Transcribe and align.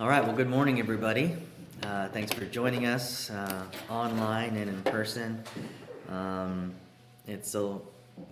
All 0.00 0.08
right, 0.08 0.24
well, 0.24 0.36
good 0.36 0.48
morning, 0.48 0.78
everybody. 0.78 1.34
Uh, 1.82 2.06
thanks 2.10 2.32
for 2.32 2.44
joining 2.44 2.86
us 2.86 3.30
uh, 3.30 3.64
online 3.90 4.54
and 4.54 4.68
in 4.68 4.82
person. 4.84 5.42
Um, 6.08 6.72
it's 7.26 7.50
so 7.50 7.82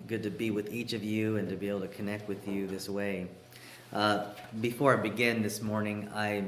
good 0.06 0.22
to 0.22 0.30
be 0.30 0.52
with 0.52 0.72
each 0.72 0.92
of 0.92 1.02
you 1.02 1.38
and 1.38 1.48
to 1.48 1.56
be 1.56 1.68
able 1.68 1.80
to 1.80 1.88
connect 1.88 2.28
with 2.28 2.46
you 2.46 2.68
this 2.68 2.88
way. 2.88 3.26
Uh, 3.92 4.26
before 4.60 4.96
I 4.96 5.02
begin 5.02 5.42
this 5.42 5.60
morning, 5.60 6.08
I 6.14 6.44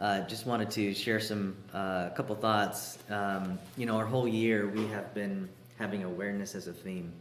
uh, 0.00 0.22
just 0.22 0.46
wanted 0.46 0.70
to 0.70 0.94
share 0.94 1.20
some 1.20 1.54
uh, 1.74 2.08
a 2.10 2.14
couple 2.16 2.34
thoughts. 2.34 2.96
Um, 3.10 3.58
you 3.76 3.84
know, 3.84 3.98
our 3.98 4.06
whole 4.06 4.26
year 4.26 4.68
we 4.68 4.86
have 4.86 5.12
been 5.12 5.50
having 5.78 6.02
awareness 6.02 6.54
as 6.54 6.66
a 6.66 6.72
theme, 6.72 7.12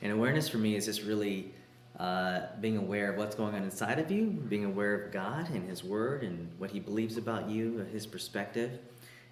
and 0.00 0.10
awareness 0.10 0.48
for 0.48 0.56
me 0.56 0.74
is 0.76 0.86
just 0.86 1.02
really 1.02 1.52
uh, 1.98 2.40
being 2.60 2.76
aware 2.76 3.12
of 3.12 3.18
what's 3.18 3.34
going 3.34 3.54
on 3.54 3.62
inside 3.62 3.98
of 3.98 4.10
you, 4.10 4.26
being 4.26 4.64
aware 4.64 4.94
of 4.94 5.12
God 5.12 5.50
and 5.50 5.68
His 5.68 5.84
Word 5.84 6.22
and 6.22 6.48
what 6.58 6.70
He 6.70 6.80
believes 6.80 7.16
about 7.16 7.48
you, 7.48 7.86
His 7.92 8.06
perspective, 8.06 8.78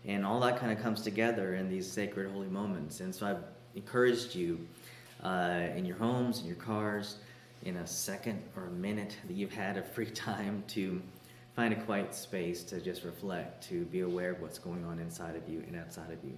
and 0.04 0.24
all 0.24 0.40
that 0.40 0.58
kind 0.58 0.72
of 0.72 0.82
comes 0.82 1.02
together 1.02 1.54
in 1.54 1.68
these 1.68 1.90
sacred 1.90 2.30
holy 2.30 2.48
moments. 2.48 3.00
And 3.00 3.14
so 3.14 3.26
I've 3.26 3.44
encouraged 3.74 4.34
you 4.34 4.66
uh, 5.22 5.68
in 5.74 5.84
your 5.84 5.96
homes, 5.96 6.40
in 6.40 6.46
your 6.46 6.56
cars, 6.56 7.16
in 7.64 7.76
a 7.76 7.86
second 7.86 8.42
or 8.56 8.66
a 8.66 8.70
minute 8.70 9.16
that 9.26 9.34
you've 9.34 9.52
had 9.52 9.76
of 9.76 9.90
free 9.90 10.10
time 10.10 10.62
to 10.68 11.00
find 11.56 11.72
a 11.72 11.80
quiet 11.82 12.14
space 12.14 12.62
to 12.64 12.80
just 12.80 13.04
reflect, 13.04 13.68
to 13.68 13.84
be 13.86 14.00
aware 14.00 14.30
of 14.30 14.40
what's 14.40 14.58
going 14.58 14.84
on 14.84 14.98
inside 14.98 15.36
of 15.36 15.48
you 15.48 15.62
and 15.66 15.76
outside 15.76 16.10
of 16.10 16.22
you. 16.24 16.36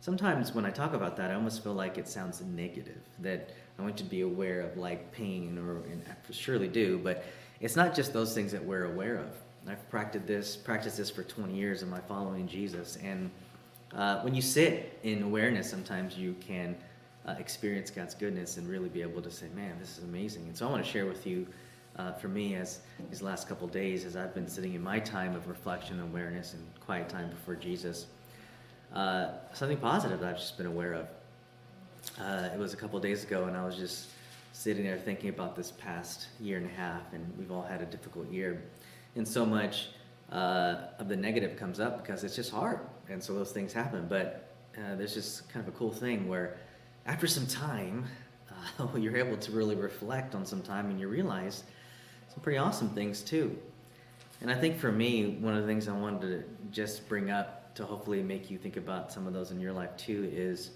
Sometimes 0.00 0.52
when 0.52 0.64
I 0.64 0.70
talk 0.70 0.94
about 0.94 1.16
that, 1.16 1.30
I 1.30 1.34
almost 1.34 1.62
feel 1.62 1.74
like 1.74 1.96
it 1.96 2.08
sounds 2.08 2.42
negative, 2.42 3.00
that 3.20 3.50
I 3.78 3.82
want 3.82 3.98
you 3.98 4.04
to 4.04 4.10
be 4.10 4.20
aware 4.20 4.60
of 4.60 4.76
like 4.76 5.12
pain, 5.12 5.58
or 5.58 5.78
and 5.90 6.02
I 6.08 6.32
surely 6.32 6.68
do, 6.68 6.98
but 6.98 7.24
it's 7.60 7.76
not 7.76 7.94
just 7.94 8.12
those 8.12 8.34
things 8.34 8.52
that 8.52 8.64
we're 8.64 8.84
aware 8.84 9.16
of. 9.16 9.36
I've 9.68 9.88
practiced 9.90 10.26
this, 10.26 10.56
practiced 10.56 10.96
this 10.96 11.10
for 11.10 11.22
20 11.22 11.54
years 11.54 11.82
in 11.82 11.90
my 11.90 12.00
following 12.00 12.46
Jesus, 12.46 12.96
and 13.02 13.30
uh, 13.94 14.20
when 14.20 14.34
you 14.34 14.42
sit 14.42 14.98
in 15.02 15.22
awareness, 15.22 15.68
sometimes 15.68 16.16
you 16.16 16.34
can 16.40 16.76
uh, 17.26 17.34
experience 17.38 17.90
God's 17.90 18.14
goodness 18.14 18.56
and 18.56 18.68
really 18.68 18.88
be 18.88 19.02
able 19.02 19.22
to 19.22 19.30
say, 19.30 19.46
"Man, 19.54 19.78
this 19.78 19.98
is 19.98 20.04
amazing." 20.04 20.42
And 20.44 20.56
so 20.56 20.66
I 20.66 20.70
want 20.70 20.84
to 20.84 20.90
share 20.90 21.06
with 21.06 21.26
you, 21.26 21.46
uh, 21.96 22.12
for 22.12 22.28
me, 22.28 22.54
as 22.54 22.80
these 23.10 23.22
last 23.22 23.48
couple 23.48 23.68
days, 23.68 24.04
as 24.04 24.16
I've 24.16 24.34
been 24.34 24.48
sitting 24.48 24.74
in 24.74 24.82
my 24.82 24.98
time 24.98 25.34
of 25.34 25.46
reflection, 25.48 26.00
and 26.00 26.10
awareness, 26.10 26.54
and 26.54 26.62
quiet 26.80 27.08
time 27.08 27.30
before 27.30 27.54
Jesus, 27.54 28.06
uh, 28.94 29.28
something 29.52 29.78
positive 29.78 30.20
that 30.20 30.30
I've 30.30 30.38
just 30.38 30.56
been 30.56 30.66
aware 30.66 30.94
of. 30.94 31.06
Uh, 32.20 32.48
it 32.52 32.58
was 32.58 32.74
a 32.74 32.76
couple 32.76 32.98
days 33.00 33.24
ago, 33.24 33.44
and 33.44 33.56
I 33.56 33.64
was 33.64 33.76
just 33.76 34.08
sitting 34.52 34.84
there 34.84 34.98
thinking 34.98 35.30
about 35.30 35.56
this 35.56 35.70
past 35.70 36.28
year 36.40 36.58
and 36.58 36.66
a 36.66 36.74
half, 36.74 37.12
and 37.12 37.26
we've 37.38 37.50
all 37.50 37.62
had 37.62 37.80
a 37.80 37.86
difficult 37.86 38.30
year, 38.30 38.62
and 39.16 39.26
so 39.26 39.46
much 39.46 39.88
uh, 40.30 40.76
of 40.98 41.08
the 41.08 41.16
negative 41.16 41.56
comes 41.56 41.80
up 41.80 42.02
because 42.02 42.22
it's 42.22 42.36
just 42.36 42.50
hard, 42.50 42.80
and 43.08 43.22
so 43.22 43.32
those 43.32 43.52
things 43.52 43.72
happen. 43.72 44.06
But 44.08 44.54
uh, 44.76 44.96
there's 44.96 45.14
just 45.14 45.48
kind 45.48 45.66
of 45.66 45.74
a 45.74 45.76
cool 45.76 45.90
thing 45.90 46.28
where, 46.28 46.58
after 47.06 47.26
some 47.26 47.46
time, 47.46 48.04
uh, 48.78 48.88
you're 48.96 49.16
able 49.16 49.38
to 49.38 49.52
really 49.52 49.74
reflect 49.74 50.34
on 50.34 50.44
some 50.44 50.62
time, 50.62 50.90
and 50.90 51.00
you 51.00 51.08
realize 51.08 51.64
some 52.28 52.42
pretty 52.42 52.58
awesome 52.58 52.90
things 52.90 53.22
too. 53.22 53.56
And 54.42 54.50
I 54.50 54.54
think 54.54 54.78
for 54.78 54.92
me, 54.92 55.38
one 55.40 55.54
of 55.54 55.62
the 55.62 55.68
things 55.68 55.88
I 55.88 55.92
wanted 55.92 56.20
to 56.22 56.44
just 56.70 57.08
bring 57.08 57.30
up 57.30 57.74
to 57.76 57.84
hopefully 57.84 58.22
make 58.22 58.50
you 58.50 58.58
think 58.58 58.76
about 58.76 59.12
some 59.12 59.26
of 59.26 59.32
those 59.32 59.50
in 59.50 59.60
your 59.60 59.72
life 59.72 59.96
too 59.96 60.30
is 60.34 60.72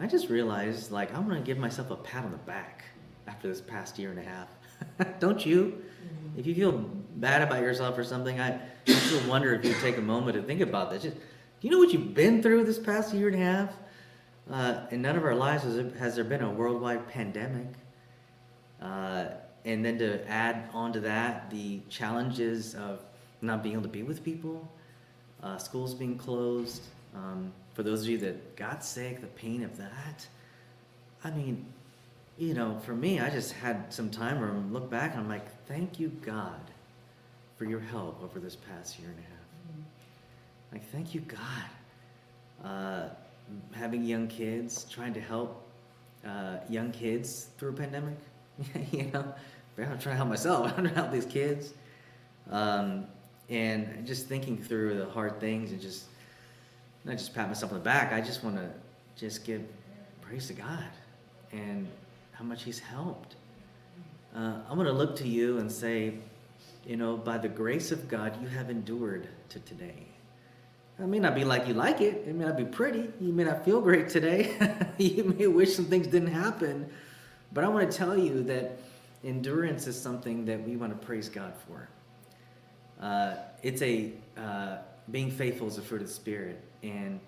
I 0.00 0.06
just 0.06 0.30
realized 0.30 0.90
like 0.90 1.14
I'm 1.14 1.28
gonna 1.28 1.40
give 1.40 1.58
myself 1.58 1.90
a 1.90 1.96
pat 1.96 2.24
on 2.24 2.32
the 2.32 2.38
back 2.38 2.84
after 3.26 3.48
this 3.48 3.60
past 3.60 3.98
year 3.98 4.10
and 4.10 4.18
a 4.18 4.22
half. 4.22 4.48
Don't 5.20 5.44
you? 5.44 5.84
If 6.36 6.46
you 6.46 6.54
feel 6.54 6.72
bad 7.16 7.42
about 7.42 7.60
yourself 7.60 7.98
or 7.98 8.04
something, 8.04 8.40
I, 8.40 8.54
I 8.54 8.60
just 8.86 9.26
wonder 9.26 9.52
if 9.54 9.64
you 9.64 9.74
take 9.82 9.98
a 9.98 10.02
moment 10.02 10.36
to 10.36 10.42
think 10.42 10.62
about 10.62 10.90
that. 10.90 11.02
Just, 11.02 11.16
do 11.16 11.22
you 11.60 11.70
know 11.70 11.78
what 11.78 11.92
you've 11.92 12.14
been 12.14 12.42
through 12.42 12.64
this 12.64 12.78
past 12.78 13.12
year 13.12 13.28
and 13.28 13.36
a 13.36 13.44
half? 13.44 13.70
Uh, 14.50 14.86
in 14.90 15.02
none 15.02 15.16
of 15.16 15.24
our 15.24 15.34
lives 15.34 15.64
has, 15.64 15.76
it, 15.76 15.94
has 15.96 16.14
there 16.14 16.24
been 16.24 16.40
a 16.40 16.50
worldwide 16.50 17.06
pandemic. 17.08 17.68
Uh, 18.80 19.26
and 19.66 19.84
then 19.84 19.98
to 19.98 20.26
add 20.28 20.70
on 20.72 20.92
to 20.94 21.00
that 21.00 21.50
the 21.50 21.80
challenges 21.90 22.74
of 22.74 23.04
not 23.42 23.62
being 23.62 23.74
able 23.74 23.82
to 23.82 23.88
be 23.88 24.02
with 24.02 24.24
people, 24.24 24.66
uh, 25.42 25.58
schools 25.58 25.94
being 25.94 26.16
closed. 26.16 26.82
Um, 27.14 27.52
for 27.74 27.82
those 27.82 28.02
of 28.02 28.08
you 28.08 28.18
that 28.18 28.56
got 28.56 28.84
sick, 28.84 29.20
the 29.20 29.26
pain 29.26 29.62
of 29.62 29.76
that. 29.78 30.26
I 31.24 31.30
mean, 31.30 31.66
you 32.38 32.54
know, 32.54 32.78
for 32.84 32.94
me, 32.94 33.20
I 33.20 33.30
just 33.30 33.52
had 33.52 33.92
some 33.92 34.10
time 34.10 34.40
where 34.40 34.50
I 34.50 34.54
look 34.54 34.90
back 34.90 35.12
and 35.12 35.20
I'm 35.20 35.28
like, 35.28 35.44
thank 35.66 36.00
you, 36.00 36.08
God, 36.22 36.60
for 37.58 37.64
your 37.66 37.80
help 37.80 38.22
over 38.22 38.40
this 38.40 38.56
past 38.56 38.98
year 38.98 39.08
and 39.08 39.18
a 39.18 39.22
half. 39.22 39.40
Like, 40.72 40.90
thank 40.90 41.14
you, 41.14 41.20
God. 41.20 42.64
Uh, 42.64 43.08
having 43.72 44.04
young 44.04 44.28
kids, 44.28 44.86
trying 44.90 45.12
to 45.14 45.20
help 45.20 45.66
uh, 46.26 46.58
young 46.68 46.92
kids 46.92 47.48
through 47.58 47.70
a 47.70 47.74
pandemic. 47.74 48.16
you 48.92 49.10
know, 49.12 49.34
I'm 49.78 49.98
trying 49.98 49.98
to 49.98 50.16
help 50.16 50.28
myself. 50.28 50.66
I'm 50.66 50.74
trying 50.74 50.88
to 50.88 50.94
help 50.94 51.12
these 51.12 51.26
kids. 51.26 51.74
Um, 52.50 53.06
and 53.48 54.06
just 54.06 54.26
thinking 54.26 54.56
through 54.56 54.98
the 54.98 55.06
hard 55.06 55.40
things 55.40 55.72
and 55.72 55.80
just 55.80 56.04
not 57.04 57.16
just 57.16 57.34
pat 57.34 57.48
myself 57.48 57.72
on 57.72 57.78
the 57.78 57.84
back. 57.84 58.12
I 58.12 58.20
just 58.20 58.44
want 58.44 58.56
to 58.56 58.70
just 59.16 59.44
give 59.44 59.62
praise 60.20 60.46
to 60.48 60.52
God 60.52 60.88
and 61.52 61.88
how 62.32 62.44
much 62.44 62.62
He's 62.62 62.78
helped. 62.78 63.36
Uh, 64.34 64.58
I'm 64.68 64.76
going 64.76 64.86
to 64.86 64.92
look 64.92 65.16
to 65.16 65.28
you 65.28 65.58
and 65.58 65.70
say, 65.70 66.14
you 66.86 66.96
know, 66.96 67.16
by 67.16 67.38
the 67.38 67.48
grace 67.48 67.90
of 67.90 68.08
God, 68.08 68.40
you 68.40 68.48
have 68.48 68.70
endured 68.70 69.28
to 69.50 69.58
today. 69.60 70.06
It 70.98 71.06
may 71.06 71.18
not 71.18 71.34
be 71.34 71.44
like 71.44 71.66
you 71.66 71.74
like 71.74 72.00
it. 72.00 72.24
It 72.26 72.34
may 72.34 72.44
not 72.44 72.58
be 72.58 72.64
pretty. 72.64 73.08
You 73.20 73.32
may 73.32 73.44
not 73.44 73.64
feel 73.64 73.80
great 73.80 74.08
today. 74.10 74.54
you 74.98 75.24
may 75.38 75.46
wish 75.46 75.74
some 75.74 75.86
things 75.86 76.06
didn't 76.06 76.32
happen. 76.32 76.90
But 77.52 77.64
I 77.64 77.68
want 77.68 77.90
to 77.90 77.96
tell 77.96 78.18
you 78.18 78.42
that 78.44 78.78
endurance 79.24 79.86
is 79.86 80.00
something 80.00 80.44
that 80.44 80.62
we 80.62 80.76
want 80.76 80.98
to 80.98 81.06
praise 81.06 81.28
God 81.28 81.54
for. 81.66 81.88
Uh, 83.04 83.36
it's 83.62 83.80
a 83.80 84.12
uh, 84.36 84.78
being 85.10 85.30
faithful 85.30 85.66
is 85.66 85.78
a 85.78 85.82
fruit 85.82 86.02
of 86.02 86.08
the 86.08 86.12
spirit, 86.12 86.62
and 86.82 87.20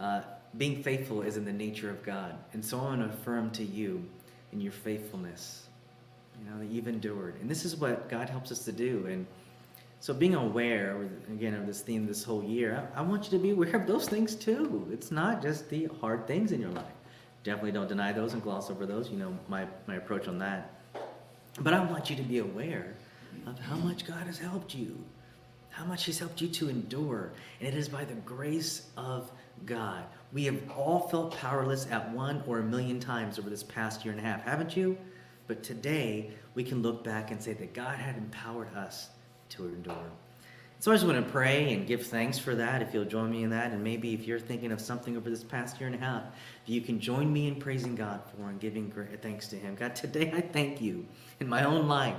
uh, 0.00 0.22
being 0.58 0.82
faithful 0.82 1.22
is 1.22 1.36
in 1.36 1.44
the 1.44 1.52
nature 1.52 1.90
of 1.90 2.02
God. 2.02 2.34
And 2.52 2.64
so 2.64 2.78
I 2.78 2.82
want 2.82 3.00
to 3.00 3.08
affirm 3.08 3.50
to 3.52 3.64
you 3.64 4.04
in 4.52 4.60
your 4.60 4.72
faithfulness, 4.72 5.66
you 6.38 6.50
know, 6.50 6.58
that 6.58 6.66
you've 6.66 6.88
endured. 6.88 7.40
And 7.40 7.50
this 7.50 7.64
is 7.64 7.76
what 7.76 8.08
God 8.08 8.28
helps 8.28 8.52
us 8.52 8.64
to 8.64 8.72
do. 8.72 9.06
And 9.06 9.26
so 10.00 10.14
being 10.14 10.34
aware, 10.34 11.08
again, 11.30 11.54
of 11.54 11.66
this 11.66 11.80
theme 11.80 12.06
this 12.06 12.22
whole 12.22 12.44
year, 12.44 12.88
I, 12.94 13.00
I 13.00 13.02
want 13.02 13.24
you 13.24 13.30
to 13.38 13.42
be 13.42 13.50
aware 13.50 13.76
of 13.76 13.86
those 13.86 14.08
things 14.08 14.34
too. 14.34 14.86
It's 14.92 15.10
not 15.10 15.42
just 15.42 15.68
the 15.68 15.88
hard 16.00 16.26
things 16.26 16.52
in 16.52 16.60
your 16.60 16.70
life. 16.70 16.84
Definitely 17.44 17.72
don't 17.72 17.88
deny 17.88 18.12
those 18.12 18.32
and 18.32 18.42
gloss 18.42 18.70
over 18.70 18.86
those. 18.86 19.10
You 19.10 19.18
know 19.18 19.38
my, 19.48 19.66
my 19.86 19.96
approach 19.96 20.26
on 20.28 20.38
that. 20.38 20.72
But 21.60 21.72
I 21.72 21.80
want 21.84 22.10
you 22.10 22.16
to 22.16 22.22
be 22.22 22.38
aware 22.38 22.94
of 23.46 23.58
how 23.58 23.76
much 23.76 24.06
God 24.06 24.26
has 24.26 24.38
helped 24.38 24.74
you 24.74 24.98
how 25.76 25.84
much 25.84 26.04
He's 26.04 26.18
helped 26.18 26.40
you 26.40 26.48
to 26.48 26.70
endure. 26.70 27.32
And 27.60 27.68
it 27.68 27.74
is 27.76 27.86
by 27.86 28.06
the 28.06 28.14
grace 28.14 28.88
of 28.96 29.30
God. 29.66 30.04
We 30.32 30.44
have 30.46 30.58
all 30.70 31.00
felt 31.08 31.36
powerless 31.36 31.86
at 31.90 32.10
one 32.12 32.42
or 32.46 32.60
a 32.60 32.62
million 32.62 32.98
times 32.98 33.38
over 33.38 33.50
this 33.50 33.62
past 33.62 34.02
year 34.02 34.12
and 34.12 34.20
a 34.20 34.24
half, 34.24 34.42
haven't 34.42 34.74
you? 34.74 34.96
But 35.46 35.62
today, 35.62 36.30
we 36.54 36.64
can 36.64 36.80
look 36.80 37.04
back 37.04 37.30
and 37.30 37.42
say 37.42 37.52
that 37.52 37.74
God 37.74 37.98
had 37.98 38.16
empowered 38.16 38.74
us 38.74 39.10
to 39.50 39.66
endure. 39.66 40.10
So 40.78 40.92
I 40.92 40.94
just 40.94 41.06
want 41.06 41.22
to 41.22 41.30
pray 41.30 41.74
and 41.74 41.86
give 41.86 42.06
thanks 42.06 42.38
for 42.38 42.54
that 42.54 42.80
if 42.80 42.94
you'll 42.94 43.04
join 43.04 43.30
me 43.30 43.42
in 43.42 43.50
that. 43.50 43.72
And 43.72 43.84
maybe 43.84 44.14
if 44.14 44.26
you're 44.26 44.40
thinking 44.40 44.72
of 44.72 44.80
something 44.80 45.14
over 45.14 45.28
this 45.28 45.44
past 45.44 45.78
year 45.78 45.88
and 45.88 45.96
a 45.96 45.98
half, 45.98 46.22
you 46.64 46.80
can 46.80 46.98
join 46.98 47.30
me 47.30 47.48
in 47.48 47.56
praising 47.56 47.94
God 47.94 48.22
for 48.24 48.48
and 48.48 48.58
giving 48.58 48.90
thanks 49.20 49.48
to 49.48 49.56
Him. 49.56 49.74
God, 49.74 49.94
today 49.94 50.32
I 50.34 50.40
thank 50.40 50.80
you 50.80 51.06
in 51.38 51.48
my 51.48 51.64
own 51.64 51.86
life 51.86 52.16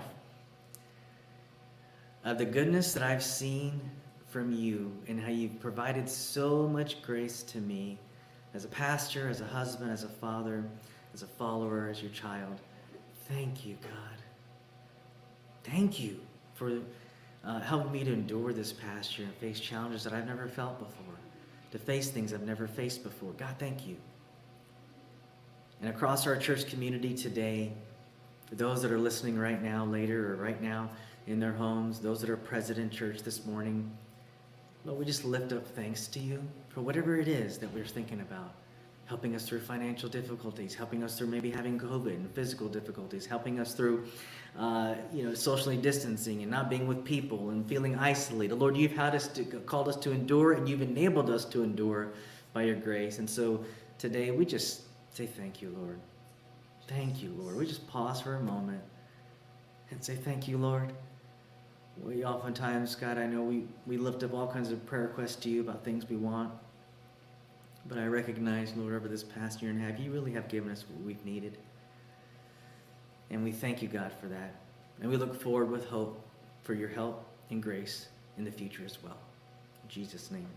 of 2.27 2.37
the 2.37 2.45
goodness 2.45 2.93
that 2.93 3.03
I've 3.03 3.23
seen 3.23 3.79
from 4.27 4.51
you 4.51 4.91
and 5.07 5.19
how 5.19 5.29
you've 5.29 5.59
provided 5.61 6.09
so 6.09 6.67
much 6.67 7.01
grace 7.01 7.41
to 7.43 7.59
me 7.59 7.97
as 8.53 8.65
a 8.65 8.67
pastor, 8.67 9.29
as 9.29 9.39
a 9.39 9.45
husband, 9.45 9.91
as 9.91 10.03
a 10.03 10.09
father, 10.09 10.65
as 11.13 11.21
a 11.23 11.27
follower, 11.27 11.87
as 11.89 12.01
your 12.01 12.11
child. 12.11 12.59
Thank 13.29 13.65
you, 13.65 13.77
God. 13.81 14.17
Thank 15.63 16.01
you 16.01 16.19
for 16.53 16.79
uh, 17.45 17.61
helping 17.61 17.93
me 17.93 18.03
to 18.03 18.11
endure 18.11 18.51
this 18.51 18.73
past 18.73 19.17
year 19.17 19.27
and 19.27 19.35
face 19.37 19.59
challenges 19.59 20.03
that 20.03 20.11
I've 20.11 20.27
never 20.27 20.49
felt 20.49 20.79
before, 20.79 21.15
to 21.71 21.79
face 21.79 22.09
things 22.09 22.33
I've 22.33 22.41
never 22.41 22.67
faced 22.67 23.03
before. 23.03 23.31
God, 23.33 23.55
thank 23.57 23.87
you. 23.87 23.95
And 25.79 25.89
across 25.89 26.27
our 26.27 26.35
church 26.35 26.67
community 26.67 27.13
today, 27.13 27.71
for 28.47 28.55
those 28.55 28.81
that 28.81 28.91
are 28.91 28.99
listening 28.99 29.37
right 29.37 29.61
now, 29.61 29.85
later, 29.85 30.33
or 30.33 30.35
right 30.35 30.61
now, 30.61 30.89
in 31.27 31.39
their 31.39 31.51
homes, 31.53 31.99
those 31.99 32.19
that 32.21 32.29
are 32.29 32.37
present 32.37 32.79
in 32.79 32.89
church 32.89 33.21
this 33.21 33.45
morning. 33.45 33.91
Lord, 34.85 34.97
we 34.99 35.05
just 35.05 35.25
lift 35.25 35.51
up 35.51 35.67
thanks 35.75 36.07
to 36.07 36.19
you 36.19 36.41
for 36.69 36.81
whatever 36.81 37.17
it 37.17 37.27
is 37.27 37.57
that 37.59 37.71
we're 37.73 37.85
thinking 37.85 38.21
about. 38.21 38.53
helping 39.07 39.35
us 39.35 39.47
through 39.47 39.61
financial 39.61 40.09
difficulties, 40.09 40.75
helping 40.75 41.01
us 41.01 41.17
through 41.17 41.27
maybe 41.27 41.49
having 41.49 41.79
COVID 41.79 42.13
and 42.13 42.29
physical 42.35 42.67
difficulties, 42.67 43.25
helping 43.25 43.57
us 43.57 43.73
through, 43.73 44.05
uh, 44.59 44.95
you 45.13 45.23
know, 45.23 45.33
socially 45.33 45.77
distancing 45.77 46.41
and 46.41 46.51
not 46.51 46.69
being 46.69 46.87
with 46.87 47.03
people 47.05 47.49
and 47.49 47.65
feeling 47.67 47.95
isolated. 47.95 48.55
Lord, 48.55 48.75
you've 48.75 48.95
had 48.95 49.15
us 49.15 49.29
to, 49.29 49.43
called 49.43 49.87
us 49.87 49.95
to 49.97 50.11
endure, 50.11 50.53
and 50.53 50.67
you've 50.67 50.81
enabled 50.81 51.29
us 51.29 51.45
to 51.45 51.63
endure 51.63 52.09
by 52.51 52.63
your 52.63 52.75
grace. 52.75 53.19
And 53.19 53.29
so 53.29 53.63
today 53.97 54.31
we 54.31 54.45
just 54.45 54.81
say 55.15 55.25
thank 55.25 55.61
you, 55.61 55.73
Lord. 55.79 55.99
Thank 56.87 57.23
you, 57.23 57.33
Lord. 57.37 57.55
We 57.55 57.65
just 57.65 57.87
pause 57.87 58.19
for 58.19 58.35
a 58.35 58.41
moment 58.41 58.81
and 59.89 60.03
say 60.03 60.15
thank 60.15 60.49
you, 60.49 60.57
Lord. 60.57 60.91
We 62.03 62.23
oftentimes, 62.23 62.95
God, 62.95 63.17
I 63.17 63.25
know 63.25 63.41
we, 63.43 63.63
we 63.85 63.97
lift 63.97 64.23
up 64.23 64.33
all 64.33 64.47
kinds 64.47 64.71
of 64.71 64.85
prayer 64.85 65.03
requests 65.03 65.35
to 65.37 65.49
you 65.49 65.61
about 65.61 65.83
things 65.83 66.07
we 66.09 66.15
want. 66.15 66.51
But 67.87 67.97
I 67.97 68.05
recognize, 68.05 68.73
Lord, 68.75 68.93
over 68.93 69.07
this 69.07 69.23
past 69.23 69.61
year 69.61 69.71
and 69.71 69.81
a 69.81 69.89
half, 69.89 69.99
you 69.99 70.11
really 70.11 70.31
have 70.33 70.47
given 70.47 70.71
us 70.71 70.85
what 70.89 71.05
we've 71.05 71.23
needed. 71.25 71.57
And 73.29 73.43
we 73.43 73.51
thank 73.51 73.81
you, 73.81 73.87
God, 73.87 74.11
for 74.19 74.27
that. 74.27 74.55
And 75.01 75.09
we 75.09 75.17
look 75.17 75.39
forward 75.41 75.69
with 75.69 75.87
hope 75.87 76.21
for 76.63 76.73
your 76.73 76.89
help 76.89 77.25
and 77.49 77.61
grace 77.61 78.07
in 78.37 78.43
the 78.43 78.51
future 78.51 78.83
as 78.85 79.01
well. 79.03 79.17
In 79.83 79.89
Jesus' 79.89 80.31
name. 80.31 80.47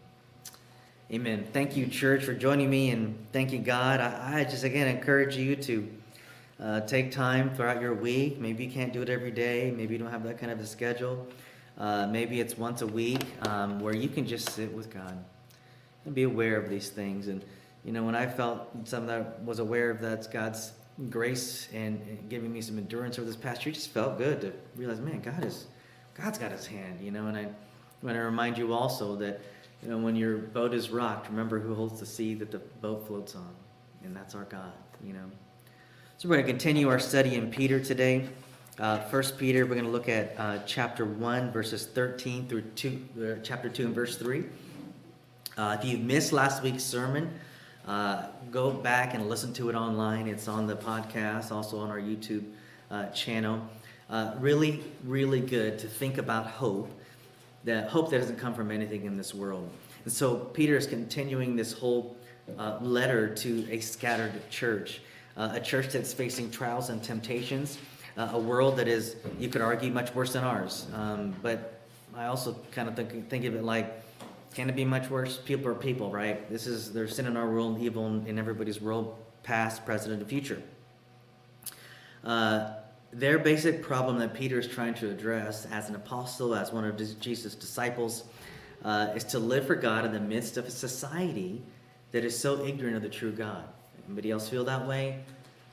Amen. 1.12 1.46
Thank 1.52 1.76
you, 1.76 1.86
church, 1.86 2.24
for 2.24 2.34
joining 2.34 2.70
me, 2.70 2.90
and 2.90 3.16
thank 3.32 3.52
you, 3.52 3.58
God. 3.58 4.00
I, 4.00 4.40
I 4.40 4.44
just, 4.44 4.62
again, 4.62 4.86
encourage 4.86 5.36
you 5.36 5.56
to 5.56 5.88
uh, 6.60 6.80
take 6.80 7.10
time 7.10 7.54
throughout 7.54 7.80
your 7.80 7.94
week. 7.94 8.38
Maybe 8.38 8.64
you 8.64 8.70
can't 8.70 8.92
do 8.92 9.02
it 9.02 9.08
every 9.08 9.30
day. 9.30 9.72
Maybe 9.74 9.94
you 9.94 9.98
don't 9.98 10.10
have 10.10 10.24
that 10.24 10.38
kind 10.38 10.52
of 10.52 10.60
a 10.60 10.66
schedule. 10.66 11.26
Uh, 11.78 12.06
maybe 12.06 12.40
it's 12.40 12.58
once 12.58 12.82
a 12.82 12.86
week 12.86 13.24
um, 13.48 13.80
where 13.80 13.94
you 13.94 14.08
can 14.08 14.26
just 14.26 14.50
sit 14.50 14.70
with 14.72 14.92
God 14.92 15.24
and 16.04 16.14
be 16.14 16.24
aware 16.24 16.56
of 16.56 16.68
these 16.68 16.90
things. 16.90 17.28
And, 17.28 17.42
you 17.84 17.92
know, 17.92 18.04
when 18.04 18.14
I 18.14 18.26
felt 18.26 18.68
some 18.84 19.06
that 19.06 19.42
was 19.42 19.58
aware 19.58 19.90
of 19.90 20.00
that's 20.00 20.26
God's 20.26 20.72
grace 21.08 21.68
and, 21.72 22.02
and, 22.02 22.28
giving 22.28 22.52
me 22.52 22.60
some 22.60 22.76
endurance 22.76 23.18
over 23.18 23.26
this 23.26 23.36
past 23.36 23.64
year, 23.64 23.72
it 23.72 23.76
just 23.76 23.90
felt 23.90 24.18
good 24.18 24.42
to 24.42 24.52
realize, 24.76 25.00
man, 25.00 25.20
God 25.20 25.42
is, 25.44 25.66
God's 26.14 26.36
got 26.36 26.52
his 26.52 26.66
hand, 26.66 27.00
you 27.00 27.10
know, 27.10 27.26
and 27.28 27.36
I 27.38 27.46
want 28.02 28.16
to 28.16 28.22
remind 28.22 28.58
you 28.58 28.74
also 28.74 29.16
that, 29.16 29.40
you 29.82 29.88
know, 29.88 29.96
when 29.96 30.14
your 30.14 30.36
boat 30.36 30.74
is 30.74 30.90
rocked, 30.90 31.30
remember 31.30 31.58
who 31.58 31.74
holds 31.74 32.00
the 32.00 32.06
sea 32.06 32.34
that 32.34 32.50
the 32.50 32.58
boat 32.58 33.06
floats 33.06 33.34
on, 33.34 33.54
and 34.04 34.14
that's 34.14 34.34
our 34.34 34.44
God, 34.44 34.72
you 35.02 35.14
know. 35.14 35.30
So 36.20 36.28
we're 36.28 36.34
going 36.34 36.48
to 36.48 36.52
continue 36.52 36.90
our 36.90 36.98
study 36.98 37.36
in 37.36 37.50
Peter 37.50 37.80
today. 37.80 38.28
Uh, 38.78 38.98
First 39.04 39.38
Peter, 39.38 39.64
we're 39.64 39.72
going 39.72 39.86
to 39.86 39.90
look 39.90 40.10
at 40.10 40.34
uh, 40.36 40.58
chapter 40.66 41.06
1, 41.06 41.50
verses 41.50 41.86
13 41.86 42.46
through 42.46 42.60
2, 42.60 43.08
uh, 43.18 43.42
chapter 43.42 43.70
2 43.70 43.86
and 43.86 43.94
verse 43.94 44.18
3. 44.18 44.44
Uh, 45.56 45.78
if 45.80 45.84
you 45.86 45.96
missed 45.96 46.34
last 46.34 46.62
week's 46.62 46.82
sermon, 46.82 47.32
uh, 47.86 48.26
go 48.50 48.70
back 48.70 49.14
and 49.14 49.30
listen 49.30 49.54
to 49.54 49.70
it 49.70 49.74
online. 49.74 50.28
It's 50.28 50.46
on 50.46 50.66
the 50.66 50.76
podcast, 50.76 51.52
also 51.52 51.78
on 51.78 51.88
our 51.88 51.98
YouTube 51.98 52.44
uh, 52.90 53.06
channel. 53.12 53.66
Uh, 54.10 54.34
really, 54.40 54.84
really 55.04 55.40
good 55.40 55.78
to 55.78 55.88
think 55.88 56.18
about 56.18 56.46
hope. 56.46 56.90
That 57.64 57.88
hope 57.88 58.10
that 58.10 58.18
doesn't 58.18 58.38
come 58.38 58.52
from 58.52 58.70
anything 58.70 59.06
in 59.06 59.16
this 59.16 59.34
world. 59.34 59.70
And 60.04 60.12
so 60.12 60.36
Peter 60.36 60.76
is 60.76 60.86
continuing 60.86 61.56
this 61.56 61.72
whole 61.72 62.14
uh, 62.58 62.76
letter 62.82 63.34
to 63.36 63.66
a 63.70 63.80
scattered 63.80 64.50
church, 64.50 65.00
uh, 65.40 65.52
a 65.54 65.60
church 65.60 65.88
that's 65.88 66.12
facing 66.12 66.50
trials 66.50 66.90
and 66.90 67.02
temptations, 67.02 67.78
a 68.16 68.38
world 68.38 68.76
that 68.76 68.86
is, 68.86 69.16
you 69.38 69.48
could 69.48 69.62
argue, 69.62 69.90
much 69.90 70.14
worse 70.14 70.34
than 70.34 70.44
ours. 70.44 70.86
Um, 70.92 71.34
but 71.40 71.80
I 72.14 72.26
also 72.26 72.54
kind 72.70 72.86
of 72.86 72.94
think, 72.94 73.30
think 73.30 73.46
of 73.46 73.54
it 73.54 73.64
like 73.64 74.02
can 74.54 74.68
it 74.68 74.74
be 74.74 74.84
much 74.84 75.08
worse? 75.10 75.38
People 75.38 75.68
are 75.68 75.74
people, 75.74 76.10
right? 76.10 76.48
This 76.50 76.66
is 76.66 76.92
there's 76.92 77.14
sin 77.14 77.26
in 77.26 77.36
our 77.36 77.48
world, 77.48 77.80
evil 77.80 78.06
in 78.26 78.38
everybody's 78.38 78.80
world, 78.80 79.16
past, 79.42 79.86
present, 79.86 80.12
and 80.12 80.28
future. 80.28 80.60
Uh, 82.24 82.72
their 83.12 83.38
basic 83.38 83.82
problem 83.82 84.18
that 84.18 84.34
Peter 84.34 84.58
is 84.58 84.66
trying 84.66 84.94
to 84.94 85.10
address 85.10 85.66
as 85.70 85.88
an 85.88 85.94
apostle, 85.94 86.54
as 86.54 86.72
one 86.72 86.84
of 86.84 87.20
Jesus' 87.20 87.54
disciples, 87.54 88.24
uh, 88.84 89.12
is 89.14 89.24
to 89.24 89.38
live 89.38 89.66
for 89.66 89.76
God 89.76 90.04
in 90.04 90.12
the 90.12 90.20
midst 90.20 90.56
of 90.56 90.66
a 90.66 90.70
society 90.70 91.62
that 92.10 92.24
is 92.24 92.36
so 92.36 92.64
ignorant 92.64 92.96
of 92.96 93.02
the 93.02 93.08
true 93.08 93.32
God. 93.32 93.64
Anybody 94.10 94.32
else 94.32 94.48
feel 94.48 94.64
that 94.64 94.88
way? 94.88 95.20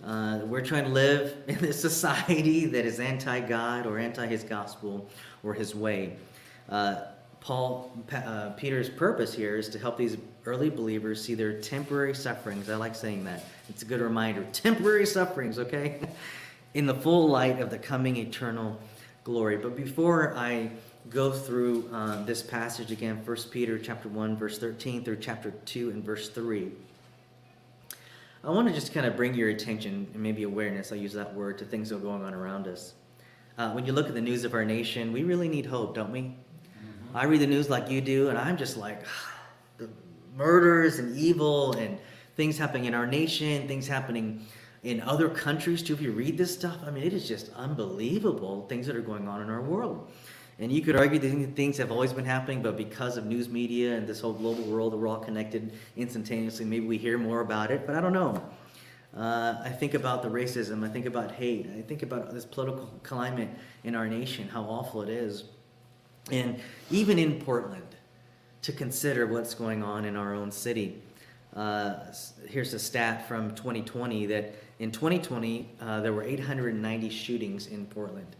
Uh, 0.06 0.42
we're 0.44 0.62
trying 0.62 0.84
to 0.84 0.92
live 0.92 1.36
in 1.48 1.66
a 1.66 1.74
society 1.74 2.68
that 2.68 2.86
is 2.86 3.00
anti 3.00 3.40
God 3.40 3.88
or 3.88 3.98
anti 3.98 4.28
His 4.28 4.44
gospel 4.44 5.10
or 5.42 5.56
His 5.56 5.74
way. 5.74 6.18
Uh, 6.70 7.02
Paul, 7.40 7.92
uh, 8.14 8.52
Peter's 8.52 8.92
purpose 8.92 9.34
here 9.34 9.58
is 9.58 9.70
to 9.70 9.80
help 9.80 9.98
these 9.98 10.18
early 10.46 10.70
believers 10.70 11.20
see 11.20 11.34
their 11.34 11.60
temporary 11.60 12.14
sufferings. 12.14 12.70
I 12.70 12.76
like 12.76 12.94
saying 12.94 13.24
that. 13.24 13.44
It's 13.70 13.82
a 13.82 13.86
good 13.86 14.02
reminder. 14.02 14.46
Temporary 14.54 15.08
sufferings, 15.08 15.58
okay? 15.58 16.00
In 16.76 16.86
the 16.86 16.94
full 16.94 17.30
light 17.30 17.60
of 17.60 17.72
the 17.72 17.80
coming 17.80 18.18
eternal 18.18 18.80
glory. 19.24 19.58
But 19.58 19.76
before 19.76 20.36
I 20.38 20.70
go 21.10 21.32
through 21.32 21.90
uh, 21.92 22.24
this 22.26 22.44
passage 22.44 22.92
again, 22.92 23.20
1 23.26 23.38
Peter 23.50 23.80
chapter 23.80 24.10
1, 24.10 24.38
verse 24.38 24.60
13 24.60 25.04
through 25.04 25.18
chapter 25.18 25.56
2 25.66 25.90
and 25.90 26.04
verse 26.04 26.30
3, 26.30 26.72
I 28.44 28.52
want 28.52 28.68
to 28.68 28.74
just 28.74 28.94
kind 28.94 29.06
of 29.06 29.16
bring 29.16 29.34
your 29.34 29.50
attention 29.50 30.08
and 30.14 30.24
maybe 30.24 30.44
awareness, 30.44 30.92
I'll 30.92 30.98
use 30.98 31.14
that 31.14 31.34
word, 31.34 31.58
to 31.58 31.66
things 31.66 31.90
that 31.90 31.98
are 31.98 32.00
going 32.00 32.24
on 32.24 32.34
around 32.34 32.68
us. 32.68 32.94
Uh, 33.58 33.72
when 33.72 33.86
you 33.86 33.94
look 33.94 34.08
at 34.08 34.14
the 34.14 34.22
news 34.22 34.44
of 34.44 34.54
our 34.54 34.64
nation, 34.64 35.12
we 35.12 35.24
really 35.24 35.50
need 35.50 35.66
hope, 35.66 35.96
don't 35.96 36.12
we? 36.12 36.36
I 37.16 37.26
read 37.26 37.42
the 37.42 37.48
news 37.48 37.70
like 37.70 37.90
you 37.90 38.00
do, 38.00 38.30
and 38.30 38.38
I'm 38.38 38.58
just 38.58 38.78
like, 38.78 39.04
the 39.78 39.90
murders 40.36 41.00
and 41.00 41.18
evil 41.18 41.74
and 41.74 41.98
things 42.36 42.58
happening 42.58 42.86
in 42.86 42.94
our 42.94 43.08
nation, 43.08 43.68
things 43.68 43.88
happening 43.88 44.46
in 44.84 45.02
other 45.02 45.28
countries 45.28 45.82
too. 45.82 45.94
If 45.94 46.02
you 46.02 46.12
read 46.12 46.38
this 46.38 46.54
stuff, 46.54 46.78
I 46.86 46.92
mean, 46.92 47.04
it 47.04 47.14
is 47.14 47.28
just 47.28 47.52
unbelievable 47.56 48.68
things 48.70 48.86
that 48.86 48.96
are 48.96 49.02
going 49.02 49.28
on 49.28 49.42
in 49.42 49.50
our 49.50 49.62
world. 49.62 50.12
And 50.60 50.72
you 50.72 50.82
could 50.82 50.96
argue 50.96 51.20
that 51.20 51.56
things 51.56 51.78
have 51.78 51.92
always 51.92 52.14
been 52.14 52.26
happening, 52.26 52.64
but 52.64 52.78
because 52.78 53.16
of 53.18 53.26
news 53.26 53.48
media 53.48 53.96
and 53.96 54.08
this 54.08 54.22
whole 54.22 54.34
global 54.34 54.64
world 54.64 54.94
we're 54.94 55.08
all 55.08 55.20
connected 55.20 55.72
instantaneously, 55.96 56.66
maybe 56.66 56.88
we 56.88 56.98
hear 56.98 57.18
more 57.18 57.42
about 57.42 57.70
it, 57.70 57.86
but 57.86 57.96
I 57.96 58.02
don't 58.02 58.14
know. 58.14 58.44
Uh, 59.16 59.56
I 59.64 59.70
think 59.70 59.94
about 59.94 60.24
the 60.24 60.30
racism, 60.30 60.84
I 60.84 60.90
think 60.90 61.06
about 61.06 61.32
hate, 61.32 61.70
I 61.78 61.82
think 61.82 62.04
about 62.04 62.34
this 62.34 62.46
political 62.46 62.88
climate 63.04 63.50
in 63.84 63.96
our 63.96 64.08
nation, 64.08 64.48
how 64.48 64.64
awful 64.64 65.02
it 65.02 65.10
is 65.10 65.46
and 66.32 66.60
even 66.90 67.20
in 67.20 67.40
Portland, 67.40 67.84
to 68.62 68.72
consider 68.72 69.28
what's 69.28 69.54
going 69.54 69.84
on 69.84 70.06
in 70.06 70.16
our 70.16 70.34
own 70.34 70.52
city. 70.52 71.02
Uh, 71.56 71.96
here's 72.48 72.74
a 72.74 72.80
stat 72.80 73.28
from 73.28 73.56
2020 73.56 74.26
that 74.26 74.56
in 74.80 74.92
2020 74.92 75.70
uh, 75.80 76.02
there 76.02 76.12
were 76.12 76.24
890 76.24 77.10
shootings 77.10 77.68
in 77.68 77.86
Portland. 77.86 78.36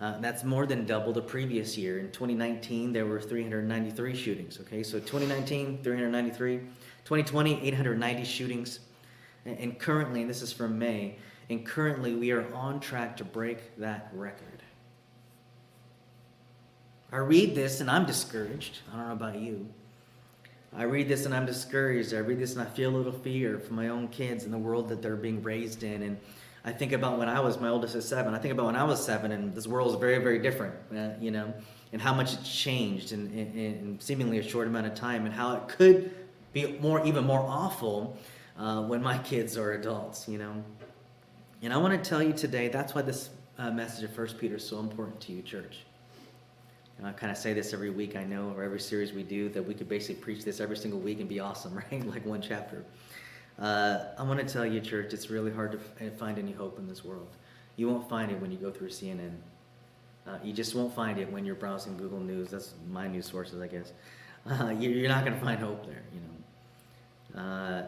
Uh, 0.00 0.18
that's 0.20 0.44
more 0.44 0.64
than 0.64 0.86
double 0.86 1.12
the 1.12 1.22
previous 1.22 1.76
year. 1.76 1.98
In 1.98 2.10
2019 2.12 2.92
there 2.92 3.06
were 3.06 3.20
393 3.20 4.14
shootings. 4.14 4.60
Okay, 4.60 4.82
so 4.82 4.98
2019 4.98 5.82
393, 5.82 6.58
2020 7.04 7.66
890 7.66 8.24
shootings, 8.24 8.80
and, 9.44 9.58
and 9.58 9.78
currently, 9.78 10.20
and 10.20 10.30
this 10.30 10.42
is 10.42 10.52
from 10.52 10.78
May, 10.78 11.16
and 11.50 11.66
currently 11.66 12.14
we 12.14 12.30
are 12.30 12.52
on 12.54 12.78
track 12.78 13.16
to 13.16 13.24
break 13.24 13.76
that 13.78 14.10
record. 14.12 14.62
I 17.10 17.16
read 17.16 17.54
this 17.54 17.80
and 17.80 17.90
I'm 17.90 18.04
discouraged. 18.04 18.80
I 18.92 18.96
don't 18.96 19.06
know 19.06 19.12
about 19.12 19.36
you. 19.36 19.66
I 20.76 20.82
read 20.82 21.08
this 21.08 21.24
and 21.24 21.34
I'm 21.34 21.46
discouraged. 21.46 22.12
I 22.12 22.18
read 22.18 22.38
this 22.38 22.52
and 22.52 22.60
I 22.60 22.66
feel 22.66 22.90
a 22.90 22.96
little 22.96 23.12
fear 23.12 23.58
for 23.58 23.72
my 23.72 23.88
own 23.88 24.08
kids 24.08 24.44
and 24.44 24.52
the 24.52 24.58
world 24.58 24.90
that 24.90 25.00
they're 25.00 25.16
being 25.16 25.42
raised 25.42 25.82
in. 25.82 26.02
And 26.02 26.18
I 26.68 26.72
think 26.72 26.92
about 26.92 27.18
when 27.18 27.30
I 27.30 27.40
was, 27.40 27.58
my 27.58 27.70
oldest 27.70 27.94
is 27.94 28.06
seven. 28.06 28.34
I 28.34 28.38
think 28.38 28.52
about 28.52 28.66
when 28.66 28.76
I 28.76 28.84
was 28.84 29.02
seven 29.02 29.32
and 29.32 29.54
this 29.54 29.66
world 29.66 29.90
is 29.90 29.98
very, 29.98 30.18
very 30.18 30.38
different, 30.38 30.74
uh, 30.94 31.18
you 31.18 31.30
know, 31.30 31.54
and 31.94 32.02
how 32.02 32.12
much 32.12 32.34
it's 32.34 32.62
changed 32.62 33.12
in, 33.12 33.30
in, 33.32 33.58
in, 33.58 34.00
seemingly 34.00 34.38
a 34.38 34.42
short 34.42 34.66
amount 34.66 34.86
of 34.86 34.94
time 34.94 35.24
and 35.24 35.34
how 35.34 35.56
it 35.56 35.66
could 35.66 36.14
be 36.52 36.78
more, 36.78 37.02
even 37.06 37.24
more 37.24 37.40
awful 37.40 38.18
uh, 38.58 38.82
when 38.82 39.02
my 39.02 39.16
kids 39.30 39.56
are 39.56 39.72
adults, 39.72 40.28
you 40.28 40.36
know. 40.36 40.62
And 41.62 41.72
I 41.72 41.78
want 41.78 42.04
to 42.04 42.10
tell 42.10 42.22
you 42.22 42.34
today, 42.34 42.68
that's 42.68 42.94
why 42.94 43.00
this 43.00 43.30
uh, 43.56 43.70
message 43.70 44.04
of 44.04 44.12
First 44.12 44.36
Peter 44.36 44.56
is 44.56 44.68
so 44.68 44.78
important 44.78 45.22
to 45.22 45.32
you, 45.32 45.40
church. 45.40 45.78
And 46.98 47.06
I 47.06 47.12
kind 47.12 47.32
of 47.32 47.38
say 47.38 47.54
this 47.54 47.72
every 47.72 47.90
week, 47.90 48.14
I 48.14 48.24
know, 48.24 48.52
or 48.54 48.62
every 48.62 48.80
series 48.80 49.14
we 49.14 49.22
do, 49.22 49.48
that 49.50 49.62
we 49.62 49.72
could 49.72 49.88
basically 49.88 50.20
preach 50.20 50.44
this 50.44 50.60
every 50.60 50.76
single 50.76 51.00
week 51.00 51.20
and 51.20 51.30
be 51.30 51.40
awesome, 51.40 51.74
right? 51.90 52.06
like 52.06 52.26
one 52.26 52.42
chapter. 52.42 52.84
Uh, 53.58 54.04
I 54.16 54.22
want 54.22 54.38
to 54.38 54.46
tell 54.46 54.64
you, 54.64 54.80
church, 54.80 55.12
it's 55.12 55.30
really 55.30 55.50
hard 55.50 55.72
to 55.72 56.10
find 56.10 56.38
any 56.38 56.52
hope 56.52 56.78
in 56.78 56.86
this 56.86 57.04
world. 57.04 57.28
You 57.76 57.88
won't 57.88 58.08
find 58.08 58.30
it 58.30 58.40
when 58.40 58.52
you 58.52 58.58
go 58.58 58.70
through 58.70 58.88
CNN. 58.88 59.34
Uh, 60.26 60.38
you 60.44 60.52
just 60.52 60.74
won't 60.74 60.94
find 60.94 61.18
it 61.18 61.30
when 61.32 61.44
you're 61.44 61.54
browsing 61.54 61.96
Google 61.96 62.20
News. 62.20 62.50
That's 62.50 62.74
my 62.88 63.08
news 63.08 63.26
sources, 63.26 63.60
I 63.60 63.66
guess. 63.66 63.92
Uh, 64.48 64.70
you're 64.70 65.08
not 65.08 65.26
going 65.26 65.36
to 65.38 65.44
find 65.44 65.60
hope 65.60 65.84
there, 65.84 66.02
you 66.14 66.20
know. 66.20 67.42
Uh, 67.42 67.82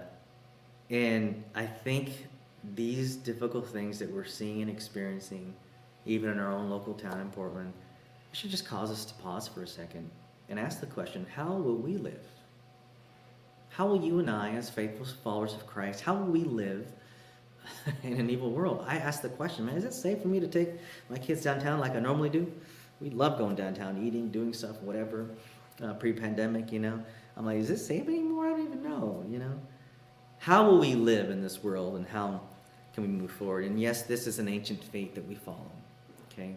and 0.91 1.43
I 1.55 1.65
think 1.65 2.27
these 2.75 3.17
difficult 3.17 3.67
things 3.67 3.99
that 4.01 4.13
we're 4.13 4.27
seeing 4.27 4.61
and 4.61 4.71
experiencing, 4.71 5.55
even 6.05 6.29
in 6.29 6.39
our 6.39 6.53
own 6.53 6.69
local 6.69 6.93
town 6.93 7.19
in 7.21 7.31
Portland, 7.31 7.73
should 8.33 8.51
just 8.51 8.67
cause 8.67 8.91
us 8.91 9.07
to 9.07 9.15
pause 9.23 9.49
for 9.49 9.63
a 9.63 9.67
second 9.67 10.11
and 10.51 10.59
ask 10.59 10.81
the 10.81 10.87
question 10.87 11.25
how 11.35 11.53
will 11.53 11.77
we 11.77 11.97
live? 11.97 12.27
How 13.81 13.87
will 13.87 14.05
you 14.05 14.19
and 14.19 14.29
I, 14.29 14.51
as 14.51 14.69
faithful 14.69 15.07
followers 15.25 15.55
of 15.55 15.67
Christ, 15.67 16.03
how 16.03 16.15
will 16.15 16.31
we 16.31 16.45
live 16.45 16.87
in 18.03 18.21
an 18.21 18.29
evil 18.29 18.51
world? 18.51 18.85
I 18.87 18.97
ask 18.99 19.23
the 19.23 19.31
question, 19.31 19.65
man, 19.65 19.77
is 19.77 19.85
it 19.85 19.95
safe 19.95 20.21
for 20.21 20.29
me 20.29 20.39
to 20.39 20.47
take 20.47 20.69
my 21.09 21.17
kids 21.17 21.45
downtown 21.45 21.81
like 21.81 21.93
I 21.93 21.99
normally 21.99 22.29
do? 22.29 22.53
We 23.01 23.09
love 23.09 23.39
going 23.39 23.55
downtown, 23.55 24.07
eating, 24.07 24.29
doing 24.29 24.53
stuff, 24.53 24.83
whatever, 24.83 25.31
uh, 25.83 25.95
pre-pandemic, 25.95 26.71
you 26.73 26.79
know. 26.79 27.03
I'm 27.39 27.47
like, 27.47 27.57
is 27.57 27.71
it 27.71 27.79
safe 27.79 28.07
anymore? 28.07 28.49
I 28.49 28.51
don't 28.51 28.67
even 28.67 28.83
know, 28.83 29.25
you 29.27 29.39
know. 29.39 29.59
How 30.37 30.67
will 30.67 30.79
we 30.79 30.95
live 30.95 31.31
in 31.31 31.41
this 31.41 31.63
world, 31.63 31.97
and 31.97 32.07
how 32.07 32.43
can 32.93 33.03
we 33.05 33.09
move 33.09 33.31
forward? 33.31 33.65
And 33.65 33.81
yes, 33.81 34.03
this 34.03 34.27
is 34.27 34.39
an 34.39 34.47
ancient 34.47 34.85
faith 34.85 35.15
that 35.15 35.27
we 35.27 35.37
follow, 35.37 35.73
okay. 36.31 36.55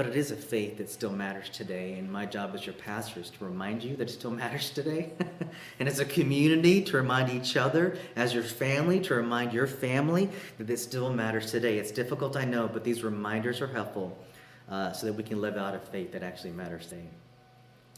But 0.00 0.08
it 0.08 0.16
is 0.16 0.30
a 0.30 0.36
faith 0.36 0.78
that 0.78 0.88
still 0.88 1.12
matters 1.12 1.50
today, 1.50 1.92
and 1.98 2.10
my 2.10 2.24
job 2.24 2.52
as 2.54 2.64
your 2.64 2.72
pastor 2.72 3.20
is 3.20 3.28
to 3.28 3.44
remind 3.44 3.82
you 3.82 3.96
that 3.96 4.08
it 4.08 4.12
still 4.12 4.30
matters 4.30 4.70
today. 4.70 5.12
and 5.78 5.86
as 5.86 5.98
a 5.98 6.06
community, 6.06 6.82
to 6.84 6.96
remind 6.96 7.28
each 7.28 7.54
other, 7.58 7.98
as 8.16 8.32
your 8.32 8.42
family, 8.42 8.98
to 9.00 9.14
remind 9.14 9.52
your 9.52 9.66
family 9.66 10.30
that 10.56 10.70
it 10.70 10.78
still 10.78 11.12
matters 11.12 11.50
today. 11.50 11.76
It's 11.76 11.90
difficult, 11.90 12.34
I 12.34 12.46
know, 12.46 12.66
but 12.66 12.82
these 12.82 13.04
reminders 13.04 13.60
are 13.60 13.66
helpful 13.66 14.16
uh, 14.70 14.92
so 14.92 15.04
that 15.04 15.12
we 15.12 15.22
can 15.22 15.38
live 15.38 15.58
out 15.58 15.74
a 15.74 15.78
faith 15.78 16.12
that 16.12 16.22
actually 16.22 16.52
matters 16.52 16.86
today. 16.86 17.04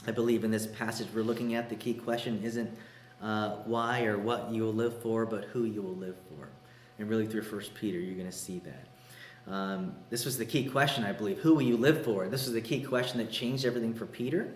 I 0.04 0.11
believe 0.11 0.42
in 0.42 0.50
this 0.50 0.66
passage 0.66 1.06
we're 1.14 1.23
looking 1.23 1.54
at, 1.54 1.68
the 1.68 1.76
key 1.76 1.94
question 1.94 2.40
isn't 2.42 2.76
uh, 3.23 3.59
why 3.64 4.06
or 4.06 4.18
what 4.18 4.50
you 4.50 4.64
will 4.64 4.75
live 4.75 5.00
for, 5.02 5.25
but 5.25 5.44
who 5.44 5.66
you 5.66 5.82
will 5.82 5.94
live 5.94 6.16
for. 6.28 6.49
And 6.99 7.09
really, 7.09 7.28
through 7.28 7.42
First 7.42 7.75
Peter, 7.76 8.00
you're 8.00 8.16
going 8.16 8.26
to 8.26 8.37
see 8.37 8.59
that. 8.64 8.88
Um, 9.49 9.94
this 10.08 10.25
was 10.25 10.38
the 10.38 10.44
key 10.44 10.64
question, 10.68 11.04
I 11.04 11.12
believe. 11.12 11.38
Who 11.38 11.54
will 11.54 11.62
you 11.62 11.76
live 11.76 12.04
for? 12.04 12.28
This 12.28 12.44
was 12.44 12.54
the 12.54 12.61
key 12.61 12.82
question 12.82 13.18
that 13.18 13.30
changed 13.30 13.64
everything 13.64 13.94
for 13.94 14.06
Peter. 14.06 14.52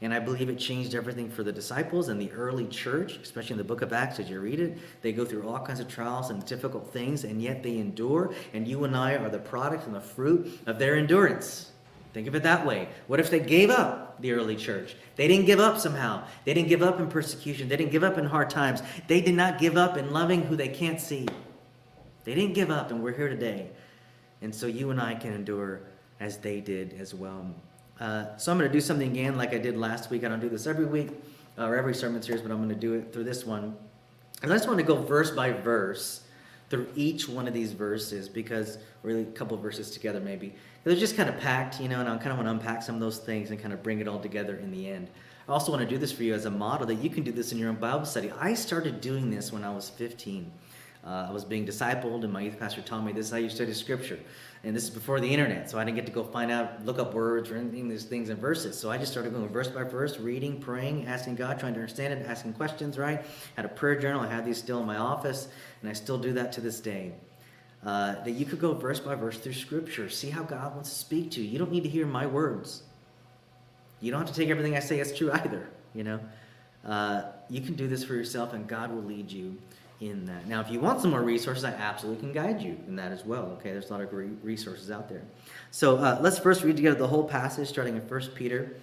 And 0.00 0.14
I 0.14 0.20
believe 0.20 0.48
it 0.48 0.58
changed 0.58 0.94
everything 0.94 1.28
for 1.28 1.42
the 1.42 1.50
disciples 1.50 2.08
and 2.08 2.20
the 2.20 2.30
early 2.30 2.68
church, 2.68 3.16
especially 3.16 3.54
in 3.54 3.58
the 3.58 3.64
book 3.64 3.82
of 3.82 3.92
Acts 3.92 4.20
as 4.20 4.30
you 4.30 4.38
read 4.38 4.60
it. 4.60 4.78
They 5.02 5.12
go 5.12 5.24
through 5.24 5.48
all 5.48 5.58
kinds 5.58 5.80
of 5.80 5.88
trials 5.88 6.30
and 6.30 6.44
difficult 6.46 6.92
things, 6.92 7.24
and 7.24 7.42
yet 7.42 7.64
they 7.64 7.78
endure. 7.78 8.32
And 8.54 8.68
you 8.68 8.84
and 8.84 8.96
I 8.96 9.16
are 9.16 9.28
the 9.28 9.40
product 9.40 9.86
and 9.86 9.94
the 9.94 10.00
fruit 10.00 10.60
of 10.66 10.78
their 10.78 10.94
endurance. 10.94 11.72
Think 12.12 12.28
of 12.28 12.36
it 12.36 12.44
that 12.44 12.64
way. 12.64 12.88
What 13.08 13.18
if 13.18 13.28
they 13.28 13.40
gave 13.40 13.70
up 13.70 14.20
the 14.22 14.32
early 14.32 14.54
church? 14.54 14.94
They 15.16 15.26
didn't 15.26 15.46
give 15.46 15.58
up 15.58 15.78
somehow. 15.78 16.24
They 16.44 16.54
didn't 16.54 16.68
give 16.68 16.82
up 16.82 17.00
in 17.00 17.08
persecution. 17.08 17.68
They 17.68 17.76
didn't 17.76 17.92
give 17.92 18.04
up 18.04 18.18
in 18.18 18.24
hard 18.24 18.50
times. 18.50 18.82
They 19.08 19.20
did 19.20 19.34
not 19.34 19.58
give 19.58 19.76
up 19.76 19.96
in 19.96 20.12
loving 20.12 20.42
who 20.42 20.54
they 20.54 20.68
can't 20.68 21.00
see. 21.00 21.26
They 22.24 22.34
didn't 22.34 22.54
give 22.54 22.70
up, 22.70 22.92
and 22.92 23.02
we're 23.02 23.16
here 23.16 23.28
today. 23.28 23.70
And 24.42 24.54
so 24.54 24.66
you 24.66 24.90
and 24.90 25.00
I 25.00 25.14
can 25.14 25.32
endure 25.32 25.80
as 26.20 26.38
they 26.38 26.60
did 26.60 26.94
as 27.00 27.14
well. 27.14 27.54
Uh, 28.00 28.36
so 28.36 28.52
I'm 28.52 28.58
going 28.58 28.70
to 28.70 28.72
do 28.72 28.80
something 28.80 29.10
again 29.10 29.36
like 29.36 29.52
I 29.52 29.58
did 29.58 29.76
last 29.76 30.10
week. 30.10 30.24
I 30.24 30.28
don't 30.28 30.40
do 30.40 30.48
this 30.48 30.66
every 30.66 30.86
week 30.86 31.10
uh, 31.58 31.66
or 31.66 31.76
every 31.76 31.94
sermon 31.94 32.22
series, 32.22 32.42
but 32.42 32.50
I'm 32.50 32.58
going 32.58 32.68
to 32.68 32.74
do 32.74 32.94
it 32.94 33.12
through 33.12 33.24
this 33.24 33.44
one. 33.44 33.76
And 34.42 34.52
I 34.52 34.56
just 34.56 34.68
want 34.68 34.78
to 34.78 34.84
go 34.84 35.02
verse 35.02 35.32
by 35.32 35.50
verse 35.52 36.22
through 36.70 36.86
each 36.94 37.28
one 37.28 37.48
of 37.48 37.54
these 37.54 37.72
verses 37.72 38.28
because 38.28 38.78
really 39.02 39.22
a 39.22 39.26
couple 39.26 39.56
verses 39.56 39.90
together 39.90 40.20
maybe. 40.20 40.54
They're 40.84 40.94
just 40.94 41.16
kind 41.16 41.28
of 41.28 41.38
packed, 41.40 41.80
you 41.80 41.88
know, 41.88 42.00
and 42.00 42.08
I 42.08 42.16
kind 42.18 42.30
of 42.30 42.36
want 42.36 42.46
to 42.46 42.52
unpack 42.52 42.82
some 42.82 42.94
of 42.94 43.00
those 43.00 43.18
things 43.18 43.50
and 43.50 43.60
kind 43.60 43.72
of 43.72 43.82
bring 43.82 44.00
it 44.00 44.08
all 44.08 44.20
together 44.20 44.56
in 44.56 44.70
the 44.70 44.88
end. 44.88 45.08
I 45.48 45.52
also 45.52 45.72
want 45.72 45.82
to 45.82 45.88
do 45.88 45.98
this 45.98 46.12
for 46.12 46.22
you 46.22 46.34
as 46.34 46.44
a 46.44 46.50
model 46.50 46.86
that 46.86 46.96
you 46.96 47.08
can 47.08 47.24
do 47.24 47.32
this 47.32 47.52
in 47.52 47.58
your 47.58 47.70
own 47.70 47.76
Bible 47.76 48.04
study. 48.04 48.30
I 48.38 48.54
started 48.54 49.00
doing 49.00 49.30
this 49.30 49.50
when 49.52 49.64
I 49.64 49.74
was 49.74 49.88
15. 49.88 50.50
Uh, 51.04 51.26
I 51.28 51.32
was 51.32 51.44
being 51.44 51.66
discipled, 51.66 52.24
and 52.24 52.32
my 52.32 52.40
youth 52.40 52.58
pastor 52.58 52.82
told 52.82 53.04
me 53.04 53.12
this 53.12 53.26
is 53.26 53.32
how 53.32 53.38
you 53.38 53.48
study 53.48 53.72
scripture. 53.72 54.18
And 54.64 54.74
this 54.74 54.84
is 54.84 54.90
before 54.90 55.20
the 55.20 55.28
internet, 55.28 55.70
so 55.70 55.78
I 55.78 55.84
didn't 55.84 55.96
get 55.96 56.06
to 56.06 56.12
go 56.12 56.24
find 56.24 56.50
out, 56.50 56.84
look 56.84 56.98
up 56.98 57.14
words 57.14 57.50
or 57.50 57.56
anything, 57.56 57.88
these 57.88 58.04
things 58.04 58.28
and 58.28 58.38
verses. 58.38 58.76
So 58.76 58.90
I 58.90 58.98
just 58.98 59.12
started 59.12 59.32
going 59.32 59.48
verse 59.48 59.68
by 59.68 59.84
verse, 59.84 60.18
reading, 60.18 60.60
praying, 60.60 61.06
asking 61.06 61.36
God, 61.36 61.60
trying 61.60 61.74
to 61.74 61.80
understand 61.80 62.12
it, 62.12 62.26
asking 62.26 62.54
questions, 62.54 62.98
right? 62.98 63.24
Had 63.54 63.64
a 63.64 63.68
prayer 63.68 63.98
journal. 63.98 64.20
I 64.20 64.26
have 64.26 64.44
these 64.44 64.58
still 64.58 64.80
in 64.80 64.86
my 64.86 64.96
office, 64.96 65.48
and 65.80 65.88
I 65.88 65.92
still 65.92 66.18
do 66.18 66.32
that 66.32 66.52
to 66.52 66.60
this 66.60 66.80
day. 66.80 67.12
Uh, 67.86 68.22
that 68.24 68.32
you 68.32 68.44
could 68.44 68.58
go 68.58 68.74
verse 68.74 68.98
by 68.98 69.14
verse 69.14 69.38
through 69.38 69.52
scripture, 69.52 70.10
see 70.10 70.30
how 70.30 70.42
God 70.42 70.74
wants 70.74 70.90
to 70.90 70.96
speak 70.96 71.30
to 71.32 71.40
you. 71.40 71.48
You 71.48 71.58
don't 71.60 71.70
need 71.70 71.84
to 71.84 71.88
hear 71.88 72.06
my 72.06 72.26
words. 72.26 72.82
You 74.00 74.10
don't 74.10 74.20
have 74.20 74.34
to 74.34 74.34
take 74.34 74.50
everything 74.50 74.76
I 74.76 74.80
say 74.80 74.98
as 74.98 75.16
true 75.16 75.30
either, 75.32 75.68
you 75.94 76.02
know? 76.02 76.18
Uh, 76.84 77.22
you 77.48 77.60
can 77.60 77.74
do 77.74 77.86
this 77.86 78.02
for 78.02 78.14
yourself, 78.14 78.52
and 78.52 78.66
God 78.66 78.92
will 78.92 79.02
lead 79.02 79.30
you 79.30 79.56
in 80.00 80.24
that. 80.26 80.46
Now, 80.46 80.60
if 80.60 80.70
you 80.70 80.80
want 80.80 81.00
some 81.00 81.10
more 81.10 81.22
resources, 81.22 81.64
I 81.64 81.72
absolutely 81.72 82.22
can 82.22 82.32
guide 82.32 82.62
you 82.62 82.78
in 82.86 82.96
that 82.96 83.10
as 83.10 83.24
well. 83.24 83.56
Okay, 83.58 83.72
there's 83.72 83.90
a 83.90 83.92
lot 83.92 84.00
of 84.00 84.10
great 84.10 84.30
resources 84.42 84.90
out 84.90 85.08
there. 85.08 85.22
So 85.70 85.96
uh, 85.96 86.18
let's 86.20 86.38
first 86.38 86.62
read 86.62 86.76
together 86.76 86.98
the 86.98 87.08
whole 87.08 87.24
passage, 87.24 87.68
starting 87.68 87.96
in 87.96 88.02
1 88.02 88.20
Peter 88.34 88.76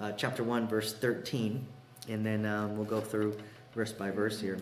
uh, 0.00 0.12
chapter 0.12 0.42
1, 0.42 0.68
verse 0.68 0.94
13, 0.94 1.64
and 2.08 2.24
then 2.24 2.46
um, 2.46 2.76
we'll 2.76 2.86
go 2.86 3.00
through 3.00 3.36
verse 3.74 3.92
by 3.92 4.10
verse 4.10 4.40
here. 4.40 4.58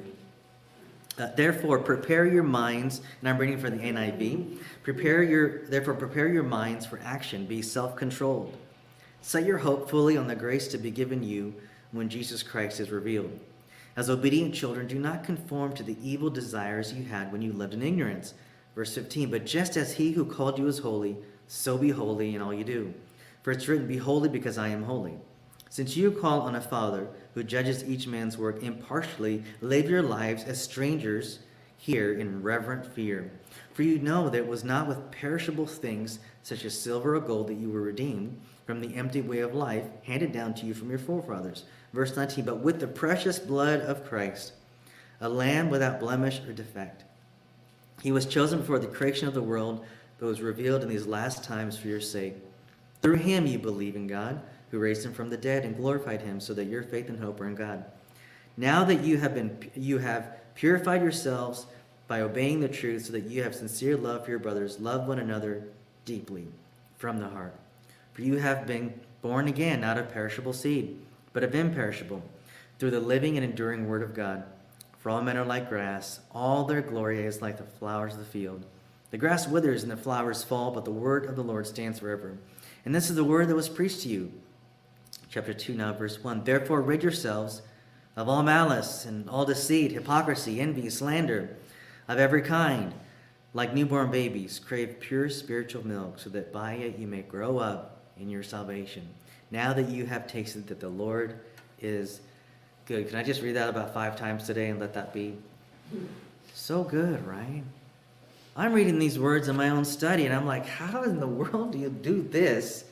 Uh, 1.18 1.28
therefore, 1.36 1.78
prepare 1.78 2.26
your 2.26 2.42
minds, 2.42 3.00
and 3.20 3.28
I'm 3.28 3.38
reading 3.38 3.58
for 3.58 3.70
the 3.70 3.76
NIV. 3.76 4.58
Prepare 4.82 5.22
your, 5.22 5.66
therefore, 5.66 5.94
prepare 5.94 6.28
your 6.28 6.42
minds 6.42 6.86
for 6.86 6.98
action. 7.04 7.46
Be 7.46 7.62
self-controlled. 7.62 8.56
Set 9.22 9.44
your 9.44 9.58
hope 9.58 9.90
fully 9.90 10.16
on 10.16 10.26
the 10.26 10.34
grace 10.34 10.68
to 10.68 10.78
be 10.78 10.90
given 10.90 11.22
you 11.22 11.54
when 11.92 12.08
Jesus 12.08 12.42
Christ 12.42 12.80
is 12.80 12.90
revealed. 12.90 13.38
As 13.96 14.08
obedient 14.08 14.54
children, 14.54 14.86
do 14.86 14.98
not 14.98 15.24
conform 15.24 15.72
to 15.74 15.82
the 15.82 15.96
evil 16.02 16.30
desires 16.30 16.92
you 16.92 17.04
had 17.04 17.32
when 17.32 17.42
you 17.42 17.52
lived 17.52 17.74
in 17.74 17.82
ignorance. 17.82 18.34
Verse 18.74 18.94
15, 18.94 19.30
but 19.30 19.44
just 19.44 19.76
as 19.76 19.94
he 19.94 20.12
who 20.12 20.24
called 20.24 20.58
you 20.58 20.66
is 20.68 20.78
holy, 20.78 21.16
so 21.48 21.76
be 21.76 21.90
holy 21.90 22.34
in 22.34 22.40
all 22.40 22.54
you 22.54 22.64
do. 22.64 22.94
For 23.42 23.50
it's 23.50 23.66
written, 23.66 23.88
Be 23.88 23.96
holy 23.96 24.28
because 24.28 24.58
I 24.58 24.68
am 24.68 24.84
holy. 24.84 25.14
Since 25.68 25.96
you 25.96 26.10
call 26.10 26.42
on 26.42 26.54
a 26.54 26.60
Father 26.60 27.08
who 27.34 27.42
judges 27.42 27.84
each 27.84 28.06
man's 28.06 28.38
work 28.38 28.62
impartially, 28.62 29.44
live 29.60 29.88
your 29.88 30.02
lives 30.02 30.44
as 30.44 30.62
strangers 30.62 31.40
here 31.76 32.12
in 32.12 32.42
reverent 32.42 32.86
fear. 32.86 33.32
For 33.72 33.82
you 33.82 33.98
know 33.98 34.28
that 34.28 34.38
it 34.38 34.46
was 34.46 34.64
not 34.64 34.86
with 34.86 35.10
perishable 35.10 35.66
things 35.66 36.18
such 36.42 36.64
as 36.64 36.78
silver 36.78 37.16
or 37.16 37.20
gold 37.20 37.48
that 37.48 37.54
you 37.54 37.70
were 37.70 37.80
redeemed 37.80 38.40
from 38.66 38.80
the 38.80 38.94
empty 38.94 39.20
way 39.20 39.38
of 39.40 39.54
life 39.54 39.84
handed 40.04 40.32
down 40.32 40.54
to 40.54 40.66
you 40.66 40.74
from 40.74 40.90
your 40.90 40.98
forefathers 40.98 41.64
Verse 41.92 42.16
19, 42.16 42.44
but 42.44 42.60
with 42.60 42.80
the 42.80 42.86
precious 42.86 43.38
blood 43.38 43.80
of 43.80 44.04
Christ, 44.04 44.52
a 45.20 45.28
lamb 45.28 45.70
without 45.70 46.00
blemish 46.00 46.40
or 46.46 46.52
defect. 46.52 47.04
He 48.00 48.12
was 48.12 48.26
chosen 48.26 48.60
before 48.60 48.78
the 48.78 48.86
creation 48.86 49.28
of 49.28 49.34
the 49.34 49.42
world, 49.42 49.84
but 50.18 50.26
was 50.26 50.40
revealed 50.40 50.82
in 50.82 50.88
these 50.88 51.06
last 51.06 51.44
times 51.44 51.76
for 51.76 51.88
your 51.88 52.00
sake. 52.00 52.34
Through 53.02 53.16
him 53.16 53.46
you 53.46 53.58
believe 53.58 53.96
in 53.96 54.06
God, 54.06 54.40
who 54.70 54.78
raised 54.78 55.04
him 55.04 55.12
from 55.12 55.30
the 55.30 55.36
dead 55.36 55.64
and 55.64 55.76
glorified 55.76 56.22
him, 56.22 56.40
so 56.40 56.54
that 56.54 56.66
your 56.66 56.82
faith 56.82 57.08
and 57.08 57.18
hope 57.18 57.40
are 57.40 57.48
in 57.48 57.54
God. 57.54 57.84
Now 58.56 58.84
that 58.84 59.02
you 59.02 59.18
have 59.18 59.34
been 59.34 59.70
you 59.74 59.98
have 59.98 60.36
purified 60.54 61.02
yourselves 61.02 61.66
by 62.06 62.20
obeying 62.20 62.60
the 62.60 62.68
truth, 62.68 63.06
so 63.06 63.12
that 63.12 63.24
you 63.24 63.42
have 63.42 63.54
sincere 63.54 63.96
love 63.96 64.24
for 64.24 64.30
your 64.30 64.38
brothers, 64.38 64.80
love 64.80 65.08
one 65.08 65.18
another 65.18 65.64
deeply 66.04 66.46
from 66.98 67.18
the 67.18 67.28
heart. 67.28 67.54
For 68.12 68.22
you 68.22 68.36
have 68.36 68.66
been 68.66 68.94
born 69.22 69.48
again 69.48 69.84
out 69.84 69.98
of 69.98 70.12
perishable 70.12 70.52
seed 70.52 70.98
but 71.32 71.44
of 71.44 71.54
imperishable, 71.54 72.22
through 72.78 72.90
the 72.90 73.00
living 73.00 73.36
and 73.36 73.44
enduring 73.44 73.86
word 73.86 74.02
of 74.02 74.14
God. 74.14 74.44
For 74.98 75.10
all 75.10 75.22
men 75.22 75.36
are 75.36 75.44
like 75.44 75.68
grass, 75.68 76.20
all 76.32 76.64
their 76.64 76.82
glory 76.82 77.24
is 77.24 77.40
like 77.40 77.56
the 77.56 77.64
flowers 77.64 78.14
of 78.14 78.18
the 78.18 78.24
field. 78.24 78.66
The 79.10 79.18
grass 79.18 79.48
withers 79.48 79.82
and 79.82 79.90
the 79.90 79.96
flowers 79.96 80.44
fall, 80.44 80.70
but 80.70 80.84
the 80.84 80.90
word 80.90 81.26
of 81.26 81.36
the 81.36 81.42
Lord 81.42 81.66
stands 81.66 81.98
forever. 81.98 82.38
And 82.84 82.94
this 82.94 83.10
is 83.10 83.16
the 83.16 83.24
word 83.24 83.48
that 83.48 83.54
was 83.54 83.68
preached 83.68 84.02
to 84.02 84.08
you. 84.08 84.32
Chapter 85.28 85.54
2, 85.54 85.74
now, 85.74 85.92
verse 85.92 86.22
1. 86.22 86.44
Therefore, 86.44 86.80
rid 86.80 87.02
yourselves 87.02 87.62
of 88.16 88.28
all 88.28 88.42
malice 88.42 89.04
and 89.04 89.28
all 89.28 89.44
deceit, 89.44 89.92
hypocrisy, 89.92 90.60
envy, 90.60 90.90
slander, 90.90 91.56
of 92.08 92.18
every 92.18 92.42
kind. 92.42 92.92
Like 93.52 93.74
newborn 93.74 94.10
babies, 94.10 94.60
crave 94.60 95.00
pure 95.00 95.28
spiritual 95.28 95.86
milk, 95.86 96.18
so 96.18 96.30
that 96.30 96.52
by 96.52 96.74
it 96.74 96.98
you 96.98 97.06
may 97.06 97.22
grow 97.22 97.58
up 97.58 98.02
in 98.16 98.28
your 98.30 98.42
salvation 98.44 99.08
now 99.50 99.72
that 99.72 99.88
you 99.88 100.06
have 100.06 100.26
tasted 100.26 100.66
that 100.68 100.80
the 100.80 100.88
Lord 100.88 101.38
is 101.80 102.20
good. 102.86 103.08
Can 103.08 103.18
I 103.18 103.22
just 103.22 103.42
read 103.42 103.56
that 103.56 103.68
about 103.68 103.94
five 103.94 104.16
times 104.16 104.46
today 104.46 104.68
and 104.68 104.80
let 104.80 104.94
that 104.94 105.12
be? 105.12 105.36
So 106.54 106.84
good, 106.84 107.26
right? 107.26 107.62
I'm 108.56 108.72
reading 108.72 108.98
these 108.98 109.18
words 109.18 109.48
in 109.48 109.56
my 109.56 109.70
own 109.70 109.84
study 109.84 110.26
and 110.26 110.34
I'm 110.34 110.46
like, 110.46 110.66
how 110.66 111.02
in 111.04 111.20
the 111.20 111.26
world 111.26 111.72
do 111.72 111.78
you 111.78 111.88
do 111.88 112.22
this 112.22 112.84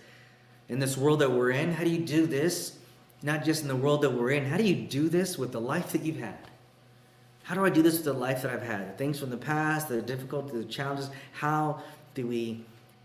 in 0.69 0.79
this 0.79 0.97
world 0.97 1.21
that 1.21 1.31
we're 1.31 1.51
in? 1.51 1.73
How 1.73 1.85
do 1.85 1.91
you 1.91 2.05
do 2.05 2.27
this? 2.27 2.79
Not 3.23 3.45
just 3.45 3.63
in 3.63 3.69
the 3.69 3.77
world 3.77 4.03
that 4.03 4.11
we're 4.11 4.31
in, 4.31 4.45
how 4.45 4.57
do 4.57 4.63
you 4.65 4.77
do 4.77 5.09
this 5.09 5.37
with 5.37 5.51
the 5.53 5.61
life 5.61 5.93
that 5.93 6.03
you've 6.03 6.21
had? 6.21 6.39
How 7.43 7.55
do 7.55 7.65
I 7.65 7.71
do 7.71 7.83
this 7.83 7.95
with 7.95 8.05
the 8.05 8.13
life 8.13 8.43
that 8.43 8.53
I've 8.53 8.63
had? 8.63 8.95
The 8.95 8.99
things 8.99 9.19
from 9.19 9.31
the 9.31 9.37
past, 9.37 9.89
the 9.89 10.03
difficulties, 10.03 10.53
the 10.53 10.65
challenges. 10.65 11.11
How 11.33 11.83
do 12.15 12.27
we 12.27 12.65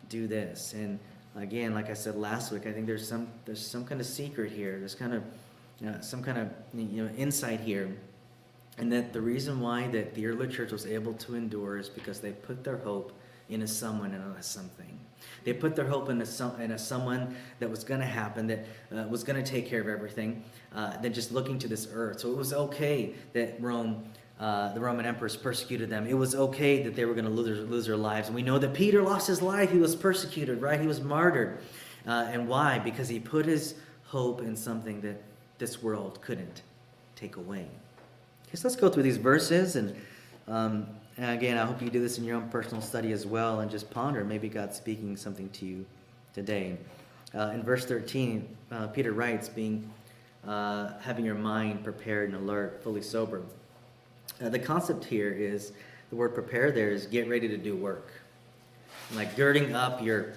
do 0.09 0.27
this? 0.27 0.73
And 0.73 0.99
again, 1.35 1.73
like 1.73 1.89
I 1.89 1.93
said 1.93 2.15
last 2.15 2.51
week, 2.51 2.67
I 2.67 2.71
think 2.71 2.85
there's 2.85 3.07
some 3.07 3.27
there's 3.45 3.65
some 3.65 3.85
kind 3.85 3.99
of 3.99 4.07
secret 4.07 4.51
here. 4.51 4.79
There's 4.79 4.95
kind 4.95 5.13
of 5.13 5.23
you 5.79 5.87
know, 5.87 5.97
some 6.01 6.23
kind 6.23 6.37
of 6.37 6.49
you 6.73 7.03
know 7.03 7.09
insight 7.15 7.59
here, 7.59 7.95
and 8.77 8.91
that 8.91 9.13
the 9.13 9.21
reason 9.21 9.59
why 9.59 9.87
that 9.87 10.13
the 10.13 10.27
early 10.27 10.47
church 10.47 10.71
was 10.71 10.85
able 10.85 11.13
to 11.13 11.35
endure 11.35 11.77
is 11.77 11.89
because 11.89 12.19
they 12.19 12.31
put 12.31 12.63
their 12.63 12.77
hope 12.77 13.11
in 13.49 13.61
a 13.61 13.67
someone 13.67 14.13
and 14.13 14.37
a 14.37 14.43
something. 14.43 14.99
They 15.43 15.53
put 15.53 15.75
their 15.75 15.85
hope 15.85 16.09
in 16.09 16.21
a, 16.21 16.61
in 16.61 16.71
a 16.71 16.77
someone 16.77 17.35
that 17.59 17.69
was 17.69 17.83
going 17.83 17.99
to 17.99 18.05
happen, 18.05 18.47
that 18.47 18.65
uh, 18.95 19.07
was 19.07 19.23
going 19.23 19.41
to 19.41 19.49
take 19.49 19.67
care 19.67 19.81
of 19.81 19.87
everything, 19.87 20.43
uh, 20.73 20.97
than 20.97 21.13
just 21.13 21.31
looking 21.31 21.59
to 21.59 21.67
this 21.67 21.87
earth. 21.93 22.19
So 22.19 22.31
it 22.31 22.37
was 22.37 22.53
okay 22.53 23.13
that 23.33 23.59
Rome, 23.61 24.03
uh, 24.43 24.73
the 24.73 24.79
Roman 24.81 25.05
emperors, 25.05 25.37
persecuted 25.37 25.89
them. 25.89 26.05
It 26.05 26.15
was 26.15 26.35
okay 26.35 26.83
that 26.83 26.97
they 26.97 27.05
were 27.05 27.13
going 27.13 27.23
to 27.23 27.31
lose, 27.31 27.69
lose 27.69 27.85
their 27.85 27.95
lives. 27.95 28.27
And 28.27 28.35
we 28.35 28.41
know 28.41 28.59
that 28.59 28.73
Peter 28.73 29.01
lost 29.01 29.25
his 29.25 29.41
life. 29.41 29.71
He 29.71 29.77
was 29.77 29.95
persecuted, 29.95 30.61
right? 30.61 30.81
He 30.81 30.85
was 30.85 30.99
martyred. 30.99 31.59
Uh, 32.05 32.27
and 32.29 32.45
why? 32.45 32.77
Because 32.77 33.07
he 33.07 33.21
put 33.21 33.45
his 33.45 33.75
hope 34.03 34.41
in 34.41 34.57
something 34.57 34.99
that 34.99 35.23
this 35.59 35.81
world 35.81 36.19
couldn't 36.21 36.61
take 37.15 37.37
away. 37.37 37.65
Okay, 38.45 38.55
so 38.55 38.67
let's 38.67 38.75
go 38.75 38.89
through 38.89 39.03
these 39.03 39.15
verses 39.15 39.77
and 39.77 39.95
um, 40.49 40.87
and 41.15 41.31
again, 41.31 41.57
I 41.57 41.65
hope 41.65 41.81
you 41.81 41.89
do 41.89 42.01
this 42.01 42.17
in 42.17 42.25
your 42.25 42.35
own 42.35 42.49
personal 42.49 42.81
study 42.81 43.13
as 43.13 43.25
well 43.25 43.61
and 43.61 43.71
just 43.71 43.89
ponder. 43.89 44.25
Maybe 44.25 44.49
God's 44.49 44.75
speaking 44.75 45.15
something 45.15 45.47
to 45.51 45.65
you 45.65 45.85
today. 46.33 46.75
Uh, 47.33 47.51
in 47.53 47.63
verse 47.63 47.85
13, 47.85 48.45
uh, 48.71 48.87
Peter 48.87 49.13
writes, 49.13 49.47
being 49.47 49.89
uh, 50.45 50.99
having 50.99 51.23
your 51.23 51.35
mind 51.35 51.81
prepared 51.85 52.33
and 52.33 52.43
alert, 52.43 52.83
fully 52.83 53.01
sober. 53.01 53.43
Uh, 54.41 54.49
the 54.49 54.59
concept 54.59 55.05
here 55.05 55.31
is 55.31 55.71
the 56.09 56.15
word 56.15 56.33
prepare 56.33 56.71
there 56.71 56.91
is 56.91 57.05
get 57.05 57.27
ready 57.27 57.47
to 57.47 57.57
do 57.57 57.75
work. 57.75 58.11
Like 59.15 59.35
girding 59.35 59.75
up 59.75 60.01
your, 60.01 60.33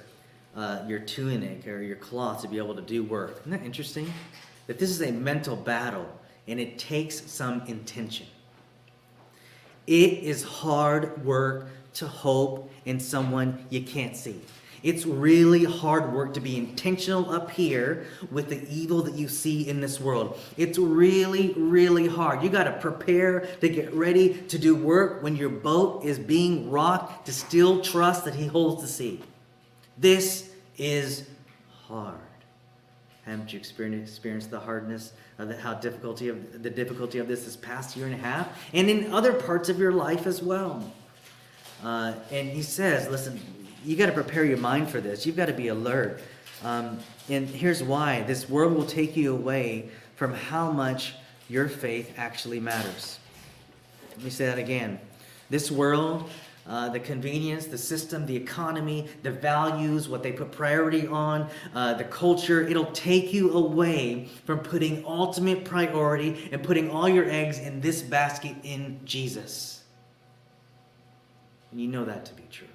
uh, 0.55 0.81
your 0.87 0.99
tunic 0.99 1.67
or 1.67 1.83
your 1.83 1.97
cloth 1.97 2.43
to 2.43 2.49
be 2.49 2.59
able 2.59 2.75
to 2.75 2.83
do 2.83 3.03
work. 3.03 3.39
Isn't 3.41 3.53
that 3.53 3.63
interesting? 3.63 4.13
That 4.67 4.79
this 4.79 4.91
is 4.91 5.01
a 5.03 5.13
mental 5.13 5.57
battle 5.57 6.07
and 6.49 6.61
it 6.61 6.79
takes 6.79 7.31
some 7.31 7.63
intention. 7.67 8.27
It 9.87 10.25
is 10.25 10.43
hard 10.43 11.25
work 11.25 11.69
to 11.95 12.07
hope 12.07 12.71
in 12.85 13.01
someone 13.01 13.65
you 13.71 13.83
can't 13.83 14.17
see. 14.17 14.41
It's 14.83 15.07
really 15.07 15.65
hard 15.65 16.13
work 16.13 16.35
to 16.35 16.41
be 16.41 16.57
intentional 16.57 17.31
up 17.31 17.51
here 17.51 18.07
with 18.31 18.49
the 18.49 18.67
evil 18.69 19.03
that 19.03 19.15
you 19.15 19.29
see 19.29 19.69
in 19.69 19.81
this 19.81 20.01
world. 20.01 20.39
It's 20.57 20.79
really, 20.79 21.53
really 21.55 22.07
hard. 22.07 22.43
You 22.43 22.49
got 22.49 22.65
to 22.65 22.73
prepare 22.73 23.41
to 23.61 23.69
get 23.69 23.93
ready 23.95 24.35
to 24.35 24.59
do 24.59 24.77
work 24.77 25.23
when 25.23 25.37
your 25.37 25.49
boat 25.49 26.05
is 26.05 26.19
being 26.19 26.71
rocked 26.71 27.27
to 27.27 27.33
still 27.33 27.81
trust 27.81 28.25
that 28.25 28.35
He 28.35 28.47
holds 28.47 28.83
the 28.83 28.89
sea. 28.89 29.21
This 29.99 30.51
is 30.77 31.29
hard. 31.89 32.21
Haven't 33.25 33.53
you 33.53 33.59
experienced 33.59 34.51
the 34.51 34.61
hardness 34.61 35.13
of 35.39 35.49
the, 35.49 35.57
how 35.57 35.75
difficulty 35.75 36.29
of 36.29 36.63
the 36.63 36.71
difficulty 36.71 37.19
of 37.19 37.27
this 37.27 37.45
this 37.45 37.57
past 37.57 37.97
year 37.97 38.07
and 38.07 38.15
a 38.15 38.19
half, 38.19 38.49
and 38.73 38.89
in 38.89 39.13
other 39.13 39.33
parts 39.33 39.69
of 39.69 39.79
your 39.81 39.91
life 39.91 40.27
as 40.29 40.41
well? 40.43 40.93
Uh, 41.83 42.15
and 42.31 42.49
he 42.49 42.63
says, 42.63 43.09
listen, 43.09 43.41
you 43.87 43.97
got 43.97 44.07
to 44.07 44.13
prepare 44.13 44.45
your 44.45 44.59
mind 44.59 44.91
for 44.91 45.01
this. 45.01 45.25
You've 45.25 45.37
got 45.37 45.47
to 45.47 45.55
be 45.55 45.69
alert. 45.69 46.21
Um, 46.65 46.99
and 47.29 47.49
here's 47.49 47.83
why: 47.83 48.23
this 48.23 48.49
world 48.49 48.75
will 48.75 48.87
take 48.87 49.17
you 49.17 49.33
away 49.33 49.89
from 50.17 50.35
how 50.35 50.71
much 50.71 51.15
your 51.49 51.69
faith 51.69 52.13
actually 52.17 52.61
matters. 52.61 53.19
Let 54.17 54.25
me 54.25 54.31
say 54.31 54.47
that 54.47 54.59
again. 54.59 54.99
This 55.49 55.71
world 55.71 56.29
uh, 56.69 56.89
the 56.89 56.99
convenience, 56.99 57.67
the 57.67 57.79
system, 57.79 58.27
the 58.27 58.35
economy, 58.35 59.07
the 59.23 59.31
values, 59.31 60.09
what 60.09 60.23
they 60.23 60.33
put 60.33 60.51
priority 60.51 61.07
on, 61.07 61.49
uh, 61.75 61.95
the 61.95 62.05
culture. 62.05 62.67
It'll 62.67 62.91
take 62.93 63.33
you 63.33 63.53
away 63.53 64.29
from 64.45 64.59
putting 64.61 65.05
ultimate 65.07 65.65
priority 65.65 66.49
and 66.51 66.63
putting 66.63 66.91
all 66.91 67.09
your 67.09 67.29
eggs 67.31 67.59
in 67.61 67.81
this 67.81 68.03
basket 68.03 68.57
in 68.65 68.99
Jesus. 69.05 69.85
And 71.71 71.81
you 71.81 71.87
know 71.87 72.05
that 72.05 72.25
to 72.27 72.35
be 72.35 72.45
true. 72.51 72.67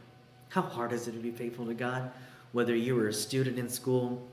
How 0.51 0.61
hard 0.61 0.91
is 0.91 1.07
it 1.07 1.13
to 1.13 1.17
be 1.17 1.31
faithful 1.31 1.65
to 1.67 1.73
God? 1.73 2.11
Whether 2.51 2.75
you 2.75 2.95
were 2.95 3.07
a 3.07 3.13
student 3.13 3.57
in 3.57 3.69
school, 3.69 4.27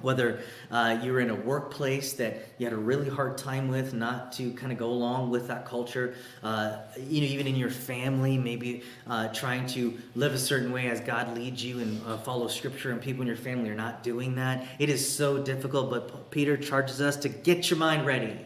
whether 0.00 0.40
uh, 0.72 0.98
you 1.00 1.12
were 1.12 1.20
in 1.20 1.30
a 1.30 1.36
workplace 1.36 2.14
that 2.14 2.48
you 2.58 2.66
had 2.66 2.72
a 2.72 2.76
really 2.76 3.08
hard 3.08 3.38
time 3.38 3.68
with, 3.68 3.94
not 3.94 4.32
to 4.32 4.50
kind 4.54 4.72
of 4.72 4.78
go 4.78 4.88
along 4.88 5.30
with 5.30 5.46
that 5.46 5.64
culture, 5.64 6.16
uh, 6.42 6.78
you 6.98 7.20
know, 7.20 7.28
even 7.28 7.46
in 7.46 7.54
your 7.54 7.70
family, 7.70 8.36
maybe 8.36 8.82
uh, 9.06 9.28
trying 9.28 9.64
to 9.68 9.96
live 10.16 10.34
a 10.34 10.38
certain 10.38 10.72
way 10.72 10.88
as 10.90 10.98
God 10.98 11.36
leads 11.36 11.64
you 11.64 11.78
and 11.78 12.04
uh, 12.08 12.18
follow 12.18 12.48
Scripture, 12.48 12.90
and 12.90 13.00
people 13.00 13.20
in 13.20 13.28
your 13.28 13.36
family 13.36 13.70
are 13.70 13.76
not 13.76 14.02
doing 14.02 14.34
that. 14.34 14.66
It 14.80 14.88
is 14.88 15.08
so 15.08 15.38
difficult, 15.38 15.90
but 15.90 16.32
Peter 16.32 16.56
charges 16.56 17.00
us 17.00 17.14
to 17.18 17.28
get 17.28 17.70
your 17.70 17.78
mind 17.78 18.04
ready. 18.04 18.36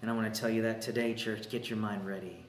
And 0.00 0.10
I 0.10 0.14
want 0.14 0.32
to 0.32 0.40
tell 0.40 0.48
you 0.48 0.62
that 0.62 0.80
today, 0.80 1.12
church, 1.12 1.50
get 1.50 1.68
your 1.68 1.78
mind 1.78 2.06
ready 2.06 2.43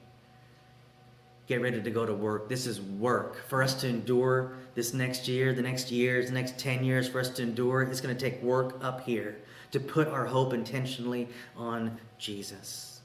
get 1.46 1.62
ready 1.62 1.80
to 1.80 1.90
go 1.90 2.04
to 2.04 2.14
work. 2.14 2.48
This 2.48 2.66
is 2.66 2.80
work. 2.80 3.46
For 3.48 3.62
us 3.62 3.74
to 3.80 3.88
endure 3.88 4.52
this 4.74 4.92
next 4.92 5.28
year, 5.28 5.54
the 5.54 5.62
next 5.62 5.90
years, 5.90 6.26
the 6.26 6.34
next 6.34 6.58
10 6.58 6.84
years, 6.84 7.08
for 7.08 7.20
us 7.20 7.28
to 7.30 7.42
endure, 7.42 7.82
it's 7.82 8.00
going 8.00 8.16
to 8.16 8.30
take 8.30 8.42
work 8.42 8.78
up 8.82 9.02
here 9.02 9.38
to 9.70 9.80
put 9.80 10.08
our 10.08 10.26
hope 10.26 10.52
intentionally 10.52 11.28
on 11.56 11.98
Jesus. 12.18 13.00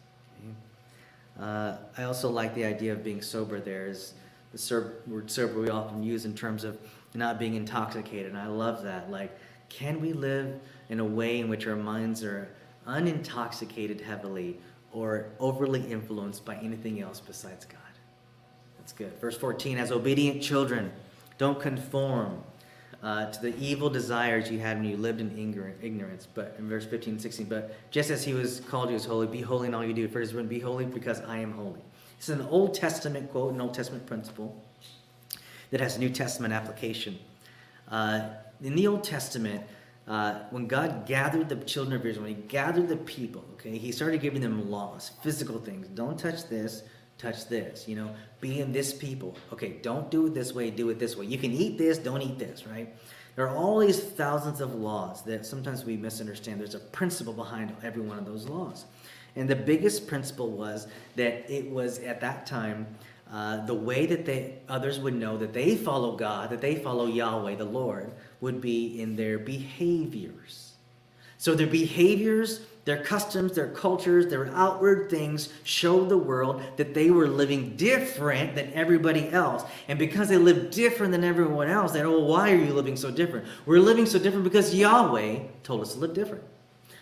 Uh, 1.40 1.78
I 1.98 2.04
also 2.04 2.30
like 2.30 2.54
the 2.54 2.66
idea 2.66 2.94
of 2.94 3.04
being 3.04 3.22
sober 3.22 3.60
there. 3.60 3.88
Is 3.88 4.14
the 4.54 4.92
word 5.08 5.32
sober 5.32 5.62
we 5.62 5.70
often 5.70 6.04
use 6.04 6.26
in 6.26 6.36
terms 6.36 6.64
of 6.64 6.78
not 7.14 7.40
being 7.40 7.56
intoxicated. 7.56 8.28
And 8.28 8.38
I 8.38 8.48
love 8.48 8.84
that. 8.84 9.10
Like, 9.10 9.38
can 9.70 10.02
we 10.02 10.14
live 10.14 10.60
in 10.90 11.00
a 11.00 11.06
way 11.06 11.40
in 11.40 11.50
which 11.50 11.68
our 11.68 11.76
minds 11.76 12.24
are 12.24 12.50
unintoxicated 12.88 14.02
heavily 14.02 14.60
or 14.92 15.30
overly 15.40 15.82
influenced 15.82 16.46
by 16.46 16.56
anything 16.58 17.02
else 17.02 17.22
besides 17.22 17.66
God? 17.66 17.81
Good. 18.92 19.20
Verse 19.20 19.38
14, 19.38 19.78
as 19.78 19.92
obedient 19.92 20.42
children, 20.42 20.92
don't 21.38 21.60
conform 21.60 22.44
uh, 23.04 23.32
to 23.32 23.42
the 23.42 23.58
evil 23.58 23.90
desires 23.90 24.52
you 24.52 24.60
had 24.60 24.78
when 24.78 24.86
you 24.86 24.98
lived 24.98 25.22
in 25.22 25.32
ignorance. 25.82 26.28
But 26.34 26.56
in 26.60 26.70
verse 26.70 26.86
15 26.86 27.14
and 27.14 27.22
16, 27.22 27.48
but 27.48 27.76
just 27.92 28.10
as 28.12 28.24
he 28.24 28.34
was 28.34 28.60
called 28.62 28.90
you 28.90 28.96
as 28.96 29.06
holy, 29.06 29.28
be 29.28 29.42
holy 29.42 29.68
in 29.68 29.74
all 29.74 29.84
you 29.84 29.94
do. 29.94 30.08
For 30.08 30.20
it 30.20 30.24
is 30.24 30.34
written, 30.34 30.48
be 30.48 30.60
holy 30.60 30.86
because 30.86 31.22
I 31.22 31.38
am 31.38 31.52
holy. 31.54 31.82
It's 32.18 32.30
an 32.30 32.42
Old 32.42 32.76
Testament 32.76 33.32
quote, 33.32 33.54
an 33.54 33.62
Old 33.62 33.74
Testament 33.74 34.06
principle 34.06 34.64
that 35.72 35.80
has 35.82 35.98
New 35.98 36.10
Testament 36.10 36.54
application. 36.54 37.18
Uh, 37.90 38.30
in 38.62 38.76
the 38.76 38.86
Old 38.88 39.04
Testament, 39.04 39.64
uh, 40.08 40.40
when 40.52 40.68
God 40.68 41.08
gathered 41.08 41.50
the 41.50 41.56
children 41.56 42.00
of 42.00 42.06
Israel, 42.06 42.26
when 42.26 42.36
He 42.36 42.42
gathered 42.44 42.88
the 42.88 42.98
people, 42.98 43.44
okay, 43.54 43.78
He 43.78 43.92
started 43.92 44.22
giving 44.22 44.42
them 44.42 44.70
laws, 44.70 45.12
physical 45.24 45.58
things. 45.60 45.88
Don't 45.88 46.20
touch 46.20 46.48
this, 46.48 46.84
touch 47.22 47.48
this, 47.48 47.88
you 47.88 47.96
know, 47.96 48.10
be 48.40 48.60
in 48.60 48.72
this 48.72 48.94
people. 48.94 49.36
Okay, 49.54 49.78
don't 49.82 50.10
do 50.10 50.28
it 50.28 50.34
this 50.34 50.54
way, 50.54 50.72
do 50.72 50.90
it 50.90 51.00
this 51.00 51.16
way. 51.16 51.26
You 51.26 51.38
can 51.38 51.52
eat 51.52 51.78
this, 51.78 51.98
don't 51.98 52.22
eat 52.22 52.40
this, 52.40 52.66
right? 52.66 52.94
There 53.36 53.48
are 53.48 53.56
all 53.56 53.80
these 53.80 54.00
thousands 54.00 54.60
of 54.60 54.76
laws 54.76 55.24
that 55.24 55.46
sometimes 55.46 55.86
we 55.86 55.96
misunderstand. 55.96 56.60
There's 56.60 56.76
a 56.76 56.80
principle 56.80 57.34
behind 57.34 57.74
every 57.84 58.02
one 58.02 58.18
of 58.18 58.26
those 58.26 58.48
laws. 58.48 58.86
And 59.36 59.50
the 59.50 59.56
biggest 59.56 60.08
principle 60.08 60.52
was 60.52 60.88
that 61.16 61.50
it 61.50 61.70
was 61.70 62.00
at 62.00 62.20
that 62.22 62.46
time 62.46 62.88
uh, 63.32 63.66
the 63.66 63.74
way 63.74 64.06
that 64.06 64.26
they 64.26 64.58
others 64.68 65.00
would 65.00 65.14
know 65.14 65.38
that 65.38 65.54
they 65.54 65.76
follow 65.76 66.18
God, 66.18 66.50
that 66.50 66.60
they 66.60 66.76
follow 66.76 67.06
Yahweh, 67.06 67.56
the 67.56 67.64
Lord, 67.64 68.12
would 68.42 68.60
be 68.60 69.02
in 69.02 69.16
their 69.16 69.40
behaviors. 69.40 70.74
So 71.38 71.56
their 71.56 71.68
behaviors 71.68 72.60
their 72.86 73.04
customs, 73.04 73.54
their 73.54 73.68
cultures, 73.70 74.28
their 74.28 74.48
outward 74.56 75.10
things 75.10 75.50
showed 75.64 76.10
the 76.10 76.18
world 76.18 76.62
that 76.78 76.94
they 76.94 77.12
were 77.12 77.28
living 77.28 77.76
different 77.76 78.56
than 78.56 78.74
everybody 78.74 79.30
else. 79.30 79.64
And 79.88 80.00
because 80.00 80.30
they 80.30 80.38
lived 80.38 80.74
different 80.74 81.12
than 81.12 81.24
everyone 81.24 81.70
else, 81.70 81.92
they, 81.92 82.02
oh, 82.02 82.20
why 82.20 82.52
are 82.52 82.58
you 82.58 82.74
living 82.74 82.96
so 82.96 83.12
different? 83.12 83.48
We're 83.66 83.80
living 83.80 84.06
so 84.08 84.18
different 84.18 84.44
because 84.44 84.74
Yahweh 84.74 85.40
told 85.64 85.82
us 85.82 85.94
to 85.94 86.00
live 86.00 86.14
different. 86.14 86.44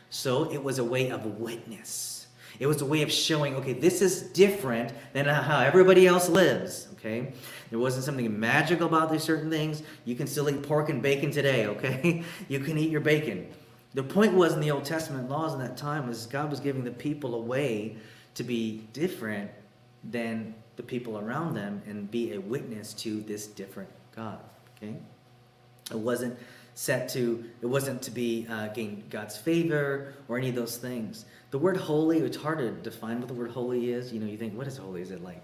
So 0.10 0.52
it 0.52 0.62
was 0.62 0.80
a 0.80 0.84
way 0.84 1.12
of 1.12 1.26
witness. 1.40 2.28
It 2.60 2.68
was 2.68 2.82
a 2.82 2.86
way 2.86 3.02
of 3.04 3.12
showing, 3.12 3.56
okay, 3.56 3.72
this 3.74 4.02
is 4.02 4.22
different 4.22 4.92
than 5.14 5.26
how 5.26 5.62
everybody 5.62 6.08
else 6.08 6.28
lives, 6.28 6.90
okay? 6.96 7.32
There 7.70 7.80
wasn't 7.80 8.04
something 8.04 8.38
magical 8.38 8.88
about 8.88 9.12
these 9.12 9.24
certain 9.24 9.50
things. 9.50 9.82
You 10.04 10.16
can 10.16 10.28
still 10.28 10.50
eat 10.50 10.62
pork 10.64 10.90
and 10.90 11.02
bacon 11.02 11.32
today, 11.32 11.68
okay? 11.68 12.24
You 12.50 12.60
can 12.60 12.78
eat 12.78 12.90
your 12.90 13.02
bacon. 13.02 13.48
The 13.94 14.04
point 14.04 14.34
was 14.34 14.54
in 14.54 14.60
the 14.60 14.72
Old 14.72 14.86
Testament 14.86 15.30
laws 15.30 15.54
in 15.54 15.60
that 15.60 15.76
time 15.76 16.08
was 16.08 16.28
God 16.28 16.52
was 16.52 16.60
giving 16.60 16.84
the 16.84 16.92
people 16.92 17.36
a 17.36 17.40
way 17.40 17.98
to 18.36 18.44
be 18.44 18.84
different 18.94 19.50
than 20.04 20.54
the 20.76 20.84
people 20.84 21.18
around 21.18 21.56
them 21.56 21.82
and 21.88 22.10
be 22.10 22.34
a 22.34 22.40
witness 22.40 22.94
to 22.94 23.22
this 23.22 23.48
different 23.48 23.90
God. 24.16 24.40
Okay, 24.78 24.96
it 25.92 25.98
wasn't 25.98 26.38
set 26.76 27.10
to 27.10 27.44
it 27.62 27.66
wasn't 27.66 28.02
to 28.04 28.12
be 28.12 28.48
uh, 28.50 28.68
gain 28.68 29.04
God's 29.10 29.36
favor 29.36 30.14
or 30.28 30.38
any 30.38 30.50
of 30.50 30.56
those 30.56 30.78
things. 30.78 31.26
The 31.52 31.58
word 31.58 31.76
holy 31.76 32.20
it's 32.20 32.38
hard 32.38 32.60
to 32.60 32.72
define 32.72 33.20
what 33.20 33.28
the 33.28 33.34
word 33.34 33.52
holy 33.52 33.92
is. 33.92 34.14
You 34.14 34.20
know, 34.20 34.28
you 34.28 34.38
think 34.38 34.56
what 34.56 34.68
is 34.68 34.78
holy? 34.78 35.02
Is 35.02 35.12
it 35.12 35.24
like 35.24 35.42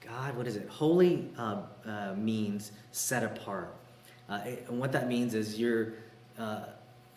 God? 0.00 0.36
What 0.36 0.46
is 0.46 0.56
it? 0.56 0.68
Holy 0.68 1.28
uh, 1.36 1.62
uh, 1.84 2.14
means 2.16 2.72
set 2.92 3.24
apart, 3.24 3.74
uh, 4.28 4.40
and 4.68 4.78
what 4.78 4.92
that 4.92 5.08
means 5.08 5.34
is 5.34 5.58
you're 5.58 5.94
uh, 6.38 6.60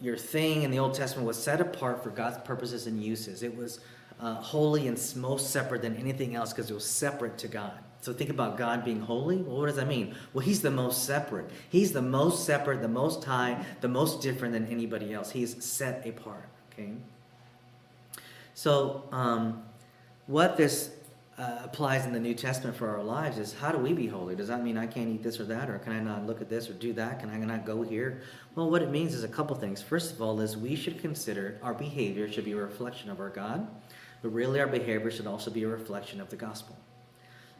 your 0.01 0.17
thing 0.17 0.63
in 0.63 0.71
the 0.71 0.79
Old 0.79 0.93
Testament 0.93 1.27
was 1.27 1.41
set 1.41 1.61
apart 1.61 2.03
for 2.03 2.09
God's 2.09 2.39
purposes 2.39 2.87
and 2.87 3.01
uses. 3.01 3.43
It 3.43 3.55
was 3.55 3.79
uh, 4.19 4.35
holy 4.35 4.87
and 4.87 4.99
most 5.15 5.51
separate 5.51 5.81
than 5.81 5.95
anything 5.95 6.35
else 6.35 6.51
because 6.51 6.69
it 6.69 6.73
was 6.73 6.85
separate 6.85 7.37
to 7.39 7.47
God. 7.47 7.73
So 8.01 8.11
think 8.13 8.31
about 8.31 8.57
God 8.57 8.83
being 8.83 8.99
holy. 8.99 9.37
Well, 9.37 9.57
what 9.57 9.67
does 9.67 9.75
that 9.75 9.87
mean? 9.87 10.15
Well, 10.33 10.43
He's 10.43 10.61
the 10.61 10.71
most 10.71 11.05
separate. 11.05 11.49
He's 11.69 11.91
the 11.91 12.01
most 12.01 12.45
separate, 12.45 12.81
the 12.81 12.87
most 12.87 13.23
high, 13.23 13.63
the 13.81 13.87
most 13.87 14.21
different 14.21 14.53
than 14.53 14.65
anybody 14.67 15.13
else. 15.13 15.31
He's 15.31 15.63
set 15.63 16.05
apart. 16.07 16.49
Okay. 16.73 16.93
So, 18.55 19.03
um, 19.11 19.63
what 20.25 20.57
this 20.57 20.91
uh, 21.41 21.59
applies 21.63 22.05
in 22.05 22.13
the 22.13 22.19
New 22.19 22.35
Testament 22.35 22.77
for 22.77 22.87
our 22.89 23.01
lives 23.01 23.39
is 23.39 23.51
how 23.53 23.71
do 23.71 23.79
we 23.79 23.93
be 23.93 24.05
holy? 24.05 24.35
Does 24.35 24.47
that 24.49 24.63
mean 24.63 24.77
I 24.77 24.85
can't 24.85 25.09
eat 25.09 25.23
this 25.23 25.39
or 25.39 25.45
that, 25.45 25.71
or 25.71 25.79
can 25.79 25.91
I 25.91 25.99
not 25.99 26.27
look 26.27 26.39
at 26.39 26.49
this 26.49 26.69
or 26.69 26.73
do 26.73 26.93
that? 26.93 27.19
Can 27.19 27.31
I 27.31 27.37
not 27.37 27.65
go 27.65 27.81
here? 27.81 28.21
Well, 28.53 28.69
what 28.69 28.83
it 28.83 28.91
means 28.91 29.15
is 29.15 29.23
a 29.23 29.27
couple 29.27 29.55
things. 29.55 29.81
First 29.81 30.13
of 30.13 30.21
all, 30.21 30.39
is 30.39 30.55
we 30.55 30.75
should 30.75 30.99
consider 31.01 31.59
our 31.63 31.73
behavior 31.73 32.31
should 32.31 32.45
be 32.45 32.51
a 32.51 32.57
reflection 32.57 33.09
of 33.09 33.19
our 33.19 33.29
God, 33.29 33.67
but 34.21 34.29
really 34.29 34.59
our 34.59 34.67
behavior 34.67 35.09
should 35.09 35.25
also 35.25 35.49
be 35.49 35.63
a 35.63 35.67
reflection 35.67 36.21
of 36.21 36.29
the 36.29 36.35
gospel. 36.35 36.77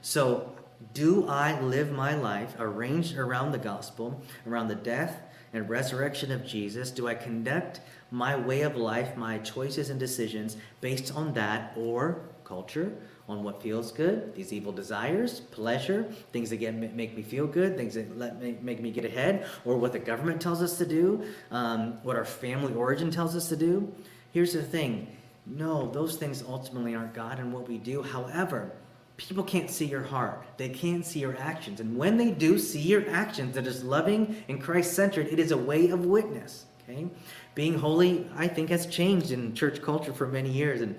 So, 0.03 0.55
do 0.93 1.27
I 1.27 1.59
live 1.59 1.91
my 1.91 2.15
life 2.15 2.55
arranged 2.59 3.17
around 3.17 3.51
the 3.51 3.57
gospel, 3.57 4.21
around 4.47 4.67
the 4.67 4.75
death 4.75 5.23
and 5.53 5.67
resurrection 5.67 6.31
of 6.31 6.45
Jesus? 6.45 6.91
Do 6.91 7.07
I 7.07 7.15
conduct 7.15 7.81
my 8.11 8.35
way 8.35 8.61
of 8.61 8.75
life, 8.75 9.17
my 9.17 9.39
choices 9.39 9.89
and 9.89 9.99
decisions 9.99 10.57
based 10.81 11.15
on 11.15 11.33
that 11.33 11.73
or 11.75 12.21
culture, 12.51 12.91
on 13.29 13.43
what 13.43 13.63
feels 13.63 13.93
good, 13.93 14.35
these 14.35 14.51
evil 14.51 14.73
desires, 14.73 15.39
pleasure, 15.39 16.03
things 16.33 16.49
that 16.49 16.57
get, 16.57 16.75
make 16.75 17.15
me 17.15 17.23
feel 17.23 17.47
good, 17.47 17.77
things 17.77 17.93
that 17.93 18.17
let 18.17 18.41
me, 18.41 18.57
make 18.61 18.81
me 18.81 18.91
get 18.91 19.05
ahead, 19.05 19.45
or 19.63 19.77
what 19.77 19.93
the 19.93 19.99
government 19.99 20.41
tells 20.41 20.61
us 20.61 20.77
to 20.77 20.85
do, 20.85 21.23
um, 21.49 21.93
what 22.03 22.17
our 22.17 22.25
family 22.25 22.73
origin 22.73 23.09
tells 23.09 23.33
us 23.33 23.47
to 23.47 23.55
do? 23.55 23.89
Here's 24.33 24.51
the 24.51 24.61
thing 24.61 25.07
no, 25.45 25.89
those 25.91 26.17
things 26.17 26.43
ultimately 26.47 26.93
aren't 26.93 27.13
God 27.13 27.39
and 27.39 27.53
what 27.53 27.67
we 27.67 27.77
do. 27.77 28.03
However, 28.03 28.71
people 29.17 29.43
can't 29.43 29.71
see 29.71 29.85
your 29.85 30.03
heart. 30.03 30.45
They 30.57 30.69
can't 30.69 31.05
see 31.05 31.19
your 31.19 31.37
actions. 31.37 31.79
And 31.79 31.97
when 31.97 32.17
they 32.17 32.31
do 32.31 32.59
see 32.59 32.81
your 32.81 33.09
actions 33.09 33.55
that 33.55 33.65
is 33.65 33.83
loving 33.83 34.43
and 34.49 34.61
Christ 34.61 34.93
centered, 34.93 35.27
it 35.27 35.39
is 35.39 35.51
a 35.51 35.57
way 35.57 35.89
of 35.89 36.05
witness. 36.05 36.65
Okay? 36.83 37.07
Being 37.55 37.79
holy, 37.79 38.27
I 38.35 38.47
think, 38.47 38.69
has 38.69 38.85
changed 38.85 39.31
in 39.31 39.55
church 39.55 39.81
culture 39.81 40.13
for 40.13 40.27
many 40.27 40.51
years. 40.51 40.81
And, 40.81 40.95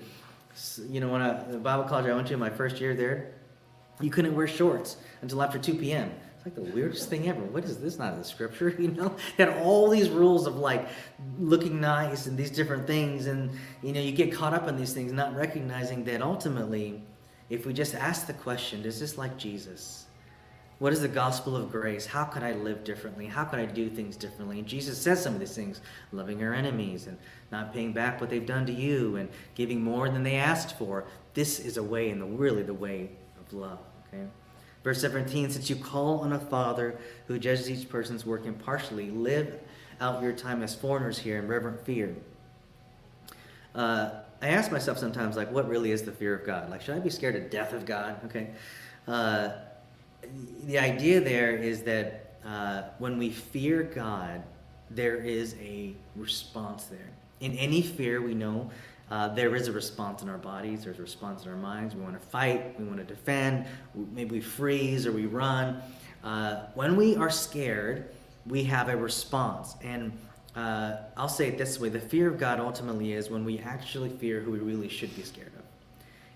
you 0.89 0.99
know, 0.99 1.09
when 1.09 1.21
I, 1.21 1.43
the 1.43 1.57
Bible 1.57 1.83
college 1.83 2.05
I 2.05 2.13
went 2.13 2.27
to 2.27 2.37
my 2.37 2.49
first 2.49 2.79
year 2.79 2.95
there, 2.95 3.31
you 4.01 4.09
couldn't 4.09 4.35
wear 4.35 4.47
shorts 4.47 4.97
until 5.21 5.41
after 5.41 5.59
2 5.59 5.75
p.m. 5.75 6.11
It's 6.35 6.45
like 6.45 6.55
the 6.55 6.73
weirdest 6.73 7.09
thing 7.09 7.27
ever. 7.29 7.41
What 7.41 7.63
is 7.63 7.77
this? 7.77 7.97
Not 7.97 8.13
in 8.13 8.19
the 8.19 8.25
scripture, 8.25 8.69
you 8.79 8.89
know? 8.89 9.15
They 9.37 9.45
had 9.45 9.61
all 9.63 9.89
these 9.89 10.09
rules 10.09 10.47
of 10.47 10.57
like 10.57 10.87
looking 11.39 11.79
nice 11.79 12.25
and 12.25 12.37
these 12.37 12.51
different 12.51 12.85
things. 12.85 13.27
And, 13.27 13.51
you 13.81 13.93
know, 13.93 14.01
you 14.01 14.11
get 14.11 14.33
caught 14.33 14.53
up 14.53 14.67
in 14.67 14.75
these 14.77 14.93
things, 14.93 15.11
not 15.11 15.35
recognizing 15.35 16.03
that 16.05 16.21
ultimately, 16.21 17.01
if 17.49 17.65
we 17.65 17.73
just 17.73 17.95
ask 17.95 18.27
the 18.27 18.33
question, 18.33 18.83
is 18.83 18.99
this 18.99 19.17
like 19.17 19.37
Jesus? 19.37 20.02
What 20.79 20.91
is 20.91 21.01
the 21.01 21.07
gospel 21.07 21.55
of 21.55 21.71
grace? 21.71 22.05
How 22.05 22.25
could 22.25 22.43
I 22.43 22.53
live 22.53 22.83
differently? 22.83 23.27
How 23.27 23.43
could 23.45 23.59
I 23.59 23.65
do 23.65 23.89
things 23.89 24.17
differently? 24.17 24.59
And 24.59 24.67
Jesus 24.67 24.97
says 24.97 25.21
some 25.21 25.33
of 25.33 25.39
these 25.39 25.55
things 25.55 25.81
loving 26.11 26.43
our 26.43 26.53
enemies 26.53 27.07
and 27.07 27.17
not 27.51 27.73
paying 27.73 27.93
back 27.93 28.19
what 28.19 28.29
they've 28.29 28.45
done 28.45 28.65
to 28.65 28.73
you 28.73 29.15
and 29.15 29.29
giving 29.55 29.81
more 29.81 30.09
than 30.09 30.23
they 30.23 30.35
asked 30.35 30.77
for. 30.77 31.05
This 31.33 31.59
is 31.59 31.77
a 31.77 31.83
way, 31.83 32.09
and 32.09 32.39
really 32.39 32.63
the 32.63 32.73
way 32.73 33.09
of 33.39 33.53
love. 33.53 33.79
Okay? 34.07 34.25
Verse 34.83 34.99
17 34.99 35.51
Since 35.51 35.69
you 35.69 35.75
call 35.75 36.19
on 36.19 36.33
a 36.33 36.39
Father 36.39 36.99
who 37.27 37.39
judges 37.39 37.69
each 37.69 37.87
person's 37.87 38.25
work 38.25 38.45
impartially, 38.45 39.11
live 39.11 39.59
out 40.01 40.21
your 40.21 40.33
time 40.33 40.63
as 40.63 40.75
foreigners 40.75 41.19
here 41.19 41.39
in 41.39 41.47
reverent 41.47 41.85
fear. 41.85 42.15
Uh, 43.73 44.09
I 44.41 44.49
ask 44.49 44.71
myself 44.71 44.97
sometimes, 44.97 45.37
like, 45.37 45.51
what 45.51 45.69
really 45.69 45.91
is 45.91 46.01
the 46.01 46.11
fear 46.11 46.35
of 46.35 46.45
God? 46.45 46.69
Like, 46.69 46.81
should 46.81 46.95
I 46.95 46.99
be 46.99 47.09
scared 47.09 47.35
to 47.35 47.41
death 47.41 47.73
of 47.73 47.85
God? 47.85 48.19
Okay. 48.25 48.49
Uh, 49.07 49.49
the 50.65 50.79
idea 50.79 51.21
there 51.21 51.55
is 51.55 51.83
that 51.83 52.35
uh, 52.45 52.83
when 52.99 53.17
we 53.17 53.29
fear 53.29 53.83
God, 53.83 54.43
there 54.89 55.17
is 55.17 55.55
a 55.61 55.93
response 56.15 56.85
there. 56.85 57.09
In 57.39 57.57
any 57.57 57.81
fear, 57.81 58.21
we 58.21 58.33
know 58.33 58.69
uh, 59.11 59.27
there 59.29 59.55
is 59.55 59.67
a 59.67 59.71
response 59.71 60.21
in 60.21 60.29
our 60.29 60.37
bodies, 60.37 60.83
there's 60.83 60.99
a 60.99 61.01
response 61.01 61.45
in 61.45 61.51
our 61.51 61.57
minds. 61.57 61.95
We 61.95 62.01
want 62.01 62.19
to 62.19 62.27
fight, 62.27 62.79
we 62.79 62.85
want 62.85 62.97
to 62.97 63.05
defend, 63.05 63.65
maybe 64.13 64.31
we 64.31 64.41
freeze 64.41 65.05
or 65.05 65.11
we 65.11 65.25
run. 65.25 65.81
Uh, 66.23 66.63
when 66.73 66.95
we 66.95 67.15
are 67.15 67.29
scared, 67.29 68.09
we 68.47 68.63
have 68.63 68.89
a 68.89 68.97
response. 68.97 69.75
And 69.83 70.17
uh, 70.55 70.97
I'll 71.17 71.29
say 71.29 71.47
it 71.47 71.57
this 71.57 71.79
way 71.79 71.89
the 71.89 71.99
fear 71.99 72.27
of 72.27 72.37
God 72.37 72.59
ultimately 72.59 73.13
is 73.13 73.29
when 73.29 73.45
we 73.45 73.59
actually 73.59 74.09
fear 74.09 74.39
who 74.39 74.51
we 74.51 74.59
really 74.59 74.89
should 74.89 75.15
be 75.15 75.23
scared. 75.23 75.52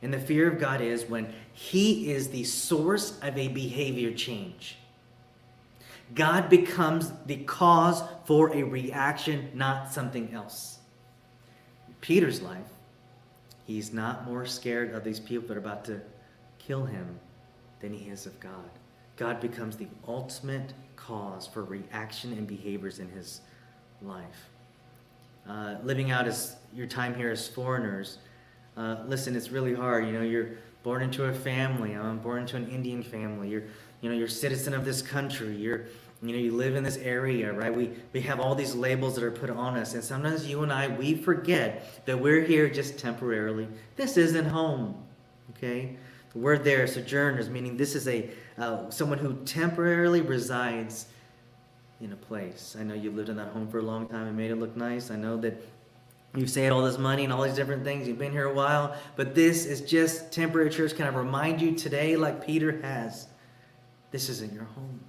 And 0.02 0.14
the 0.14 0.20
fear 0.20 0.48
of 0.48 0.60
God 0.60 0.82
is 0.82 1.06
when 1.06 1.34
He 1.54 2.12
is 2.12 2.30
the 2.30 2.44
source 2.44 3.20
of 3.22 3.38
a 3.38 3.48
behavior 3.48 4.14
change. 4.14 4.78
God 6.16 6.50
becomes 6.50 7.12
the 7.26 7.38
cause 7.38 8.02
for 8.26 8.54
a 8.56 8.64
reaction, 8.64 9.52
not 9.54 9.92
something 9.92 10.34
else. 10.34 10.80
Peter's 12.00 12.42
life, 12.42 12.70
he's 13.66 13.92
not 13.92 14.26
more 14.26 14.46
scared 14.46 14.94
of 14.94 15.04
these 15.04 15.20
people 15.20 15.48
that 15.48 15.58
are 15.58 15.60
about 15.60 15.84
to 15.86 16.00
kill 16.60 16.86
him 16.86 17.20
than 17.82 17.94
he 17.94 18.10
is 18.10 18.26
of 18.26 18.40
God. 18.40 18.70
God 19.18 19.42
becomes 19.42 19.76
the 19.76 19.88
ultimate 20.08 20.74
cause 20.96 21.48
for 21.48 21.64
reaction 21.64 22.34
and 22.34 22.48
behaviors 22.48 23.00
in 23.00 23.10
his 23.10 23.42
life. 24.02 24.50
Uh, 25.48 25.76
living 25.84 26.12
out 26.12 26.28
as 26.28 26.58
your 26.74 26.88
time 26.88 27.16
here 27.16 27.32
as 27.32 27.48
foreigners, 27.48 28.20
uh, 28.78 28.98
listen, 29.08 29.36
it's 29.36 29.50
really 29.50 29.74
hard. 29.74 30.06
You 30.06 30.13
know, 30.13 30.22
you're 30.22 30.52
born 30.84 31.02
into 31.02 31.26
a 31.26 31.34
family. 31.34 31.94
I'm 31.94 32.20
born 32.20 32.42
into 32.42 32.56
an 32.56 32.70
Indian 32.70 33.02
family. 33.02 33.50
You're, 33.50 33.63
you 34.02 34.10
know, 34.10 34.16
you're 34.16 34.28
a 34.28 34.30
citizen 34.30 34.74
of 34.74 34.86
this 34.86 35.02
country. 35.02 35.56
You're, 35.56 35.86
you 36.22 36.32
know, 36.32 36.38
you 36.38 36.52
live 36.52 36.76
in 36.76 36.84
this 36.84 36.98
area, 36.98 37.52
right? 37.52 37.76
We 37.76 37.92
we 38.13 38.22
have 38.22 38.40
all 38.40 38.56
these 38.56 38.76
labels 38.76 39.16
that 39.16 39.24
are 39.24 39.32
put 39.32 39.50
on 39.50 39.78
us, 39.78 39.94
and 39.96 40.04
sometimes 40.04 40.48
you 40.48 40.63
and 40.63 40.72
I 40.72 40.88
we 40.88 41.16
forget 41.16 42.06
that 42.06 42.20
we're 42.20 42.42
here 42.42 42.70
just 42.70 42.98
temporarily. 42.98 43.68
This 43.96 44.16
isn't 44.18 44.46
home, 44.46 45.04
okay? 45.52 45.98
The 46.34 46.40
word 46.40 46.63
there, 46.63 46.86
sojourners, 46.88 47.50
meaning 47.50 47.78
this 47.78 47.96
is 47.96 48.08
a 48.08 48.30
uh, 48.58 48.90
someone 48.90 49.18
who 49.18 49.36
temporarily 49.46 50.22
resides 50.22 51.08
in 52.00 52.13
a 52.13 52.16
place. 52.16 52.76
I 52.80 52.84
know 52.84 52.94
you've 52.94 53.16
lived 53.16 53.30
in 53.30 53.38
that 53.38 53.50
home 53.50 53.68
for 53.68 53.80
a 53.80 53.84
long 53.84 54.08
time 54.08 54.28
and 54.28 54.38
made 54.38 54.52
it 54.52 54.58
look 54.58 54.76
nice. 54.76 55.10
I 55.10 55.16
know 55.16 55.38
that 55.38 55.63
you've 56.36 56.50
saved 56.50 56.72
all 56.72 56.84
this 56.84 56.98
money 56.98 57.24
and 57.24 57.34
all 57.34 57.44
these 57.44 57.56
different 57.56 57.84
things. 57.84 58.08
You've 58.08 58.20
been 58.20 58.32
here 58.32 58.46
a 58.46 58.54
while, 58.54 58.96
but 59.16 59.34
this 59.34 59.66
is 59.66 59.82
just 59.82 60.32
temporary 60.32 60.70
church. 60.70 60.96
Can 60.96 61.06
I 61.06 61.10
remind 61.10 61.62
you 61.62 61.76
today, 61.76 62.16
like 62.16 62.46
Peter 62.46 62.82
has, 62.82 63.28
this 64.12 64.30
isn't 64.30 64.54
your 64.54 64.66
home. 64.66 65.00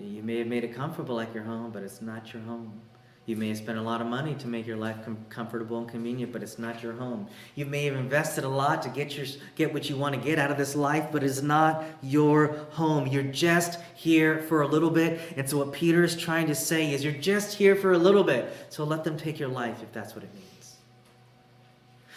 You 0.00 0.22
may 0.22 0.38
have 0.38 0.46
made 0.46 0.64
it 0.64 0.74
comfortable 0.74 1.16
like 1.16 1.34
your 1.34 1.42
home, 1.42 1.70
but 1.72 1.82
it's 1.82 2.00
not 2.00 2.32
your 2.32 2.42
home. 2.42 2.80
You 3.24 3.36
may 3.36 3.48
have 3.48 3.58
spent 3.58 3.78
a 3.78 3.82
lot 3.82 4.00
of 4.00 4.08
money 4.08 4.34
to 4.34 4.48
make 4.48 4.66
your 4.66 4.76
life 4.76 4.96
com- 5.04 5.24
comfortable 5.28 5.78
and 5.78 5.88
convenient, 5.88 6.32
but 6.32 6.42
it's 6.42 6.58
not 6.58 6.82
your 6.82 6.92
home. 6.92 7.28
You 7.54 7.66
may 7.66 7.84
have 7.84 7.94
invested 7.94 8.42
a 8.42 8.48
lot 8.48 8.82
to 8.82 8.88
get 8.88 9.16
your 9.16 9.26
get 9.54 9.72
what 9.72 9.88
you 9.88 9.96
want 9.96 10.16
to 10.16 10.20
get 10.20 10.40
out 10.40 10.50
of 10.50 10.58
this 10.58 10.74
life, 10.74 11.06
but 11.12 11.22
it's 11.22 11.40
not 11.40 11.84
your 12.02 12.48
home. 12.70 13.06
You're 13.06 13.22
just 13.22 13.78
here 13.94 14.40
for 14.42 14.62
a 14.62 14.66
little 14.66 14.90
bit. 14.90 15.20
And 15.36 15.48
so 15.48 15.58
what 15.58 15.72
Peter 15.72 16.02
is 16.02 16.16
trying 16.16 16.48
to 16.48 16.54
say 16.54 16.92
is 16.92 17.04
you're 17.04 17.12
just 17.12 17.54
here 17.54 17.76
for 17.76 17.92
a 17.92 17.98
little 17.98 18.24
bit. 18.24 18.52
So 18.70 18.82
let 18.82 19.04
them 19.04 19.16
take 19.16 19.38
your 19.38 19.48
life 19.48 19.84
if 19.84 19.92
that's 19.92 20.16
what 20.16 20.24
it 20.24 20.34
means. 20.34 20.76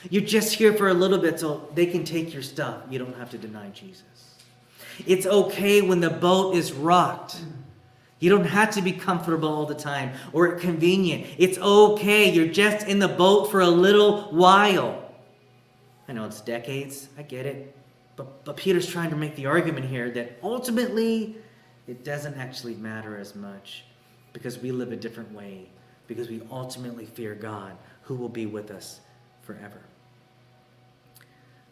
You're 0.09 0.23
just 0.23 0.55
here 0.55 0.73
for 0.73 0.89
a 0.89 0.93
little 0.93 1.19
bit 1.19 1.39
so 1.39 1.69
they 1.75 1.85
can 1.85 2.03
take 2.03 2.33
your 2.33 2.43
stuff. 2.43 2.81
You 2.89 2.97
don't 2.97 3.15
have 3.17 3.29
to 3.31 3.37
deny 3.37 3.69
Jesus. 3.69 4.03
It's 5.05 5.25
okay 5.27 5.81
when 5.81 5.99
the 5.99 6.09
boat 6.09 6.55
is 6.55 6.73
rocked. 6.73 7.37
You 8.19 8.29
don't 8.29 8.45
have 8.45 8.71
to 8.71 8.81
be 8.81 8.91
comfortable 8.91 9.49
all 9.49 9.65
the 9.65 9.75
time 9.75 10.13
or 10.31 10.55
convenient. 10.55 11.27
It's 11.37 11.57
okay. 11.57 12.31
You're 12.31 12.47
just 12.47 12.87
in 12.87 12.99
the 12.99 13.07
boat 13.07 13.51
for 13.51 13.61
a 13.61 13.67
little 13.67 14.23
while. 14.31 15.13
I 16.07 16.13
know 16.13 16.25
it's 16.25 16.41
decades. 16.41 17.09
I 17.17 17.23
get 17.23 17.45
it. 17.45 17.75
But, 18.15 18.45
but 18.45 18.55
Peter's 18.55 18.87
trying 18.87 19.09
to 19.09 19.15
make 19.15 19.35
the 19.35 19.47
argument 19.47 19.87
here 19.87 20.09
that 20.11 20.39
ultimately 20.41 21.35
it 21.87 22.03
doesn't 22.05 22.35
actually 22.35 22.75
matter 22.75 23.17
as 23.17 23.35
much 23.35 23.83
because 24.31 24.59
we 24.59 24.71
live 24.71 24.91
a 24.91 24.95
different 24.95 25.31
way, 25.33 25.69
because 26.07 26.29
we 26.29 26.41
ultimately 26.49 27.05
fear 27.05 27.35
God 27.35 27.77
who 28.01 28.15
will 28.15 28.29
be 28.29 28.45
with 28.45 28.71
us 28.71 29.01
forever. 29.41 29.81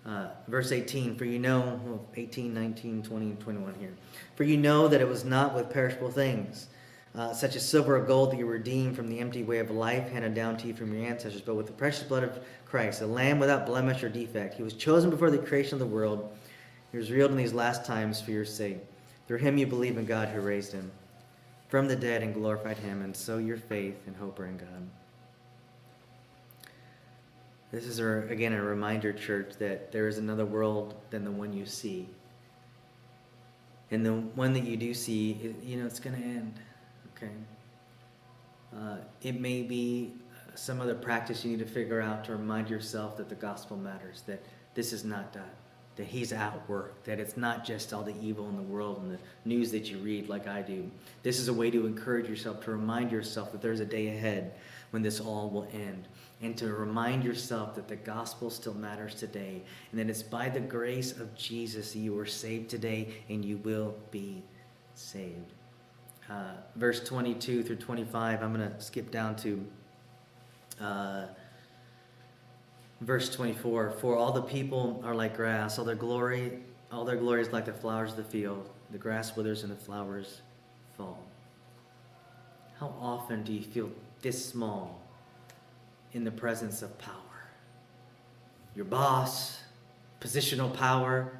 Uh, 0.06 0.28
verse 0.50 0.72
18, 0.74 1.16
for 1.16 1.24
you 1.24 1.40
know, 1.40 1.80
well, 1.86 2.06
18, 2.16 2.54
19, 2.54 3.04
20, 3.04 3.26
and 3.26 3.40
21 3.40 3.74
here. 3.80 3.94
For 4.36 4.44
you 4.44 4.58
know 4.58 4.90
that 4.90 5.00
it 5.00 5.08
was 5.08 5.24
not 5.24 5.56
with 5.56 5.70
perishable 5.70 6.12
things, 6.12 6.68
uh, 7.16 7.34
such 7.34 7.56
as 7.56 7.68
silver 7.68 7.96
or 7.96 8.04
gold, 8.04 8.32
that 8.32 8.38
you 8.38 8.46
were 8.46 8.54
redeemed 8.54 8.98
from 8.98 9.08
the 9.08 9.20
empty 9.20 9.44
way 9.44 9.60
of 9.60 9.72
life 9.72 10.10
handed 10.10 10.34
down 10.34 10.58
to 10.58 10.68
you 10.68 10.74
from 10.74 10.94
your 10.94 11.06
ancestors, 11.06 11.42
but 11.42 11.56
with 11.56 11.68
the 11.68 11.72
precious 11.72 12.04
blood 12.04 12.24
of 12.24 12.40
Christ, 12.66 13.02
a 13.02 13.08
lamb 13.08 13.40
without 13.40 13.66
blemish 13.66 14.04
or 14.04 14.10
defect. 14.10 14.56
He 14.56 14.64
was 14.64 14.74
chosen 14.74 15.10
before 15.10 15.32
the 15.32 15.38
creation 15.38 15.76
of 15.76 15.80
the 15.80 15.86
world. 15.86 16.38
He 16.92 16.98
was 16.98 17.10
revealed 17.10 17.32
in 17.32 17.38
these 17.38 17.54
last 17.54 17.86
times 17.86 18.20
for 18.20 18.32
your 18.32 18.46
sake. 18.46 18.80
Through 19.28 19.38
him 19.38 19.58
you 19.58 19.68
believe 19.68 19.98
in 19.98 20.06
God 20.06 20.28
who 20.28 20.42
raised 20.42 20.74
him 20.74 20.92
from 21.70 21.88
the 21.88 21.96
dead 21.96 22.22
and 22.22 22.34
glorified 22.34 22.78
him, 22.78 23.02
and 23.02 23.16
so 23.16 23.38
your 23.38 23.58
faith 23.58 23.96
and 24.06 24.16
hope 24.16 24.40
are 24.40 24.46
in 24.46 24.58
God. 24.58 24.90
This 27.74 27.88
is, 27.88 27.98
a, 27.98 28.20
again, 28.30 28.54
a 28.54 28.62
reminder, 28.62 29.12
church, 29.12 29.54
that 29.58 29.92
there 29.92 30.08
is 30.08 30.20
another 30.20 30.46
world 30.46 30.94
than 31.10 31.24
the 31.24 31.32
one 31.32 31.54
you 31.54 31.66
see. 31.66 32.08
And 33.90 34.06
the 34.06 34.14
one 34.14 34.54
that 34.54 34.64
you 34.64 34.78
do 34.78 34.94
see, 34.94 35.56
you 35.64 35.78
know, 35.78 35.88
it's 35.88 36.00
going 36.00 36.16
to 36.16 36.22
end. 36.22 36.54
Okay? 37.18 37.32
Uh, 38.78 38.98
it 39.24 39.42
may 39.42 39.64
be 39.64 40.14
some 40.54 40.82
other 40.82 40.94
practice 40.94 41.44
you 41.44 41.50
need 41.50 41.66
to 41.66 41.66
figure 41.66 42.00
out 42.00 42.24
to 42.26 42.34
remind 42.34 42.70
yourself 42.70 43.18
that 43.18 43.28
the 43.28 43.36
gospel 43.36 43.76
matters, 43.76 44.22
that 44.28 44.46
this 44.76 44.94
is 44.94 45.04
not 45.04 45.34
done, 45.34 45.50
that 45.96 46.06
He's 46.06 46.32
at 46.32 46.70
work, 46.70 47.04
that 47.06 47.20
it's 47.20 47.38
not 47.38 47.66
just 47.66 47.92
all 47.92 48.04
the 48.04 48.16
evil 48.22 48.48
in 48.50 48.56
the 48.56 48.62
world 48.62 49.02
and 49.02 49.12
the 49.14 49.20
news 49.46 49.72
that 49.72 49.90
you 49.90 49.98
read 49.98 50.30
like 50.30 50.48
I 50.48 50.62
do. 50.62 50.92
This 51.24 51.40
is 51.40 51.48
a 51.48 51.54
way 51.54 51.72
to 51.72 51.88
encourage 51.88 52.30
yourself, 52.30 52.64
to 52.66 52.72
remind 52.72 53.12
yourself 53.12 53.52
that 53.52 53.64
there's 53.64 53.80
a 53.80 53.86
day 53.86 54.10
ahead 54.10 54.54
when 54.94 55.02
this 55.02 55.20
all 55.20 55.50
will 55.50 55.68
end 55.74 56.08
and 56.44 56.56
to 56.56 56.72
remind 56.72 57.24
yourself 57.24 57.74
that 57.74 57.88
the 57.88 57.96
gospel 57.96 58.52
still 58.52 58.76
matters 58.76 59.16
today 59.16 59.60
and 59.90 60.00
that 60.00 60.08
it's 60.08 60.22
by 60.22 60.48
the 60.48 60.60
grace 60.60 61.14
of 61.14 61.36
Jesus 61.36 61.96
you 61.96 62.18
are 62.20 62.28
saved 62.28 62.70
today 62.70 63.08
and 63.28 63.44
you 63.44 63.58
will 63.58 63.96
be 64.12 64.44
saved. 64.94 65.52
Uh, 66.30 66.52
verse 66.76 67.04
22 67.04 67.64
through 67.64 67.78
25, 67.78 68.44
I'm 68.44 68.54
going 68.54 68.70
to 68.70 68.80
skip 68.80 69.10
down 69.10 69.36
to 69.38 69.66
uh, 70.80 71.26
verse 73.02 73.34
24. 73.34 73.96
For 74.00 74.16
all 74.16 74.32
the 74.32 74.44
people 74.44 75.02
are 75.04 75.16
like 75.16 75.36
grass, 75.36 75.80
all 75.80 75.86
their 75.86 75.96
glory, 75.96 76.60
all 76.92 77.04
their 77.04 77.16
glory 77.16 77.42
is 77.42 77.52
like 77.52 77.66
the 77.66 77.74
flowers 77.74 78.12
of 78.12 78.18
the 78.18 78.24
field. 78.26 78.70
The 78.92 79.00
grass 79.00 79.36
withers 79.36 79.64
and 79.64 79.72
the 79.72 79.84
flowers 79.84 80.42
fall. 80.96 81.26
How 82.80 82.94
often 83.02 83.42
do 83.42 83.54
you 83.54 83.64
feel 83.64 83.90
this 84.24 84.44
small 84.44 85.00
in 86.14 86.24
the 86.24 86.32
presence 86.32 86.82
of 86.82 86.98
power. 86.98 87.14
Your 88.76 88.86
boss, 88.86 89.60
positional 90.20 90.74
power, 90.74 91.38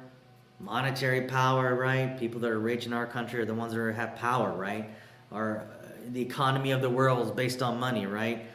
monetary 0.60 1.22
power, 1.22 1.74
right? 1.74 2.18
People 2.18 2.40
that 2.40 2.50
are 2.50 2.60
rich 2.60 2.86
in 2.86 2.92
our 2.92 3.06
country 3.06 3.40
are 3.40 3.44
the 3.44 3.54
ones 3.54 3.72
that 3.72 3.94
have 3.94 4.14
power, 4.16 4.52
right? 4.52 4.88
Are 5.32 5.58
uh, 5.58 5.86
the 6.12 6.20
economy 6.20 6.70
of 6.70 6.82
the 6.82 6.90
world 6.90 7.26
is 7.26 7.32
based 7.32 7.62
on 7.62 7.80
money, 7.80 8.06
right? 8.06 8.46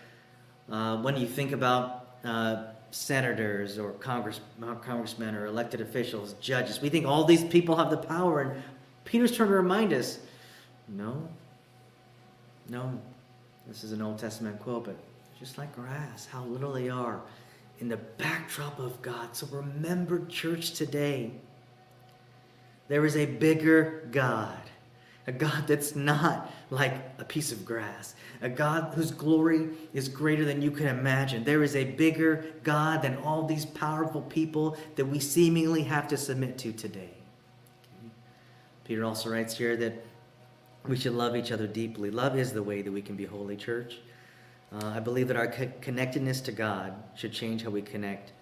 Uh, 0.71 0.97
when 1.01 1.17
you 1.17 1.27
think 1.27 1.51
about 1.51 2.07
uh, 2.23 2.67
senators 2.91 3.79
or 3.79 3.91
congress, 3.93 4.39
uh, 4.61 4.75
congressmen 4.75 5.35
or 5.35 5.47
elected 5.47 5.81
officials, 5.81 6.33
judges, 6.33 6.79
we 6.81 6.89
think 6.89 7.05
all 7.05 7.23
these 7.25 7.43
people 7.43 7.75
have 7.75 7.89
the 7.89 7.97
power, 7.97 8.41
and 8.41 8.63
Peter's 9.03 9.35
trying 9.35 9.49
to 9.49 9.55
remind 9.55 9.93
us, 9.93 10.19
no, 10.87 11.27
no. 12.69 12.99
This 13.69 13.83
is 13.83 13.91
an 13.91 14.01
Old 14.01 14.17
Testament 14.17 14.59
quote, 14.59 14.85
but 14.85 14.95
just 15.37 15.59
like 15.59 15.73
grass, 15.75 16.25
how 16.25 16.43
little 16.43 16.73
they 16.73 16.89
are 16.89 17.21
in 17.77 17.87
the 17.87 17.97
backdrop 17.97 18.79
of 18.79 18.99
God. 19.03 19.35
So 19.35 19.47
remember, 19.51 20.25
church, 20.25 20.71
today, 20.71 21.31
there 22.87 23.05
is 23.05 23.15
a 23.15 23.27
bigger 23.27 24.09
God, 24.11 24.59
a 25.27 25.31
God 25.31 25.67
that's 25.67 25.95
not 25.95 26.51
like 26.71 26.95
a 27.19 27.23
piece 27.23 27.51
of 27.51 27.63
grass, 27.63 28.15
a 28.41 28.49
God 28.49 28.95
whose 28.95 29.11
glory 29.11 29.69
is 29.93 30.09
greater 30.09 30.45
than 30.45 30.63
you 30.63 30.71
can 30.71 30.87
imagine. 30.87 31.43
There 31.43 31.61
is 31.61 31.75
a 31.75 31.83
bigger 31.83 32.45
God 32.63 33.03
than 33.03 33.17
all 33.17 33.45
these 33.45 33.65
powerful 33.65 34.23
people 34.23 34.77
that 34.95 35.05
we 35.05 35.19
seemingly 35.19 35.83
have 35.83 36.07
to 36.07 36.17
submit 36.17 36.57
to 36.57 36.73
today. 36.73 37.13
Peter 38.83 39.05
also 39.05 39.29
writes 39.29 39.55
here 39.55 39.77
that 39.77 40.03
we 40.87 40.97
should 40.97 41.13
love 41.13 41.35
each 41.35 41.51
other 41.51 41.67
deeply. 41.67 42.09
Love 42.11 42.37
is 42.37 42.53
the 42.53 42.63
way 42.63 42.81
that 42.81 42.91
we 42.91 43.01
can 43.01 43.15
be 43.15 43.25
holy, 43.25 43.55
church. 43.55 43.97
Uh, 44.71 44.93
I 44.95 44.99
believe 44.99 45.27
that 45.27 45.37
our 45.37 45.47
co- 45.47 45.71
connectedness 45.81 46.41
to 46.41 46.51
God 46.51 46.93
should 47.15 47.33
change 47.33 47.63
how 47.63 47.69
we 47.69 47.81
connect 47.81 48.33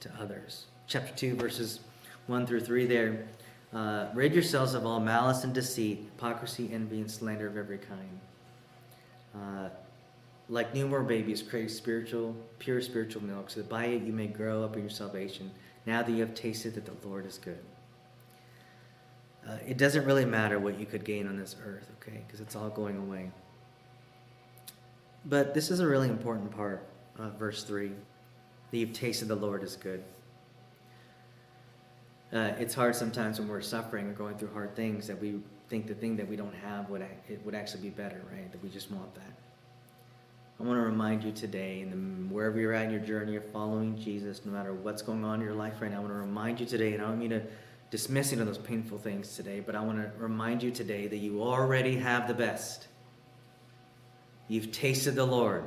to 0.00 0.10
others. 0.20 0.66
Chapter 0.86 1.12
2, 1.14 1.36
verses 1.36 1.80
1 2.26 2.46
through 2.46 2.60
3 2.60 2.86
there. 2.86 3.26
Uh, 3.72 4.06
rid 4.14 4.32
yourselves 4.32 4.74
of 4.74 4.86
all 4.86 5.00
malice 5.00 5.44
and 5.44 5.52
deceit, 5.52 6.08
hypocrisy, 6.14 6.70
envy, 6.72 7.00
and 7.00 7.10
slander 7.10 7.46
of 7.46 7.56
every 7.56 7.78
kind. 7.78 8.20
Uh, 9.34 9.68
like 10.48 10.74
newborn 10.74 11.06
babies, 11.06 11.42
crave 11.42 11.70
spiritual, 11.70 12.34
pure 12.58 12.80
spiritual 12.80 13.22
milk, 13.22 13.50
so 13.50 13.60
that 13.60 13.68
by 13.68 13.84
it 13.86 14.02
you 14.02 14.12
may 14.12 14.26
grow 14.26 14.64
up 14.64 14.74
in 14.76 14.80
your 14.80 14.90
salvation, 14.90 15.50
now 15.84 16.02
that 16.02 16.10
you 16.10 16.20
have 16.20 16.34
tasted 16.34 16.74
that 16.74 16.86
the 16.86 17.08
Lord 17.08 17.26
is 17.26 17.36
good. 17.36 17.58
Uh, 19.48 19.52
it 19.66 19.78
doesn't 19.78 20.04
really 20.04 20.26
matter 20.26 20.58
what 20.58 20.78
you 20.78 20.84
could 20.84 21.04
gain 21.04 21.26
on 21.26 21.36
this 21.36 21.56
earth, 21.64 21.90
okay? 22.00 22.22
Because 22.26 22.40
it's 22.40 22.54
all 22.54 22.68
going 22.68 22.98
away. 22.98 23.30
But 25.24 25.54
this 25.54 25.70
is 25.70 25.80
a 25.80 25.86
really 25.86 26.08
important 26.08 26.50
part 26.50 26.86
of 27.18 27.38
verse 27.38 27.64
3 27.64 27.90
that 28.70 28.76
you've 28.76 28.92
tasted 28.92 29.28
the 29.28 29.36
Lord 29.36 29.62
is 29.62 29.76
good. 29.76 30.04
Uh, 32.30 32.52
it's 32.58 32.74
hard 32.74 32.94
sometimes 32.94 33.38
when 33.38 33.48
we're 33.48 33.62
suffering 33.62 34.06
or 34.06 34.12
going 34.12 34.36
through 34.36 34.52
hard 34.52 34.76
things 34.76 35.06
that 35.06 35.18
we 35.18 35.40
think 35.70 35.86
the 35.86 35.94
thing 35.94 36.16
that 36.16 36.28
we 36.28 36.36
don't 36.36 36.54
have 36.54 36.90
would, 36.90 37.00
it 37.28 37.40
would 37.44 37.54
actually 37.54 37.82
be 37.82 37.90
better, 37.90 38.20
right? 38.30 38.50
That 38.52 38.62
we 38.62 38.68
just 38.68 38.90
want 38.90 39.14
that. 39.14 39.32
I 40.60 40.64
want 40.64 40.76
to 40.76 40.82
remind 40.82 41.22
you 41.22 41.32
today, 41.32 41.82
and 41.82 42.30
wherever 42.30 42.58
you're 42.58 42.72
at 42.74 42.86
in 42.86 42.90
your 42.90 43.00
journey 43.00 43.36
of 43.36 43.44
following 43.50 43.96
Jesus, 43.96 44.44
no 44.44 44.52
matter 44.52 44.74
what's 44.74 45.02
going 45.02 45.24
on 45.24 45.36
in 45.36 45.46
your 45.46 45.54
life 45.54 45.74
right 45.80 45.90
now, 45.90 45.98
I 45.98 46.00
want 46.00 46.12
to 46.12 46.18
remind 46.18 46.60
you 46.60 46.66
today, 46.66 46.94
and 46.94 47.02
I 47.02 47.06
don't 47.06 47.18
mean 47.18 47.30
to 47.30 47.42
dismiss 47.90 48.32
any 48.32 48.40
of 48.40 48.46
those 48.46 48.58
painful 48.58 48.98
things 48.98 49.34
today, 49.34 49.60
but 49.60 49.74
I 49.74 49.80
want 49.80 49.98
to 49.98 50.10
remind 50.18 50.62
you 50.62 50.70
today 50.70 51.06
that 51.06 51.16
you 51.16 51.42
already 51.42 51.96
have 51.96 52.28
the 52.28 52.34
best. 52.34 52.88
You've 54.48 54.72
tasted 54.72 55.14
the 55.14 55.24
Lord. 55.24 55.64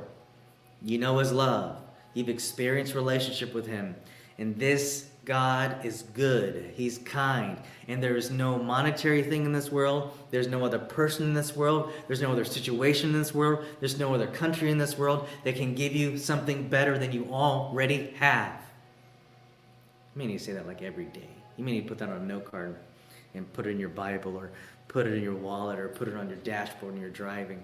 You 0.82 0.98
know 0.98 1.18
his 1.18 1.32
love. 1.32 1.76
You've 2.14 2.28
experienced 2.28 2.94
relationship 2.94 3.54
with 3.54 3.66
him. 3.66 3.94
And 4.38 4.58
this 4.58 5.08
God 5.24 5.84
is 5.84 6.02
good. 6.14 6.72
He's 6.74 6.98
kind. 6.98 7.56
And 7.86 8.02
there 8.02 8.16
is 8.16 8.30
no 8.30 8.58
monetary 8.58 9.22
thing 9.22 9.44
in 9.44 9.52
this 9.52 9.70
world. 9.70 10.16
There's 10.30 10.48
no 10.48 10.64
other 10.64 10.80
person 10.80 11.26
in 11.26 11.34
this 11.34 11.54
world. 11.54 11.92
There's 12.08 12.20
no 12.20 12.32
other 12.32 12.44
situation 12.44 13.10
in 13.10 13.18
this 13.18 13.32
world. 13.32 13.64
There's 13.78 13.98
no 13.98 14.14
other 14.14 14.26
country 14.26 14.70
in 14.70 14.78
this 14.78 14.98
world 14.98 15.28
that 15.44 15.54
can 15.54 15.74
give 15.74 15.94
you 15.94 16.18
something 16.18 16.68
better 16.68 16.98
than 16.98 17.12
you 17.12 17.28
already 17.30 18.14
have. 18.18 18.52
I 20.14 20.18
mean, 20.18 20.28
you 20.28 20.40
say 20.40 20.52
that 20.52 20.66
like 20.66 20.82
every 20.82 21.06
day. 21.06 21.28
You 21.56 21.64
may 21.64 21.72
need 21.72 21.82
to 21.82 21.88
put 21.88 21.98
that 21.98 22.08
on 22.08 22.22
a 22.22 22.24
note 22.24 22.50
card 22.50 22.76
and 23.34 23.50
put 23.52 23.66
it 23.66 23.70
in 23.70 23.80
your 23.80 23.88
Bible 23.88 24.36
or 24.36 24.50
put 24.88 25.06
it 25.06 25.14
in 25.14 25.22
your 25.22 25.34
wallet 25.34 25.78
or 25.78 25.88
put 25.88 26.08
it 26.08 26.16
on 26.16 26.28
your 26.28 26.38
dashboard 26.38 26.92
when 26.92 27.00
you're 27.00 27.10
driving. 27.10 27.62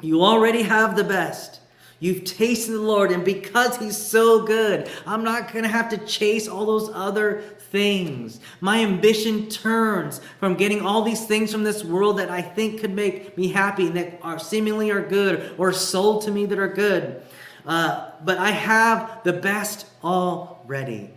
You 0.00 0.22
already 0.22 0.62
have 0.62 0.96
the 0.96 1.04
best. 1.04 1.60
You've 2.00 2.24
tasted 2.24 2.72
the 2.72 2.80
Lord, 2.80 3.12
and 3.12 3.24
because 3.24 3.76
He's 3.76 3.96
so 3.96 4.44
good, 4.44 4.90
I'm 5.06 5.22
not 5.22 5.52
going 5.52 5.62
to 5.62 5.70
have 5.70 5.88
to 5.90 5.98
chase 5.98 6.48
all 6.48 6.66
those 6.66 6.90
other 6.92 7.42
things. 7.70 8.40
My 8.60 8.80
ambition 8.80 9.48
turns 9.48 10.20
from 10.40 10.56
getting 10.56 10.84
all 10.84 11.02
these 11.02 11.24
things 11.26 11.52
from 11.52 11.62
this 11.62 11.84
world 11.84 12.18
that 12.18 12.28
I 12.28 12.42
think 12.42 12.80
could 12.80 12.92
make 12.92 13.38
me 13.38 13.46
happy 13.46 13.86
and 13.86 13.96
that 13.96 14.18
are 14.20 14.40
seemingly 14.40 14.90
are 14.90 15.00
good 15.00 15.54
or 15.58 15.72
sold 15.72 16.22
to 16.22 16.32
me 16.32 16.44
that 16.46 16.58
are 16.58 16.66
good. 16.66 17.22
Uh, 17.64 18.10
but 18.24 18.36
I 18.36 18.50
have 18.50 19.22
the 19.22 19.32
best 19.32 19.86
already. 20.02 21.10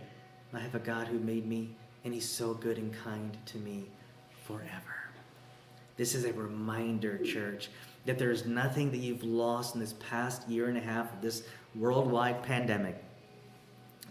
I 0.56 0.60
have 0.60 0.74
a 0.74 0.80
God 0.80 1.06
who 1.06 1.18
made 1.18 1.46
me, 1.46 1.74
and 2.04 2.14
He's 2.14 2.28
so 2.28 2.54
good 2.54 2.78
and 2.78 2.92
kind 3.04 3.36
to 3.46 3.58
me 3.58 3.84
forever. 4.44 5.10
This 5.96 6.14
is 6.14 6.24
a 6.24 6.32
reminder, 6.32 7.18
church, 7.18 7.68
that 8.06 8.18
there's 8.18 8.46
nothing 8.46 8.90
that 8.90 8.98
you've 8.98 9.22
lost 9.22 9.74
in 9.74 9.80
this 9.80 9.94
past 9.94 10.48
year 10.48 10.68
and 10.68 10.78
a 10.78 10.80
half 10.80 11.12
of 11.12 11.20
this 11.20 11.42
worldwide 11.74 12.42
pandemic 12.42 13.02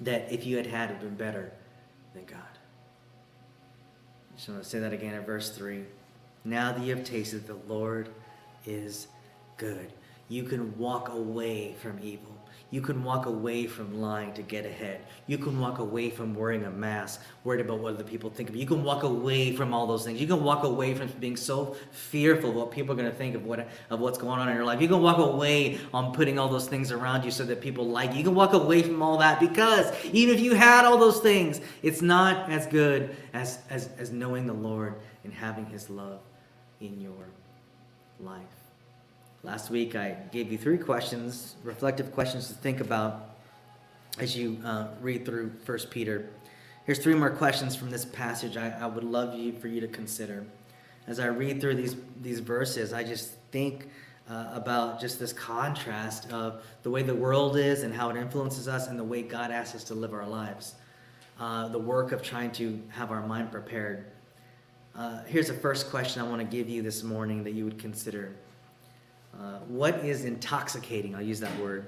that 0.01 0.31
if 0.31 0.45
you 0.45 0.58
had 0.58 0.67
had, 0.67 0.91
it 0.91 0.93
would 0.93 1.01
been 1.01 1.15
better 1.15 1.51
than 2.13 2.25
God. 2.25 2.39
So 2.43 4.34
I 4.34 4.36
just 4.36 4.49
want 4.49 4.63
to 4.63 4.69
say 4.69 4.79
that 4.79 4.93
again 4.93 5.13
at 5.13 5.25
verse 5.25 5.55
3. 5.55 5.84
Now 6.43 6.73
that 6.73 6.84
you 6.84 6.95
have 6.95 7.05
tasted, 7.05 7.47
the 7.47 7.58
Lord 7.67 8.10
is 8.65 9.08
good. 9.58 9.93
You 10.27 10.43
can 10.43 10.77
walk 10.77 11.10
away 11.10 11.75
from 11.81 11.99
evil. 12.01 12.36
You 12.71 12.82
can 12.82 13.04
walk 13.04 13.25
away 13.28 13.67
from 13.67 14.01
lying 14.01 14.34
to 14.34 14.41
get 14.41 14.65
ahead. 14.65 15.01
You 15.28 15.38
can 15.38 15.60
walk 15.60 15.80
away 15.80 16.10
from 16.10 16.34
wearing 16.34 16.65
a 16.65 16.71
mask, 16.71 17.21
worried 17.43 17.62
about 17.62 17.80
what 17.80 17.93
other 17.93 18.04
people 18.04 18.30
think 18.30 18.49
of 18.49 18.56
you. 18.56 18.62
You 18.62 18.67
can 18.67 18.84
walk 18.84 19.04
away 19.04 19.56
from 19.56 19.73
all 19.73 19.86
those 19.86 20.04
things. 20.04 20.19
You 20.19 20.28
can 20.28 20.43
walk 20.43 20.63
away 20.63 20.93
from 20.95 21.08
being 21.19 21.38
so 21.38 21.75
fearful 21.91 22.49
of 22.49 22.56
what 22.56 22.71
people 22.71 22.93
are 22.93 22.97
going 22.97 23.10
to 23.10 23.15
think 23.15 23.36
of 23.36 23.45
what 23.45 23.67
of 23.89 23.99
what's 23.99 24.17
going 24.17 24.39
on 24.39 24.49
in 24.49 24.56
your 24.56 24.65
life. 24.65 24.82
You 24.82 24.88
can 24.88 25.01
walk 25.01 25.19
away 25.19 25.80
on 25.93 26.12
putting 26.12 26.39
all 26.39 26.49
those 26.49 26.67
things 26.67 26.91
around 26.91 27.23
you 27.23 27.32
so 27.32 27.45
that 27.45 27.62
people 27.62 27.88
like 27.88 28.12
you. 28.12 28.17
You 28.17 28.23
can 28.23 28.36
walk 28.36 28.54
away 28.54 28.82
from 28.82 29.01
all 29.01 29.19
that 29.19 29.39
because 29.39 29.93
even 30.06 30.34
if 30.34 30.41
you 30.41 30.56
had 30.56 30.86
all 30.86 30.97
those 30.97 31.19
things, 31.19 31.62
it's 31.84 32.01
not 32.01 32.49
as 32.49 32.65
good 32.65 33.15
as 33.34 33.60
as, 33.69 33.89
as 33.99 34.12
knowing 34.12 34.47
the 34.47 34.54
Lord 34.54 34.95
and 35.23 35.32
having 35.32 35.67
his 35.67 35.89
love 35.89 36.19
in 36.82 36.99
your 36.99 37.28
life. 38.19 38.64
Last 39.45 39.69
week, 39.69 39.95
I 39.95 40.17
gave 40.31 40.51
you 40.51 40.58
three 40.58 40.79
questions, 40.79 41.55
reflective 41.63 42.12
questions 42.12 42.47
to 42.47 42.55
think 42.55 42.79
about 42.79 43.38
as 44.17 44.36
you 44.36 44.58
uh, 44.65 44.88
read 45.01 45.23
through 45.23 45.51
First 45.65 45.91
Peter. 45.91 46.31
Here's 46.88 46.97
three 46.97 47.13
more 47.13 47.29
questions 47.29 47.75
from 47.75 47.91
this 47.91 48.05
passage 48.05 48.58
I, 48.58 48.71
I, 48.71 48.88
would 48.88 49.03
love 49.03 49.36
you 49.36 49.53
for 49.53 49.67
you 49.67 49.79
to 49.81 49.88
consider. 49.88 50.47
As 51.05 51.19
I 51.19 51.27
read 51.27 51.62
through 51.62 51.75
these, 51.75 51.95
these 52.23 52.39
verses, 52.39 52.91
I 52.91 53.03
just 53.03 53.34
think 53.51 53.88
uh, 54.27 54.49
about 54.51 54.99
just 54.99 55.19
this 55.19 55.31
contrast 55.31 56.31
of 56.31 56.63
the 56.81 56.89
way 56.89 57.03
the 57.03 57.13
world 57.13 57.55
is 57.55 57.84
and 57.84 57.93
how 57.93 58.10
it 58.10 58.17
influences 58.17 58.67
us 58.67 58.88
and 58.88 58.97
the 58.97 59.03
way 59.03 59.21
God 59.21 59.51
asks 59.51 59.75
us 59.75 59.84
to 59.86 59.93
live 59.93 60.15
our 60.15 60.25
lives. 60.25 60.73
Uh, 61.39 61.67
the 61.67 61.77
work 61.77 62.13
of 62.13 62.23
trying 62.23 62.49
to 62.53 62.81
have 62.89 63.12
our 63.12 63.21
mind 63.21 63.51
prepared. 63.51 64.05
Uh, 64.95 65.21
here's 65.25 65.49
the 65.49 65.53
first 65.53 65.91
question 65.91 66.19
I 66.19 66.27
want 66.27 66.41
to 66.41 66.47
give 66.47 66.67
you 66.67 66.81
this 66.81 67.03
morning 67.03 67.43
that 67.43 67.51
you 67.51 67.63
would 67.65 67.77
consider. 67.77 68.34
Uh, 69.39 69.60
what 69.67 69.95
is 70.06 70.26
intoxicating? 70.26 71.15
I'll 71.15 71.21
use 71.21 71.39
that 71.39 71.58
word. 71.60 71.88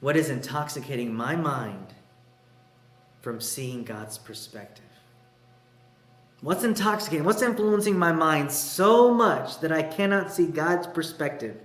What 0.00 0.16
is 0.16 0.30
intoxicating 0.30 1.14
my 1.14 1.36
mind 1.36 1.94
from 3.20 3.40
seeing 3.40 3.84
God's 3.84 4.16
perspective? 4.16 4.84
What's 6.40 6.64
intoxicating? 6.64 7.24
What's 7.24 7.42
influencing 7.42 7.98
my 7.98 8.12
mind 8.12 8.50
so 8.50 9.12
much 9.12 9.60
that 9.60 9.72
I 9.72 9.82
cannot 9.82 10.32
see 10.32 10.46
God's 10.46 10.86
perspective? 10.86 11.56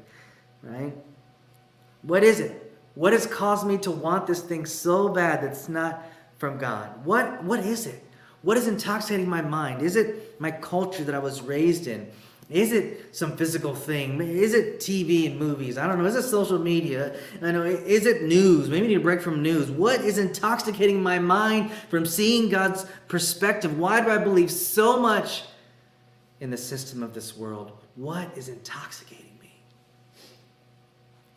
Right? 0.62 0.94
What 2.02 2.24
is 2.24 2.42
it? 2.42 2.62
What 2.96 3.14
has 3.14 3.26
caused 3.26 3.66
me 3.66 3.78
to 3.80 3.92
want 3.92 4.28
this 4.28 4.42
thing 4.42 4.66
so 4.66 5.10
bad 5.10 5.42
that's 5.42 5.70
not 5.70 6.04
from 6.38 6.58
God? 6.58 7.06
What 7.06 7.44
what 7.44 7.62
is 7.62 7.88
it? 7.88 8.04
What 8.42 8.58
is 8.58 8.68
intoxicating 8.68 9.30
my 9.30 9.42
mind? 9.42 9.82
Is 9.82 9.96
it 9.96 10.40
my 10.40 10.52
culture 10.52 11.04
that 11.06 11.16
I 11.16 11.20
was 11.20 11.42
raised 11.42 11.88
in? 11.88 12.12
Is 12.50 12.74
it 12.74 13.16
some 13.16 13.36
physical 13.38 13.74
thing? 13.74 14.22
Is 14.22 14.54
it 14.54 14.80
TV 14.80 15.26
and 15.26 15.40
movies? 15.40 15.80
I 15.80 15.88
don't 15.88 15.98
know. 15.98 16.06
Is 16.06 16.16
it 16.16 16.24
social 16.24 16.60
media? 16.60 17.16
I 17.42 17.52
know. 17.52 17.64
Is 17.64 18.06
it 18.06 18.24
news? 18.24 18.70
Maybe 18.70 18.88
need 18.88 18.98
a 18.98 19.00
break 19.00 19.22
from 19.22 19.42
news. 19.42 19.72
What 19.72 20.02
is 20.02 20.20
intoxicating 20.20 21.02
my 21.02 21.18
mind 21.18 21.72
from 21.90 22.06
seeing 22.06 22.50
God's 22.50 22.86
perspective? 23.08 23.80
Why 23.80 24.00
do 24.00 24.12
I 24.12 24.20
believe 24.20 24.52
so 24.52 25.00
much 25.00 25.44
in 26.40 26.52
the 26.52 26.58
system 26.58 27.02
of 27.02 27.16
this 27.16 27.36
world? 27.36 27.72
What 27.96 28.38
is 28.38 28.48
intoxicating 28.48 29.38
me? 29.42 29.52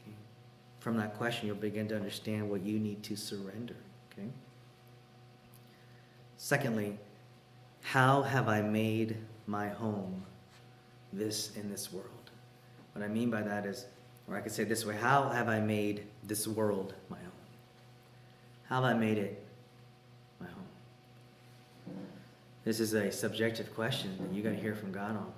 Okay. 0.00 0.12
From 0.80 0.98
that 0.98 1.16
question, 1.16 1.46
you'll 1.46 1.56
begin 1.56 1.88
to 1.88 1.96
understand 1.96 2.50
what 2.50 2.62
you 2.62 2.78
need 2.78 3.02
to 3.04 3.16
surrender. 3.16 3.76
Okay. 4.12 4.28
Secondly, 6.36 6.98
how 7.80 8.20
have 8.20 8.46
I 8.46 8.60
made 8.60 9.16
my 9.46 9.68
home? 9.68 10.26
This 11.12 11.56
in 11.56 11.70
this 11.70 11.92
world. 11.92 12.30
What 12.92 13.04
I 13.04 13.08
mean 13.08 13.30
by 13.30 13.42
that 13.42 13.66
is, 13.66 13.86
or 14.28 14.36
I 14.36 14.40
could 14.40 14.52
say 14.52 14.64
this 14.64 14.84
way 14.84 14.96
how 14.96 15.28
have 15.28 15.48
I 15.48 15.60
made 15.60 16.06
this 16.24 16.46
world 16.46 16.94
my 17.08 17.16
own? 17.16 17.24
How 18.68 18.82
have 18.82 18.84
I 18.84 18.94
made 18.94 19.18
it 19.18 19.44
my 20.40 20.46
home? 20.46 21.96
This 22.64 22.80
is 22.80 22.92
a 22.92 23.10
subjective 23.10 23.74
question 23.74 24.16
that 24.20 24.34
you're 24.34 24.42
going 24.42 24.56
to 24.56 24.60
hear 24.60 24.74
from 24.74 24.92
God 24.92 25.12
on. 25.12 25.32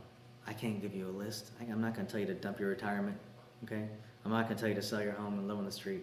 I 0.46 0.52
can't 0.52 0.83
give 0.83 0.94
you 0.94 1.06
a 1.06 1.14
list. 1.16 1.50
I'm 1.61 1.80
not 1.80 1.94
going 1.94 2.06
to 2.06 2.11
tell 2.11 2.20
you 2.20 2.26
to 2.26 2.35
dump 2.35 2.59
your 2.59 2.70
retirement, 2.70 3.16
okay? 3.64 3.87
I'm 4.24 4.33
not 4.33 4.46
going 4.46 4.56
to 4.56 4.61
tell 4.61 4.68
you 4.68 4.74
to 4.74 4.83
sell 4.83 5.02
your 5.02 5.12
home 5.12 5.38
and 5.38 5.46
live 5.46 5.59
on 5.59 5.64
the 5.64 5.72
street. 5.72 6.02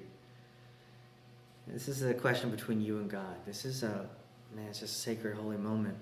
This 1.67 1.89
is 1.89 2.01
a 2.01 2.13
question 2.13 2.49
between 2.49 2.81
you 2.81 2.99
and 2.99 3.09
God. 3.09 3.35
This 3.45 3.65
is 3.65 3.83
a, 3.83 4.07
man, 4.55 4.67
it's 4.69 4.79
just 4.79 4.95
a 4.95 4.99
sacred, 4.99 5.35
holy 5.35 5.57
moment. 5.57 5.97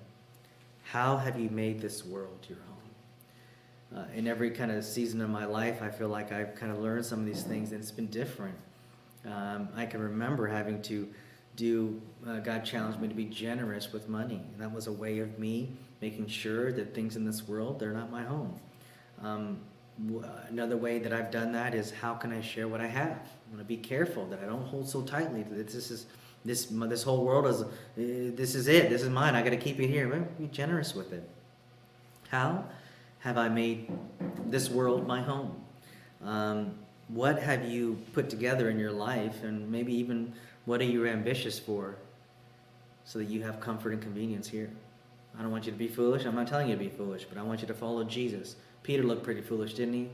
How 0.83 1.17
have 1.17 1.39
you 1.39 1.49
made 1.49 1.81
this 1.81 2.05
world 2.05 2.45
your 2.47 2.59
home? 2.59 2.84
Uh, 3.93 4.03
in 4.15 4.27
every 4.27 4.51
kind 4.51 4.71
of 4.71 4.85
season 4.85 5.21
of 5.21 5.29
my 5.29 5.45
life, 5.45 5.81
I 5.81 5.89
feel 5.89 6.09
like 6.09 6.31
I've 6.31 6.55
kind 6.55 6.71
of 6.71 6.79
learned 6.79 7.05
some 7.05 7.19
of 7.19 7.25
these 7.25 7.43
things, 7.43 7.71
and 7.71 7.81
it's 7.81 7.91
been 7.91 8.07
different. 8.07 8.55
Um, 9.25 9.69
I 9.75 9.85
can 9.85 10.01
remember 10.01 10.47
having 10.47 10.81
to 10.83 11.07
do, 11.55 12.01
uh, 12.27 12.39
God 12.39 12.65
challenged 12.65 12.99
me 12.99 13.07
to 13.07 13.13
be 13.13 13.25
generous 13.25 13.91
with 13.91 14.09
money. 14.09 14.41
And 14.53 14.61
that 14.61 14.71
was 14.71 14.87
a 14.87 14.91
way 14.91 15.19
of 15.19 15.39
me 15.39 15.69
making 16.01 16.27
sure 16.27 16.71
that 16.73 16.93
things 16.93 17.15
in 17.15 17.25
this 17.25 17.47
world, 17.47 17.79
they're 17.79 17.91
not 17.91 18.11
my 18.11 18.23
home. 18.23 18.59
Um, 19.21 19.59
another 20.49 20.77
way 20.77 20.99
that 20.99 21.13
I've 21.13 21.31
done 21.31 21.53
that 21.53 21.73
is 21.73 21.91
how 21.91 22.13
can 22.13 22.33
I 22.33 22.41
share 22.41 22.67
what 22.67 22.81
I 22.81 22.87
have? 22.87 23.11
I'm 23.11 23.53
going 23.53 23.59
to 23.59 23.63
be 23.63 23.77
careful 23.77 24.25
that 24.27 24.39
I 24.43 24.45
don't 24.45 24.65
hold 24.65 24.89
so 24.89 25.01
tightly 25.01 25.43
that 25.43 25.67
this 25.67 25.89
is 25.89 26.05
this 26.43 26.65
this 26.65 27.01
whole 27.01 27.25
world 27.25 27.47
is 27.47 27.61
uh, 27.61 27.67
this 27.95 28.53
is 28.53 28.67
it. 28.67 28.89
This 28.89 29.01
is 29.01 29.09
mine. 29.09 29.33
I 29.33 29.41
got 29.41 29.49
to 29.49 29.57
keep 29.57 29.79
it 29.79 29.87
here. 29.87 30.07
Be 30.37 30.47
generous 30.47 30.93
with 30.93 31.11
it. 31.11 31.27
How? 32.29 32.65
Have 33.25 33.39
I 33.39 33.49
made 33.49 33.91
this 34.45 34.69
world 34.69 35.07
my 35.07 35.19
home? 35.19 35.59
Um, 36.23 36.75
what 37.07 37.41
have 37.41 37.65
you 37.65 37.97
put 38.13 38.29
together 38.29 38.69
in 38.69 38.77
your 38.77 38.91
life, 38.91 39.43
and 39.43 39.69
maybe 39.71 39.95
even 39.95 40.31
what 40.65 40.79
are 40.79 40.85
you 40.85 41.07
ambitious 41.07 41.57
for 41.57 41.95
so 43.03 43.17
that 43.17 43.25
you 43.25 43.41
have 43.41 43.59
comfort 43.59 43.93
and 43.93 44.01
convenience 44.01 44.47
here? 44.47 44.69
I 45.37 45.41
don't 45.41 45.49
want 45.49 45.65
you 45.65 45.71
to 45.71 45.77
be 45.77 45.87
foolish. 45.87 46.23
I'm 46.23 46.35
not 46.35 46.47
telling 46.47 46.69
you 46.69 46.75
to 46.75 46.79
be 46.79 46.89
foolish, 46.89 47.25
but 47.25 47.39
I 47.39 47.41
want 47.41 47.61
you 47.61 47.67
to 47.67 47.73
follow 47.73 48.03
Jesus. 48.03 48.57
Peter 48.83 49.01
looked 49.01 49.23
pretty 49.23 49.41
foolish, 49.41 49.73
didn't 49.73 49.95
he? 49.95 50.09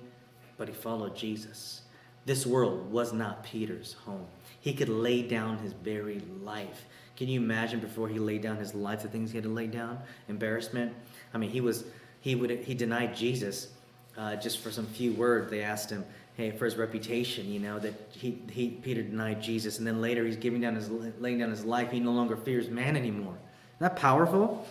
But 0.57 0.69
he 0.69 0.73
followed 0.73 1.13
Jesus. 1.13 1.81
This 2.25 2.45
world 2.45 2.89
was 2.93 3.11
not 3.11 3.43
Peter's 3.43 3.93
home. 4.05 4.25
He 4.61 4.73
could 4.73 4.89
lay 4.89 5.21
down 5.21 5.57
his 5.57 5.73
very 5.73 6.21
life. 6.41 6.85
Can 7.17 7.27
you 7.27 7.41
imagine 7.41 7.81
before 7.81 8.07
he 8.07 8.19
laid 8.19 8.41
down 8.41 8.55
his 8.55 8.73
life 8.73 9.01
the 9.01 9.09
things 9.09 9.31
he 9.31 9.37
had 9.37 9.43
to 9.43 9.49
lay 9.49 9.67
down? 9.67 9.99
Embarrassment. 10.29 10.93
I 11.33 11.37
mean, 11.37 11.49
he 11.49 11.59
was 11.59 11.83
he 12.21 12.35
would 12.35 12.49
he 12.49 12.73
denied 12.73 13.15
Jesus 13.15 13.67
uh, 14.17 14.35
just 14.37 14.59
for 14.59 14.71
some 14.71 14.85
few 14.85 15.13
words. 15.13 15.51
They 15.51 15.61
asked 15.63 15.89
him, 15.89 16.05
hey, 16.35 16.51
for 16.51 16.65
his 16.65 16.75
reputation, 16.75 17.51
you 17.51 17.59
know, 17.59 17.77
that 17.79 17.93
he, 18.11 18.41
he 18.49 18.69
Peter 18.69 19.03
denied 19.03 19.41
Jesus, 19.41 19.77
and 19.79 19.85
then 19.85 20.01
later 20.01 20.25
he's 20.25 20.37
giving 20.37 20.61
down 20.61 20.75
his 20.75 20.89
laying 21.19 21.39
down 21.39 21.49
his 21.49 21.65
life. 21.65 21.91
He 21.91 21.99
no 21.99 22.11
longer 22.11 22.37
fears 22.37 22.69
man 22.69 22.95
anymore. 22.95 23.33
Isn't 23.33 23.79
that 23.79 23.95
powerful? 23.95 24.65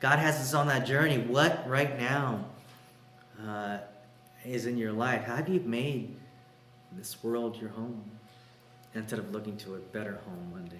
God 0.00 0.18
has 0.18 0.36
us 0.36 0.54
on 0.54 0.66
that 0.66 0.86
journey. 0.86 1.18
What 1.18 1.66
right 1.68 1.98
now 1.98 2.44
uh, 3.46 3.78
is 4.44 4.66
in 4.66 4.76
your 4.76 4.92
life? 4.92 5.24
How 5.24 5.36
have 5.36 5.48
you 5.48 5.60
made 5.60 6.14
this 6.92 7.22
world 7.22 7.56
your 7.60 7.70
home 7.70 8.02
instead 8.94 9.18
of 9.18 9.32
looking 9.32 9.56
to 9.58 9.76
a 9.76 9.78
better 9.78 10.18
home 10.26 10.52
one 10.52 10.64
day? 10.66 10.76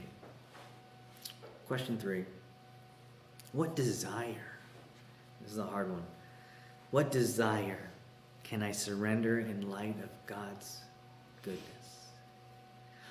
Question 1.66 1.96
three. 1.96 2.24
What 3.52 3.74
desire? 3.76 4.58
This 5.40 5.52
is 5.52 5.58
a 5.58 5.64
hard 5.64 5.90
one. 5.90 6.02
What 6.94 7.10
desire 7.10 7.90
can 8.44 8.62
I 8.62 8.70
surrender 8.70 9.40
in 9.40 9.68
light 9.68 9.96
of 10.00 10.10
God's 10.26 10.78
goodness? 11.42 12.12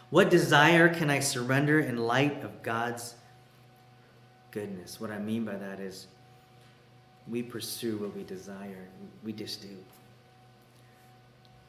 What 0.10 0.30
desire 0.30 0.88
can 0.88 1.10
I 1.10 1.20
surrender 1.20 1.82
in 1.82 1.98
light 1.98 2.46
of 2.46 2.64
God's 2.64 3.16
goodness? 4.52 5.02
What 5.02 5.12
I 5.12 5.20
mean 5.20 5.44
by 5.44 5.56
that 5.56 5.82
is 5.82 6.08
we 7.28 7.44
pursue 7.44 7.98
what 7.98 8.16
we 8.16 8.24
desire. 8.24 8.88
We 9.22 9.34
just 9.34 9.62
do. 9.62 9.76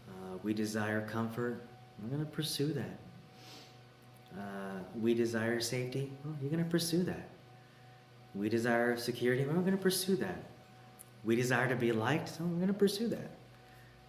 Uh, 0.09 0.37
we 0.45 0.55
desire 0.55 1.01
comfort. 1.09 1.67
We're 2.01 2.11
going 2.11 2.25
to 2.25 2.31
pursue 2.31 2.75
that. 2.75 4.39
Uh, 4.39 4.79
we 5.01 5.15
desire 5.15 5.59
safety. 5.59 6.13
Well, 6.25 6.37
you're 6.41 6.53
going 6.53 6.63
to 6.63 6.71
pursue 6.71 7.03
that. 7.03 7.29
We 8.37 8.49
desire 8.49 8.97
security. 8.97 9.45
Well, 9.45 9.57
we're 9.57 9.63
going 9.63 9.77
to 9.77 9.83
pursue 9.83 10.15
that. 10.19 10.54
We 11.25 11.37
desire 11.37 11.69
to 11.69 11.77
be 11.77 11.93
liked, 11.93 12.29
so 12.29 12.45
we're 12.45 12.57
going 12.57 12.69
to 12.69 12.75
pursue 12.75 13.09
that. 13.09 13.31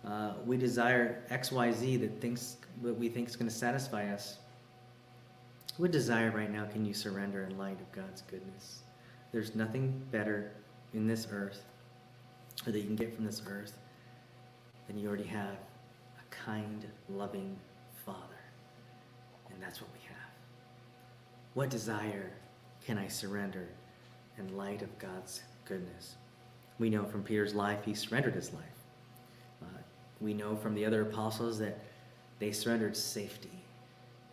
Uh, 0.06 0.34
we 0.46 0.58
desire 0.58 1.24
X, 1.30 1.52
Y, 1.52 1.72
Z 1.72 1.98
that 1.98 2.22
thinks 2.22 2.58
what 2.82 2.98
we 2.98 3.10
think 3.10 3.28
is 3.30 3.36
going 3.36 3.50
to 3.50 3.56
satisfy 3.56 4.14
us. 4.14 4.38
What 5.78 5.92
desire 5.92 6.32
right 6.32 6.52
now 6.52 6.66
can 6.66 6.86
you 6.86 6.94
surrender 6.94 7.44
in 7.44 7.58
light 7.58 7.80
of 7.80 7.92
God's 7.92 8.22
goodness? 8.22 8.84
There's 9.32 9.56
nothing 9.56 10.02
better 10.12 10.52
in 10.94 11.08
this 11.08 11.28
earth, 11.32 11.66
or 12.66 12.72
that 12.72 12.80
you 12.80 12.86
can 12.86 12.96
get 12.96 13.16
from 13.16 13.26
this 13.26 13.42
earth, 13.48 13.78
than 14.88 14.98
you 14.98 15.08
already 15.08 15.24
have 15.24 15.56
a 16.20 16.36
kind, 16.36 16.86
loving 17.10 17.58
Father. 18.06 18.20
And 19.52 19.62
that's 19.62 19.82
what 19.82 19.90
we 19.94 20.00
have. 20.08 20.16
What 21.56 21.70
desire 21.70 22.32
can 22.86 22.98
I 22.98 23.08
surrender 23.08 23.68
in 24.38 24.56
light 24.56 24.82
of 24.82 25.00
God's 25.00 25.42
goodness? 25.66 26.16
We 26.80 26.90
know 26.90 27.06
from 27.06 27.24
Peter's 27.24 27.54
life, 27.54 27.80
he 27.86 27.94
surrendered 27.94 28.36
his 28.36 28.54
life. 28.54 28.64
Uh, 29.62 29.78
we 30.20 30.34
know 30.34 30.56
from 30.56 30.76
the 30.76 30.86
other 30.86 31.04
apostles 31.04 31.58
that 31.60 31.80
they 32.40 32.52
surrendered 32.52 32.98
safety. 32.98 33.52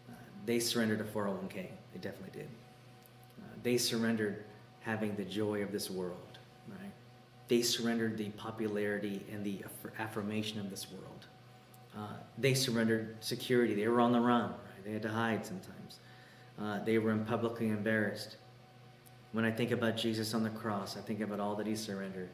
Uh, 0.09 0.15
they 0.47 0.59
surrendered 0.59 1.01
a 1.01 1.05
401k. 1.05 1.53
They 1.53 1.99
definitely 2.01 2.41
did. 2.41 2.49
Uh, 3.39 3.55
they 3.63 3.79
surrendered 3.79 4.45
having 4.81 5.15
the 5.15 5.25
joy 5.25 5.63
of 5.63 5.71
this 5.71 5.91
world, 5.91 6.39
right? 6.69 6.91
They 7.49 7.63
surrendered 7.63 8.19
the 8.19 8.31
popularity 8.31 9.25
and 9.31 9.45
the 9.45 9.65
affirmation 9.99 10.59
of 10.59 10.71
this 10.71 10.89
world. 10.91 11.27
Uh, 11.97 12.15
they 12.39 12.55
surrendered 12.55 13.17
security. 13.21 13.75
They 13.75 13.87
were 13.87 14.01
on 14.01 14.13
the 14.13 14.21
run, 14.21 14.51
right? 14.51 14.85
They 14.85 14.93
had 14.93 15.03
to 15.03 15.11
hide 15.11 15.47
sometimes. 15.47 15.99
Uh, 16.61 16.83
they 16.85 16.99
were 16.99 17.17
publicly 17.19 17.69
embarrassed. 17.69 18.37
When 19.33 19.45
I 19.45 19.51
think 19.51 19.71
about 19.71 19.97
Jesus 19.97 20.35
on 20.35 20.43
the 20.43 20.51
cross, 20.51 20.97
I 20.97 21.01
think 21.01 21.21
about 21.21 21.41
all 21.41 21.55
that 21.57 21.67
he 21.67 21.75
surrendered. 21.75 22.29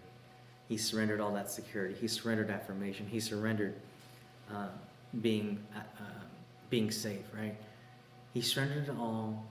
He 0.68 0.77
surrendered 0.77 1.20
all 1.20 1.33
that 1.35 1.51
security. 1.51 1.95
He 1.99 2.09
surrendered 2.09 2.51
affirmation. 2.51 3.07
He 3.07 3.20
surrendered 3.20 3.75
uh, 4.53 4.68
being, 5.23 5.59
uh, 5.75 5.79
uh, 5.79 6.25
being 6.70 6.91
safe, 6.91 7.25
right? 7.37 7.57
He 8.35 8.41
surrendered 8.41 8.89
it 8.89 8.95
all 8.99 9.47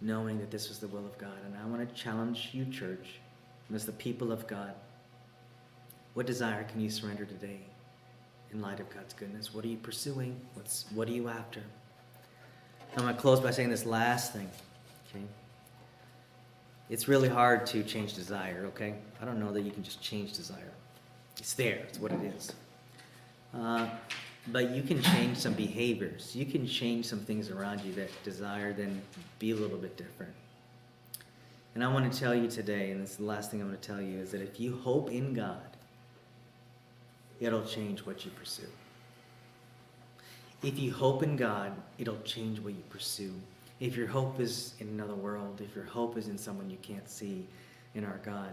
knowing 0.00 0.38
that 0.38 0.50
this 0.50 0.68
was 0.68 0.78
the 0.78 0.88
will 0.88 1.04
of 1.06 1.16
God. 1.18 1.36
And 1.44 1.54
I 1.56 1.66
want 1.66 1.86
to 1.86 1.94
challenge 1.94 2.50
you, 2.52 2.64
church, 2.66 3.20
as 3.74 3.86
the 3.86 3.92
people 3.92 4.32
of 4.32 4.46
God, 4.46 4.72
what 6.14 6.26
desire 6.26 6.64
can 6.64 6.80
you 6.80 6.90
surrender 6.90 7.24
today 7.24 7.60
in 8.52 8.60
light 8.60 8.80
of 8.80 8.88
God's 8.90 9.12
goodness? 9.14 9.52
What 9.52 9.64
are 9.64 9.68
you 9.68 9.76
pursuing? 9.76 10.40
What's 10.54 10.86
what 10.94 11.08
are 11.08 11.12
you 11.12 11.28
after? 11.28 11.60
I'm 12.96 13.02
going 13.02 13.14
to 13.14 13.20
close 13.20 13.40
by 13.40 13.50
saying 13.50 13.68
this 13.68 13.84
last 13.84 14.32
thing. 14.32 14.48
Okay? 15.10 15.24
It's 16.88 17.08
really 17.08 17.28
hard 17.28 17.66
to 17.66 17.82
change 17.82 18.14
desire, 18.14 18.64
okay? 18.66 18.94
I 19.20 19.24
don't 19.24 19.40
know 19.40 19.52
that 19.52 19.62
you 19.62 19.72
can 19.72 19.82
just 19.82 20.00
change 20.00 20.32
desire. 20.32 20.72
It's 21.38 21.54
there, 21.54 21.84
it's 21.88 21.98
what 21.98 22.12
it 22.12 22.20
is. 22.22 22.52
Uh, 23.52 23.88
but 24.48 24.70
you 24.70 24.82
can 24.82 25.02
change 25.02 25.36
some 25.36 25.54
behaviors. 25.54 26.36
You 26.36 26.46
can 26.46 26.66
change 26.66 27.06
some 27.06 27.20
things 27.20 27.50
around 27.50 27.80
you 27.80 27.92
that 27.94 28.10
desire 28.22 28.72
then 28.72 29.02
be 29.38 29.50
a 29.50 29.56
little 29.56 29.78
bit 29.78 29.96
different. 29.96 30.32
And 31.74 31.82
I 31.84 31.92
want 31.92 32.10
to 32.10 32.18
tell 32.18 32.34
you 32.34 32.48
today, 32.48 32.90
and 32.90 33.02
this 33.02 33.12
is 33.12 33.16
the 33.16 33.24
last 33.24 33.50
thing 33.50 33.60
I'm 33.60 33.66
going 33.66 33.78
to 33.78 33.86
tell 33.86 34.00
you, 34.00 34.18
is 34.20 34.30
that 34.30 34.40
if 34.40 34.60
you 34.60 34.76
hope 34.76 35.10
in 35.10 35.34
God, 35.34 35.76
it'll 37.40 37.64
change 37.64 38.06
what 38.06 38.24
you 38.24 38.30
pursue. 38.30 38.70
If 40.62 40.78
you 40.78 40.92
hope 40.92 41.22
in 41.22 41.36
God, 41.36 41.72
it'll 41.98 42.20
change 42.22 42.60
what 42.60 42.72
you 42.72 42.82
pursue. 42.88 43.34
If 43.78 43.96
your 43.96 44.06
hope 44.06 44.40
is 44.40 44.74
in 44.80 44.88
another 44.88 45.14
world, 45.14 45.60
if 45.60 45.74
your 45.74 45.84
hope 45.84 46.16
is 46.16 46.28
in 46.28 46.38
someone 46.38 46.70
you 46.70 46.78
can't 46.80 47.08
see 47.08 47.46
in 47.94 48.04
our 48.04 48.20
God, 48.24 48.50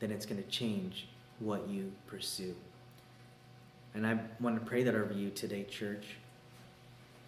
then 0.00 0.10
it's 0.10 0.24
going 0.24 0.42
to 0.42 0.48
change 0.48 1.08
what 1.38 1.68
you 1.68 1.92
pursue. 2.06 2.54
And 3.94 4.06
I 4.06 4.18
want 4.40 4.58
to 4.58 4.64
pray 4.64 4.82
that 4.84 4.94
over 4.94 5.12
you 5.12 5.30
today, 5.30 5.64
church, 5.64 6.06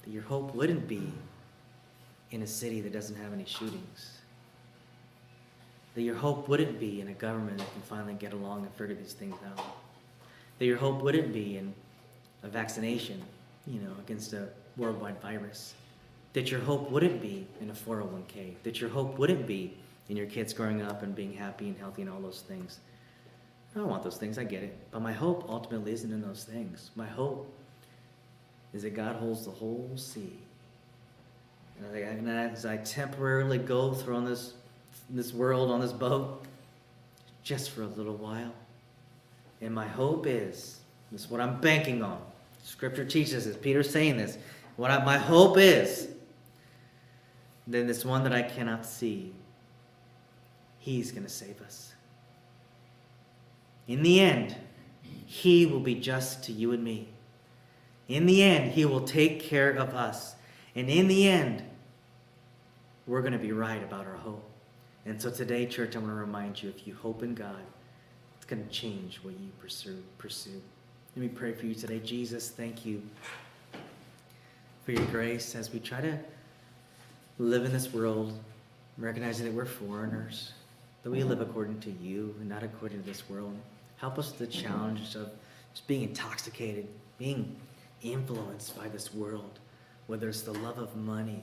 that 0.03 0.11
your 0.11 0.22
hope 0.22 0.55
wouldn't 0.55 0.88
be 0.88 1.12
in 2.30 2.42
a 2.42 2.47
city 2.47 2.80
that 2.80 2.92
doesn't 2.92 3.16
have 3.16 3.32
any 3.32 3.45
shootings. 3.45 4.18
That 5.95 6.03
your 6.03 6.16
hope 6.16 6.49
wouldn't 6.49 6.80
be 6.80 7.01
in 7.01 7.09
a 7.09 7.12
government 7.12 7.59
that 7.59 7.70
can 7.72 7.82
finally 7.82 8.14
get 8.14 8.32
along 8.32 8.62
and 8.62 8.74
figure 8.74 8.95
these 8.95 9.12
things 9.12 9.36
out. 9.57 9.64
That 10.59 10.64
your 10.64 10.78
hope 10.78 11.03
wouldn't 11.03 11.32
be 11.32 11.59
in 11.59 11.74
a 12.42 12.49
vaccination, 12.49 13.22
you 13.66 13.80
know, 13.80 13.92
against 14.01 14.32
a 14.32 14.49
worldwide 14.76 15.20
virus. 15.20 15.74
That 16.35 16.51
your 16.51 16.61
hope 16.61 16.91
wouldn't 16.91 17.22
be 17.22 17.47
in 17.61 17.70
a 17.70 17.72
401k. 17.72 18.55
That 18.62 18.80
your 18.80 18.91
hope 18.91 19.18
wouldn't 19.18 19.47
be 19.47 19.76
in 20.09 20.16
your 20.16 20.26
kids 20.26 20.53
growing 20.53 20.82
up 20.82 21.03
and 21.03 21.14
being 21.14 21.32
happy 21.32 21.68
and 21.68 21.78
healthy 21.78 22.03
and 22.03 22.11
all 22.11 22.20
those 22.20 22.43
things. 22.47 22.78
I 23.74 23.78
don't 23.78 23.89
want 23.89 24.03
those 24.05 24.16
things, 24.16 24.39
I 24.39 24.45
get 24.45 24.62
it. 24.62 24.76
But 24.91 25.03
my 25.03 25.12
hope 25.12 25.47
ultimately 25.49 25.93
isn't 25.93 26.12
in 26.12 26.22
those 26.22 26.45
things. 26.45 26.91
My 26.95 27.07
hope 27.07 27.53
is 28.72 28.82
that 28.82 28.95
God 28.95 29.16
holds 29.16 29.45
the 29.45 29.51
whole 29.51 29.91
sea. 29.97 30.39
And 31.80 32.28
as 32.28 32.66
I 32.66 32.76
temporarily 32.78 33.59
go 33.59 33.93
through 33.93 34.16
on 34.16 34.24
this, 34.24 34.55
this 35.11 35.32
world, 35.32 35.70
on 35.70 35.80
this 35.80 35.93
boat, 35.93 36.45
just 37.43 37.70
for 37.70 37.82
a 37.82 37.87
little 37.87 38.14
while. 38.16 38.53
And 39.61 39.74
my 39.74 39.87
hope 39.87 40.26
is, 40.26 40.80
this 41.11 41.22
is 41.22 41.30
what 41.30 41.41
I'm 41.41 41.61
banking 41.61 42.03
on. 42.03 42.20
Scripture 42.62 43.05
teaches 43.05 43.45
this. 43.45 43.57
Peter's 43.57 43.91
saying 43.91 44.16
this. 44.16 44.39
What 44.76 44.91
I, 44.91 45.05
my 45.05 45.18
hope 45.18 45.59
is, 45.59 46.09
then 47.67 47.87
this 47.87 48.05
one 48.05 48.25
that 48.25 48.33
I 48.33 48.43
cannot 48.43 48.85
see, 48.85 49.33
he's 50.79 51.11
going 51.12 51.25
to 51.25 51.31
save 51.31 51.61
us. 51.62 51.95
In 53.87 54.03
the 54.03 54.21
end, 54.21 54.57
He 55.27 55.67
will 55.67 55.81
be 55.81 55.95
just 55.95 56.45
to 56.45 56.53
you 56.53 56.73
and 56.73 56.83
me. 56.83 57.09
In 58.09 58.27
the 58.27 58.43
end, 58.43 58.73
He 58.73 58.85
will 58.85 59.03
take 59.03 59.41
care 59.41 59.71
of 59.71 59.95
us. 59.95 60.35
And 60.75 60.89
in 60.89 61.09
the 61.09 61.29
end, 61.29 61.62
we're 63.07 63.21
going 63.21 63.33
to 63.33 63.39
be 63.39 63.53
right 63.53 63.83
about 63.83 64.07
our 64.07 64.17
hope. 64.17 64.45
And 65.07 65.21
so 65.21 65.31
today, 65.31 65.67
church, 65.67 65.97
I 65.97 65.99
want 65.99 66.11
to 66.11 66.17
remind 66.17 66.62
you 66.62 66.71
if 66.71 66.87
you 66.87 66.95
hope 66.95 67.23
in 67.23 67.35
God, 67.35 67.62
it's 68.37 68.47
going 68.47 68.65
to 68.65 68.71
change 68.71 69.21
what 69.23 69.35
you 69.35 69.51
pursue. 69.61 70.03
pursue. 70.19 70.62
Let 71.15 71.23
me 71.23 71.29
pray 71.29 71.53
for 71.53 71.67
you 71.67 71.75
today. 71.75 72.01
Jesus, 72.01 72.49
thank 72.49 72.87
you 72.87 73.03
for 74.85 74.93
your 74.93 75.05
grace 75.07 75.55
as 75.55 75.73
we 75.73 75.79
try 75.79 76.01
to 76.01 76.19
live 77.39 77.64
in 77.64 77.72
this 77.72 77.93
world, 77.93 78.39
recognizing 78.97 79.47
that 79.47 79.55
we're 79.55 79.64
foreigners, 79.64 80.53
that 81.03 81.11
we 81.11 81.24
live 81.24 81.41
according 81.41 81.80
to 81.80 81.91
you 81.91 82.35
and 82.41 82.49
not 82.49 82.62
according 82.62 83.01
to 83.03 83.07
this 83.07 83.28
world. 83.28 83.55
Help 83.97 84.18
us 84.18 84.30
with 84.30 84.39
the 84.39 84.47
challenge 84.47 85.14
of 85.16 85.30
just 85.72 85.87
being 85.87 86.03
intoxicated, 86.03 86.87
being 87.18 87.57
influenced 88.03 88.76
by 88.78 88.89
this 88.89 89.12
world, 89.12 89.59
whether 90.07 90.28
it's 90.28 90.43
the 90.43 90.53
love 90.53 90.78
of 90.78 90.95
money 90.97 91.43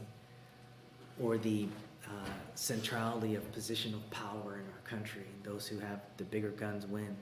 or 1.19 1.37
the 1.37 1.67
uh, 2.05 2.29
centrality 2.55 3.35
of 3.35 3.51
position 3.51 3.93
of 3.93 4.09
power 4.11 4.55
in 4.55 4.61
our 4.61 4.81
country. 4.85 5.23
And 5.23 5.43
those 5.43 5.67
who 5.67 5.77
have 5.79 5.99
the 6.17 6.23
bigger 6.23 6.49
guns 6.49 6.85
win, 6.85 7.15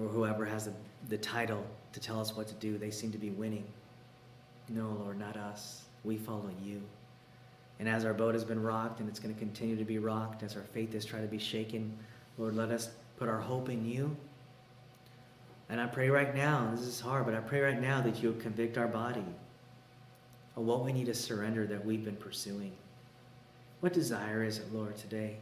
or 0.00 0.08
whoever 0.08 0.44
has 0.44 0.64
the, 0.64 0.72
the 1.08 1.18
title 1.18 1.64
to 1.92 2.00
tell 2.00 2.20
us 2.20 2.36
what 2.36 2.48
to 2.48 2.54
do, 2.54 2.78
they 2.78 2.90
seem 2.90 3.12
to 3.12 3.18
be 3.18 3.30
winning. 3.30 3.64
No, 4.68 4.96
Lord, 5.00 5.18
not 5.18 5.36
us. 5.36 5.82
We 6.04 6.16
follow 6.16 6.50
you. 6.64 6.82
And 7.82 7.88
as 7.88 8.04
our 8.04 8.14
boat 8.14 8.34
has 8.34 8.44
been 8.44 8.62
rocked 8.62 9.00
and 9.00 9.08
it's 9.08 9.18
going 9.18 9.34
to 9.34 9.40
continue 9.40 9.74
to 9.74 9.84
be 9.84 9.98
rocked, 9.98 10.44
as 10.44 10.54
our 10.54 10.62
faith 10.62 10.94
is 10.94 11.04
trying 11.04 11.22
to 11.22 11.28
be 11.28 11.40
shaken, 11.40 11.92
Lord, 12.38 12.54
let 12.54 12.70
us 12.70 12.90
put 13.16 13.28
our 13.28 13.40
hope 13.40 13.68
in 13.70 13.84
you. 13.84 14.16
And 15.68 15.80
I 15.80 15.88
pray 15.88 16.08
right 16.08 16.32
now, 16.32 16.70
this 16.70 16.86
is 16.86 17.00
hard, 17.00 17.26
but 17.26 17.34
I 17.34 17.40
pray 17.40 17.60
right 17.60 17.80
now 17.80 18.00
that 18.02 18.22
you 18.22 18.28
would 18.28 18.40
convict 18.40 18.78
our 18.78 18.86
body 18.86 19.24
of 20.54 20.62
what 20.62 20.84
we 20.84 20.92
need 20.92 21.06
to 21.06 21.14
surrender 21.14 21.66
that 21.66 21.84
we've 21.84 22.04
been 22.04 22.14
pursuing. 22.14 22.70
What 23.80 23.92
desire 23.92 24.44
is 24.44 24.58
it, 24.58 24.72
Lord, 24.72 24.96
today 24.96 25.38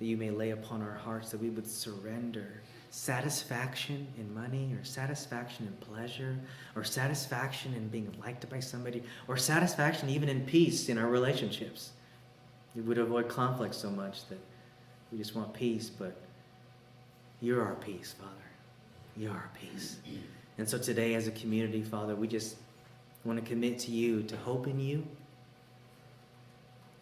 that 0.00 0.04
you 0.04 0.16
may 0.16 0.32
lay 0.32 0.50
upon 0.50 0.82
our 0.82 0.96
hearts 0.96 1.30
that 1.30 1.40
we 1.40 1.48
would 1.48 1.68
surrender 1.68 2.60
satisfaction 2.90 4.06
in 4.16 4.32
money 4.34 4.74
or 4.78 4.84
satisfaction 4.84 5.66
in 5.66 5.72
pleasure 5.86 6.38
or 6.74 6.84
satisfaction 6.84 7.74
in 7.74 7.88
being 7.88 8.14
liked 8.20 8.48
by 8.48 8.60
somebody 8.60 9.02
or 9.26 9.36
satisfaction 9.36 10.08
even 10.08 10.28
in 10.28 10.44
peace 10.44 10.88
in 10.88 10.98
our 10.98 11.08
relationships? 11.08 11.90
We 12.74 12.82
would 12.82 12.98
avoid 12.98 13.28
conflict 13.28 13.74
so 13.74 13.90
much 13.90 14.28
that 14.28 14.38
we 15.10 15.18
just 15.18 15.34
want 15.34 15.52
peace, 15.52 15.90
but 15.90 16.16
you're 17.40 17.62
our 17.62 17.74
peace, 17.74 18.14
Father. 18.18 18.32
You're 19.16 19.32
our 19.32 19.50
peace. 19.60 19.96
And 20.58 20.68
so 20.68 20.78
today, 20.78 21.14
as 21.14 21.26
a 21.26 21.32
community, 21.32 21.82
Father, 21.82 22.14
we 22.14 22.28
just 22.28 22.56
want 23.24 23.42
to 23.42 23.44
commit 23.44 23.78
to 23.80 23.90
you, 23.90 24.22
to 24.24 24.36
hope 24.36 24.66
in 24.66 24.78
you. 24.78 25.06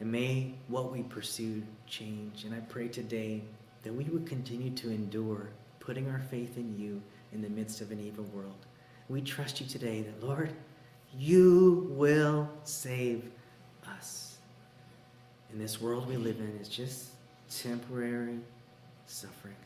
And 0.01 0.13
may 0.13 0.53
what 0.69 0.93
we 0.93 1.03
pursue 1.03 1.63
change. 1.87 2.45
And 2.45 2.55
I 2.55 2.61
pray 2.61 2.89
today 2.89 3.43
that 3.83 3.95
we 3.95 4.05
would 4.05 4.27
continue 4.27 4.71
to 4.71 4.91
endure 4.91 5.49
putting 5.87 6.11
our 6.11 6.19
faith 6.31 6.57
in 6.57 6.77
you 6.77 7.01
in 7.33 7.41
the 7.41 7.49
midst 7.49 7.81
of 7.81 7.93
an 7.93 8.01
evil 8.01 8.25
world. 8.35 8.67
We 9.09 9.21
trust 9.21 9.61
you 9.61 9.67
today 9.67 10.03
that, 10.03 10.27
Lord, 10.27 10.53
you 11.17 11.87
will 11.93 12.51
save 12.65 13.31
us. 13.89 14.39
And 15.51 15.61
this 15.61 15.81
world 15.81 16.09
we 16.09 16.17
live 16.17 16.41
in 16.41 16.59
is 16.61 16.69
just 16.69 17.11
temporary 17.49 18.41
sufferings. 19.07 19.57